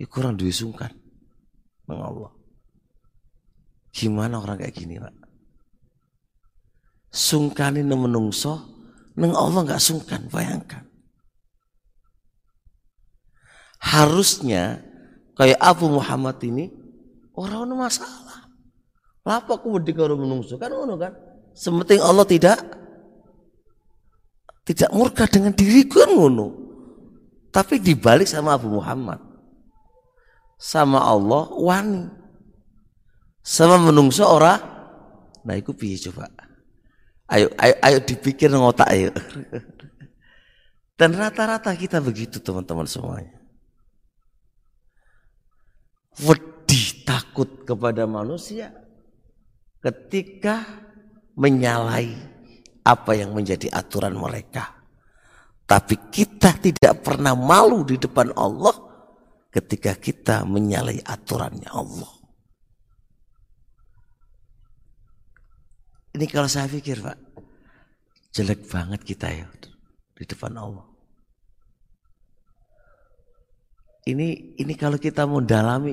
Ya 0.00 0.06
kurang 0.08 0.40
diusungkan 0.40 0.92
dengan 1.84 2.08
Allah. 2.08 2.32
Gimana 3.92 4.40
orang 4.40 4.60
kayak 4.60 4.76
gini, 4.76 4.96
Pak? 4.96 5.14
Sungkan 7.16 7.80
ini 7.80 7.96
menungso, 7.96 8.60
neng 9.16 9.32
Allah 9.32 9.64
nggak 9.64 9.80
sungkan, 9.80 10.28
bayangkan. 10.28 10.84
Harusnya 13.80 14.84
kayak 15.32 15.56
Abu 15.56 15.88
Muhammad 15.88 16.36
ini 16.44 16.68
orang 17.32 17.64
orang 17.64 17.88
masalah. 17.88 18.52
Lapa 19.24 19.56
aku 19.56 19.72
mendengar 19.72 20.12
menungso 20.12 20.60
kan 20.60 20.68
ono 20.70 21.00
kan? 21.00 21.16
Sementing 21.56 22.04
Allah 22.04 22.28
tidak 22.28 22.60
tidak 24.68 24.90
murka 24.92 25.24
dengan 25.24 25.56
diriku 25.56 26.04
kan 26.04 26.12
ngono. 26.12 26.52
Tapi 27.48 27.80
dibalik 27.80 28.28
sama 28.28 28.60
Abu 28.60 28.68
Muhammad. 28.68 29.18
Sama 30.60 31.00
Allah 31.00 31.48
wani. 31.56 32.12
Sama 33.40 33.80
menungso 33.80 34.28
ora. 34.28 34.60
Nah 35.46 35.54
itu 35.56 35.72
piye 35.72 35.96
coba. 35.96 36.45
Ayo, 37.26 37.50
ayo, 37.58 37.74
ayo 37.82 37.98
dipikir 38.06 38.46
ngotak 38.50 38.86
ayo. 38.94 39.10
Dan 40.96 41.12
rata-rata 41.12 41.74
kita 41.76 42.00
begitu 42.00 42.40
teman-teman 42.40 42.88
semuanya. 42.88 43.36
Wedi 46.22 47.04
takut 47.04 47.68
kepada 47.68 48.08
manusia 48.08 48.72
ketika 49.84 50.64
menyalahi 51.36 52.16
apa 52.80 53.12
yang 53.12 53.36
menjadi 53.36 53.68
aturan 53.74 54.16
mereka. 54.16 54.72
Tapi 55.68 56.08
kita 56.08 56.56
tidak 56.62 57.04
pernah 57.04 57.36
malu 57.36 57.84
di 57.84 58.00
depan 58.00 58.32
Allah 58.32 58.72
ketika 59.52 59.92
kita 59.98 60.48
menyalahi 60.48 61.04
aturannya 61.04 61.68
Allah. 61.68 62.15
Ini 66.16 66.24
kalau 66.32 66.48
saya 66.48 66.64
pikir 66.64 67.04
Pak, 67.04 67.18
jelek 68.32 68.64
banget 68.72 69.04
kita 69.04 69.28
ya 69.28 69.44
di 70.16 70.24
depan 70.24 70.56
Allah. 70.56 70.88
Ini 74.08 74.56
ini 74.56 74.74
kalau 74.80 74.96
kita 74.96 75.28
mau 75.28 75.44
dalami 75.44 75.92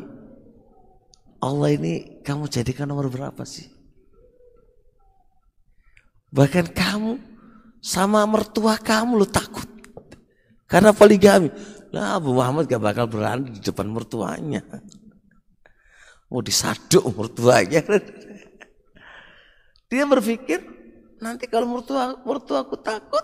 Allah 1.43 1.69
ini 1.75 2.23
kamu 2.23 2.47
jadikan 2.47 2.87
nomor 2.87 3.11
berapa 3.11 3.43
sih? 3.43 3.67
Bahkan 6.31 6.71
kamu 6.71 7.19
sama 7.83 8.23
mertua 8.23 8.79
kamu 8.79 9.19
lu 9.19 9.27
takut. 9.27 9.67
Karena 10.71 10.95
poligami. 10.95 11.51
Lah 11.91 12.15
Abu 12.15 12.31
Muhammad 12.31 12.71
gak 12.71 12.79
bakal 12.79 13.11
berani 13.11 13.53
di 13.53 13.59
depan 13.59 13.91
mertuanya. 13.91 14.63
Mau 16.31 16.39
disaduk 16.39 17.03
mertuanya. 17.11 17.83
Dia 19.93 20.09
berpikir 20.09 20.57
nanti 21.21 21.45
kalau 21.45 21.69
mertua 21.69 22.65
aku 22.65 22.81
takut, 22.81 23.21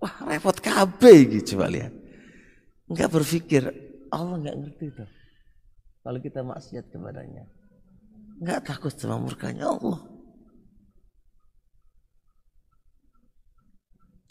wah 0.00 0.24
repot 0.24 0.56
KB 0.56 1.02
gitu 1.36 1.52
coba 1.52 1.68
lihat. 1.68 1.92
Enggak 2.88 3.12
berpikir 3.12 3.68
Allah 4.08 4.40
nggak 4.40 4.56
ngerti 4.56 4.86
tuh. 4.96 5.10
Kalau 6.00 6.18
kita 6.24 6.40
maksiat 6.40 6.88
kepadanya. 6.88 7.44
Enggak 8.40 8.64
takut 8.72 8.96
sama 8.96 9.20
murkanya 9.20 9.68
Allah. 9.68 10.00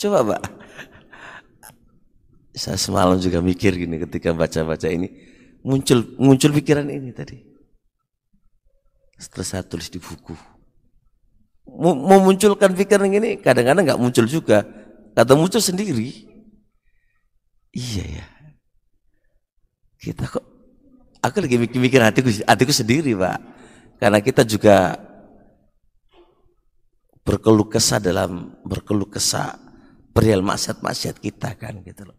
Coba 0.02 0.34
Pak. 0.34 0.44
Saya 2.58 2.82
semalam 2.82 3.22
juga 3.22 3.38
mikir 3.38 3.78
gini 3.78 4.02
ketika 4.02 4.34
baca-baca 4.34 4.90
ini. 4.90 5.14
Muncul 5.62 6.18
muncul 6.18 6.58
pikiran 6.58 6.90
ini 6.90 7.14
tadi. 7.14 7.38
Setelah 9.22 9.46
saya 9.46 9.62
tulis 9.62 9.94
di 9.94 10.02
buku. 10.02 10.34
Memunculkan 11.68 12.74
pikiran 12.74 13.10
ini 13.10 13.38
kadang-kadang 13.40 13.84
nggak 13.86 14.02
muncul 14.02 14.26
juga. 14.26 14.66
Kata 15.14 15.36
muncul 15.38 15.62
sendiri. 15.62 16.28
Iya 17.72 18.04
ya. 18.22 18.26
Kita 20.02 20.26
kok 20.28 20.46
aku 21.22 21.38
lagi 21.46 21.62
mikir-mikir 21.62 22.02
hatiku 22.02 22.30
hatiku 22.44 22.74
sendiri, 22.74 23.14
Pak. 23.14 23.40
Karena 24.02 24.20
kita 24.20 24.42
juga 24.42 24.98
berkeluh 27.22 27.70
kesah 27.70 28.02
dalam 28.02 28.58
berkeluh 28.66 29.08
kesah 29.08 29.56
perihal 30.12 30.42
maksiat-maksiat 30.44 31.22
kita 31.22 31.56
kan 31.56 31.86
gitu 31.86 32.10
loh. 32.10 32.18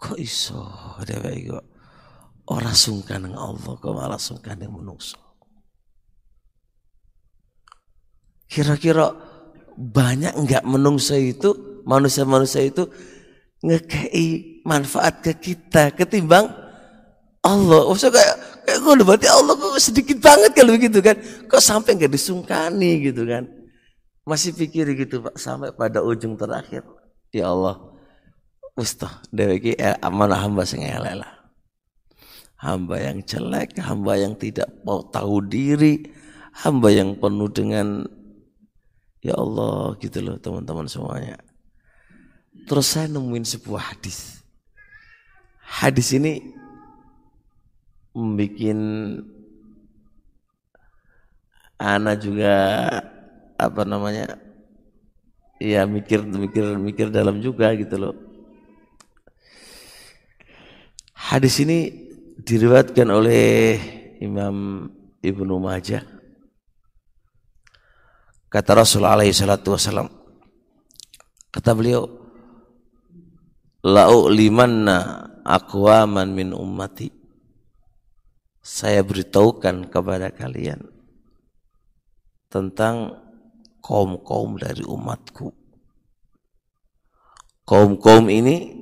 Kok 0.00 0.18
iso 0.18 0.66
dewe 1.06 1.46
kok 1.46 1.66
ora 2.50 2.74
sungkan 2.74 3.22
dengan 3.28 3.38
Allah 3.38 3.72
kok 3.78 3.94
malah 3.94 4.18
sungkan 4.18 4.58
dengan 4.58 4.82
manusia. 4.82 5.20
Kira-kira 8.52 9.16
banyak 9.80 10.36
enggak 10.36 10.60
menungso 10.68 11.16
itu 11.16 11.80
manusia-manusia 11.88 12.68
itu 12.68 12.84
ngekei 13.64 14.60
manfaat 14.68 15.24
ke 15.24 15.32
kita 15.40 15.96
ketimbang 15.96 16.52
Allah. 17.40 17.88
Maksudnya 17.88 18.20
kayak 18.20 18.36
kayak 18.68 18.78
gue 18.84 18.94
berarti 19.08 19.28
Allah 19.32 19.54
kok 19.56 19.80
sedikit 19.80 20.18
banget 20.20 20.52
kalau 20.52 20.76
begitu 20.76 21.00
kan. 21.00 21.16
Kok 21.48 21.62
sampai 21.64 21.96
enggak 21.96 22.12
disungkani 22.12 23.08
gitu 23.08 23.24
kan. 23.24 23.48
Masih 24.28 24.52
pikir 24.52 24.84
gitu 25.00 25.24
Pak 25.24 25.40
sampai 25.40 25.72
pada 25.72 26.04
ujung 26.04 26.36
terakhir. 26.36 26.84
Ya 27.32 27.48
Allah, 27.48 27.80
Ustaz, 28.76 29.24
dewi 29.32 29.72
eh, 29.74 29.96
amanah 30.04 30.44
hamba 30.44 30.68
lah. 31.16 31.32
Hamba 32.60 33.00
yang 33.02 33.24
jelek, 33.26 33.80
hamba 33.82 34.14
yang 34.20 34.38
tidak 34.38 34.70
mau 34.86 35.02
tahu 35.02 35.42
diri, 35.42 36.06
hamba 36.62 36.94
yang 36.94 37.18
penuh 37.18 37.50
dengan 37.50 38.06
ya 39.22 39.38
Allah 39.38 39.94
gitu 40.02 40.18
loh 40.18 40.36
teman-teman 40.42 40.90
semuanya. 40.90 41.38
Terus 42.66 42.86
saya 42.90 43.06
nemuin 43.08 43.46
sebuah 43.46 43.94
hadis. 43.94 44.42
Hadis 45.62 46.12
ini 46.12 46.42
membuat 48.12 48.60
Ana 51.82 52.14
juga 52.14 52.54
apa 53.58 53.82
namanya 53.82 54.38
ya 55.58 55.82
mikir 55.82 56.22
mikir 56.22 56.78
mikir 56.78 57.06
dalam 57.10 57.42
juga 57.42 57.74
gitu 57.74 57.98
loh. 57.98 58.14
Hadis 61.10 61.58
ini 61.58 61.90
diriwayatkan 62.38 63.08
oleh 63.10 63.78
Imam 64.22 64.86
Ibnu 65.22 65.54
Majah. 65.58 66.21
Kata 68.52 68.76
Rasulullah 68.76 69.16
alaihi 69.16 69.32
salatu 69.32 69.72
wasallam. 69.72 70.12
Kata 71.48 71.72
beliau, 71.72 72.04
"La'u 73.80 74.28
limanna 74.28 75.24
aqwaman 75.40 76.36
min 76.36 76.52
ummati." 76.52 77.08
Saya 78.60 79.00
beritahukan 79.00 79.88
kepada 79.88 80.28
kalian 80.28 80.84
tentang 82.52 83.16
kaum-kaum 83.80 84.60
dari 84.60 84.84
umatku. 84.84 85.48
Kaum-kaum 87.64 88.28
ini 88.28 88.76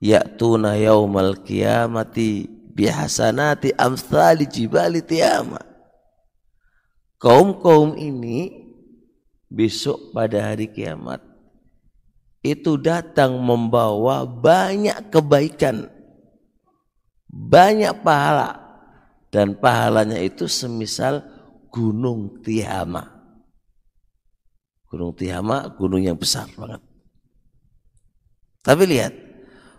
ya'tuna 0.00 0.80
yaumal 0.80 1.44
qiyamati 1.44 2.48
bihasanati 2.72 3.76
amsali 3.76 4.48
jibali 4.48 5.04
tiyama. 5.04 5.60
Kaum-kaum 7.20 7.94
ini 8.00 8.61
besok 9.52 10.16
pada 10.16 10.48
hari 10.48 10.72
kiamat 10.72 11.20
itu 12.42 12.74
datang 12.74 13.38
membawa 13.38 14.26
banyak 14.26 15.14
kebaikan, 15.14 15.86
banyak 17.30 17.94
pahala, 18.02 18.58
dan 19.30 19.54
pahalanya 19.54 20.18
itu 20.18 20.50
semisal 20.50 21.22
Gunung 21.70 22.42
Tihama. 22.42 23.08
Gunung 24.90 25.14
Tihama 25.14 25.72
gunung 25.78 26.02
yang 26.02 26.18
besar 26.18 26.50
banget. 26.58 26.82
Tapi 28.60 28.82
lihat, 28.90 29.14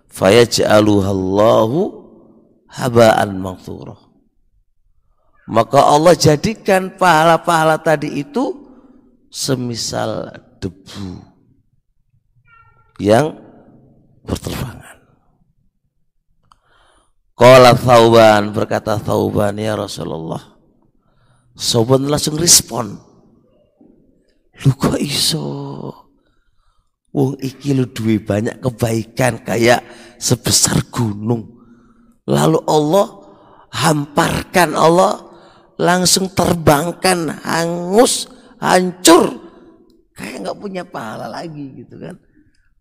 fayaj'aluhallahu 0.10 1.80
haba'an. 2.72 3.30
Maka 5.44 5.80
Allah 5.84 6.16
jadikan 6.16 6.96
pahala-pahala 6.96 7.76
tadi 7.78 8.24
itu 8.24 8.63
semisal 9.34 10.30
debu 10.62 11.26
yang 13.02 13.34
berterbangan. 14.22 15.02
Qala 17.34 17.74
Thauban 17.74 18.54
berkata 18.54 19.02
Thauban 19.02 19.58
ya 19.58 19.74
Rasulullah 19.74 20.54
Sobat 21.54 22.02
langsung 22.02 22.38
respon. 22.38 22.98
Lu 24.66 24.74
kok 24.74 24.98
iso? 24.98 25.46
Wong 27.14 27.38
iki 27.46 27.78
lu 27.78 27.86
duwe 27.94 28.18
banyak 28.18 28.58
kebaikan 28.58 29.46
kayak 29.46 29.86
sebesar 30.18 30.82
gunung. 30.90 31.46
Lalu 32.26 32.58
Allah 32.66 33.08
hamparkan 33.70 34.74
Allah 34.74 35.22
langsung 35.78 36.34
terbangkan 36.34 37.46
hangus 37.46 38.33
hancur 38.64 39.36
kayak 40.16 40.48
nggak 40.48 40.60
punya 40.64 40.88
pahala 40.88 41.28
lagi 41.28 41.84
gitu 41.84 42.00
kan 42.00 42.16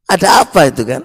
ada 0.06 0.46
apa 0.46 0.70
itu 0.70 0.86
kan 0.86 1.02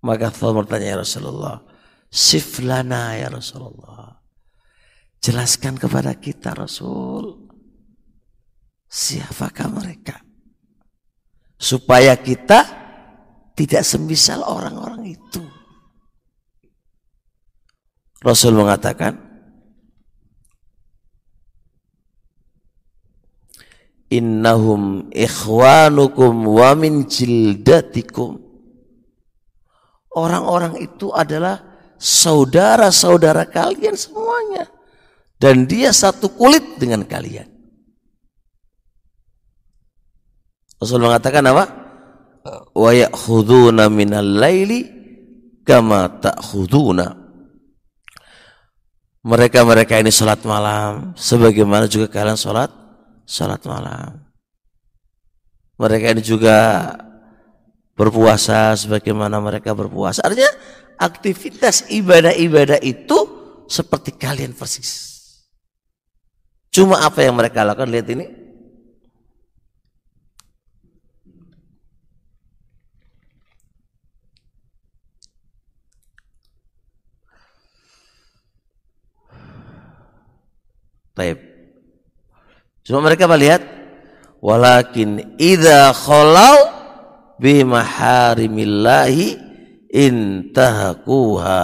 maka 0.00 0.32
Allah 0.32 0.56
bertanya 0.56 0.96
ya 0.96 0.98
Rasulullah 1.04 1.60
siflana 2.08 3.20
ya 3.20 3.28
Rasulullah 3.28 4.22
Jelaskan 5.22 5.78
kepada 5.78 6.18
kita 6.18 6.50
Rasul. 6.50 7.46
Siapakah 8.90 9.70
mereka? 9.70 10.18
Supaya 11.54 12.18
kita 12.18 12.66
tidak 13.54 13.86
semisal 13.86 14.42
orang-orang 14.42 15.14
itu. 15.14 15.46
Rasul 18.18 18.58
mengatakan, 18.58 19.31
Innahum 24.12 25.08
ikhwanukum 25.08 26.44
wa 26.44 26.76
min 26.76 27.08
jildatikum. 27.08 28.36
Orang-orang 30.12 30.76
itu 30.84 31.08
adalah 31.16 31.64
saudara-saudara 31.96 33.48
kalian 33.48 33.96
semuanya 33.96 34.68
dan 35.40 35.64
dia 35.64 35.96
satu 35.96 36.28
kulit 36.36 36.76
dengan 36.76 37.08
kalian. 37.08 37.48
Rasul 40.76 41.00
mengatakan 41.00 41.46
apa? 41.48 41.64
Wa 42.76 42.90
ya'khuduna 42.92 43.88
minal 43.88 44.28
laili 44.28 44.90
kama 45.64 46.20
ta'khuduna. 46.20 47.22
Mereka-mereka 49.22 50.02
ini 50.02 50.10
salat 50.10 50.42
malam 50.42 51.14
sebagaimana 51.14 51.86
juga 51.86 52.10
kalian 52.10 52.34
salat 52.34 52.81
salat 53.26 53.62
malam. 53.64 54.22
Mereka 55.78 56.14
ini 56.14 56.22
juga 56.22 56.90
berpuasa 57.96 58.74
sebagaimana 58.76 59.40
mereka 59.42 59.74
berpuasa. 59.74 60.22
Artinya 60.22 60.52
aktivitas 60.98 61.90
ibadah-ibadah 61.90 62.78
itu 62.82 63.18
seperti 63.66 64.14
kalian 64.14 64.54
persis. 64.54 65.12
Cuma 66.72 67.04
apa 67.04 67.20
yang 67.20 67.36
mereka 67.36 67.66
lakukan 67.66 67.90
lihat 67.90 68.08
ini. 68.08 68.26
Taib. 81.12 81.51
Cuma 82.82 82.98
mereka 83.02 83.30
melihat 83.30 83.62
walakin 84.42 85.38
idza 85.38 85.94
khalau 85.94 86.56
bi 87.38 87.62
maharimillahi 87.62 89.38
intahakuha. 89.90 91.62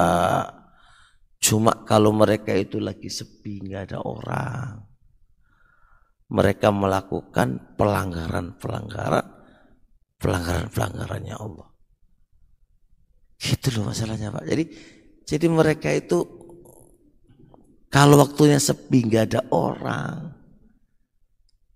Cuma 1.39 1.87
kalau 1.87 2.11
mereka 2.11 2.55
itu 2.55 2.83
lagi 2.83 3.11
sepi 3.11 3.63
nggak 3.63 3.83
ada 3.95 3.99
orang 4.03 4.89
mereka 6.29 6.69
melakukan 6.69 7.77
pelanggaran-pelanggaran 7.77 9.27
pelanggaran-pelanggarannya 10.21 11.37
Allah. 11.37 11.69
Gitu 13.39 13.73
loh 13.79 13.89
masalahnya 13.89 14.29
Pak. 14.35 14.45
Jadi 14.45 14.65
jadi 15.25 15.47
mereka 15.49 15.89
itu 15.93 16.25
kalau 17.89 18.21
waktunya 18.21 18.61
sepi 18.61 19.09
nggak 19.09 19.25
ada 19.33 19.41
orang, 19.49 20.37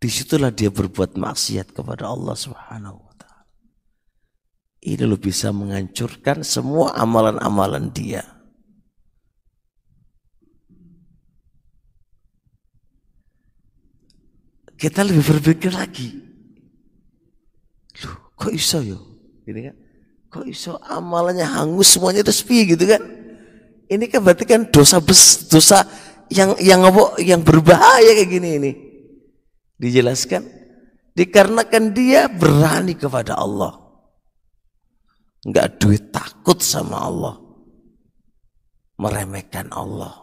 di 0.03 0.11
situlah 0.11 0.51
dia 0.51 0.75
berbuat 0.75 1.15
maksiat 1.15 1.71
kepada 1.71 2.11
Allah 2.11 2.35
Subhanahu 2.35 2.99
Wa 2.99 3.15
Taala. 3.23 3.47
Ini 4.83 5.07
lo 5.07 5.15
bisa 5.15 5.55
menghancurkan 5.55 6.43
semua 6.43 6.99
amalan-amalan 6.99 7.95
dia. 7.95 8.33
kita 14.83 15.07
lebih 15.07 15.23
berpikir 15.39 15.71
lagi. 15.71 16.11
Loh, 18.03 18.35
kok 18.35 18.51
iso 18.51 18.83
yo? 18.83 18.99
Ini 19.47 19.71
kan, 19.71 19.77
kok 20.27 20.47
iso 20.51 20.75
amalannya 20.83 21.47
hangus 21.47 21.95
semuanya 21.95 22.27
itu 22.27 22.35
sepi 22.35 22.75
gitu 22.75 22.91
kan? 22.91 22.99
Ini 23.87 24.11
kan 24.11 24.27
berarti 24.27 24.43
kan 24.43 24.67
dosa 24.75 24.99
bes, 24.99 25.47
dosa 25.47 25.87
yang 26.35 26.59
yang 26.59 26.83
apa 26.83 27.15
yang 27.23 27.47
berbahaya 27.47 28.11
kayak 28.11 28.27
gini 28.27 28.51
ini. 28.59 28.73
Dijelaskan 29.81 30.43
dikarenakan 31.17 31.85
dia 31.93 32.29
berani 32.29 32.97
kepada 32.97 33.37
Allah. 33.37 33.79
Enggak 35.43 35.81
duit 35.83 36.13
takut 36.15 36.61
sama 36.63 37.03
Allah. 37.03 37.35
Meremehkan 39.01 39.73
Allah. 39.75 40.23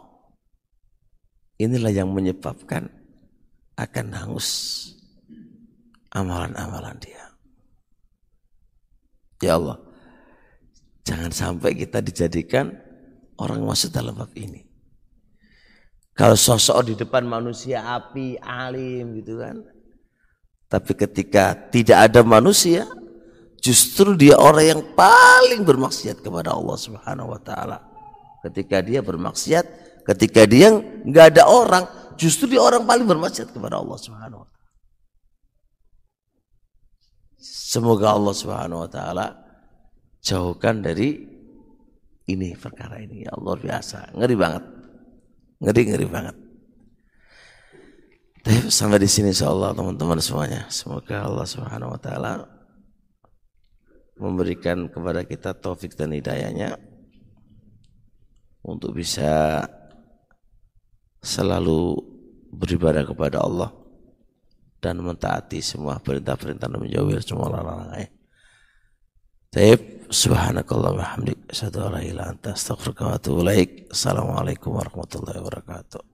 Inilah 1.60 1.92
yang 1.92 2.08
menyebabkan 2.16 2.88
akan 3.76 4.06
hangus 4.16 4.48
amalan-amalan 6.16 6.96
dia. 7.04 7.24
Ya 9.40 9.56
Allah, 9.56 9.76
jangan 11.04 11.32
sampai 11.32 11.76
kita 11.76 12.00
dijadikan 12.00 12.76
orang 13.40 13.64
masuk 13.64 13.92
dalam 13.92 14.16
bab 14.16 14.32
ini. 14.36 14.69
Kalau 16.14 16.36
sosok 16.36 16.92
di 16.92 16.94
depan 16.98 17.24
manusia 17.24 17.96
api, 17.96 18.36
alim 18.40 19.16
gitu 19.22 19.40
kan. 19.40 19.62
Tapi 20.70 20.92
ketika 20.94 21.56
tidak 21.70 22.10
ada 22.10 22.20
manusia, 22.22 22.86
justru 23.58 24.14
dia 24.14 24.38
orang 24.38 24.66
yang 24.78 24.82
paling 24.94 25.66
bermaksiat 25.66 26.22
kepada 26.22 26.54
Allah 26.54 26.76
Subhanahu 26.78 27.34
wa 27.34 27.40
taala. 27.42 27.78
Ketika 28.46 28.80
dia 28.80 29.02
bermaksiat, 29.02 29.64
ketika 30.06 30.46
dia 30.46 30.72
nggak 31.04 31.36
ada 31.36 31.44
orang, 31.50 31.84
justru 32.14 32.54
dia 32.54 32.62
orang 32.62 32.86
paling 32.86 33.04
bermaksiat 33.04 33.50
kepada 33.50 33.82
Allah 33.82 33.98
Subhanahu 33.98 34.40
wa 34.44 34.48
taala. 34.48 34.68
Semoga 37.40 38.06
Allah 38.14 38.34
Subhanahu 38.36 38.80
wa 38.86 38.90
taala 38.90 39.26
jauhkan 40.22 40.84
dari 40.84 41.18
ini 42.30 42.54
perkara 42.54 43.02
ini. 43.02 43.26
Ya 43.26 43.34
Allah 43.34 43.54
biasa, 43.58 44.14
ngeri 44.14 44.36
banget. 44.38 44.64
Ngeri 45.60 45.82
ngeri 45.92 46.06
banget. 46.08 46.36
Tapi 48.40 48.72
sampai 48.72 48.96
di 48.96 49.08
sini 49.08 49.28
insyaallah 49.36 49.76
teman-teman 49.76 50.16
semuanya. 50.16 50.64
Semoga 50.72 51.28
Allah 51.28 51.44
Subhanahu 51.44 51.92
wa 51.92 52.00
taala 52.00 52.48
memberikan 54.16 54.88
kepada 54.88 55.24
kita 55.24 55.52
taufik 55.56 55.96
dan 55.96 56.16
hidayahnya 56.16 56.80
untuk 58.64 58.96
bisa 58.96 59.64
selalu 61.20 61.96
beribadah 62.52 63.04
kepada 63.04 63.44
Allah 63.44 63.72
dan 64.80 65.00
mentaati 65.04 65.60
semua 65.60 66.00
perintah-perintah 66.00 66.68
dan 66.68 66.80
menjauhi 66.80 67.20
semua 67.20 67.52
larangan. 67.52 68.19
Taib 69.50 70.06
subhanakallah 70.14 70.94
wa 70.94 71.02
hamdik 71.10 71.34
asyhadu 71.50 71.82
an 71.82 71.98
la 72.14 72.30
anta. 72.30 72.54
Assalamualaikum 72.54 74.78
warahmatullahi 74.78 75.42
wabarakatuh. 75.42 76.09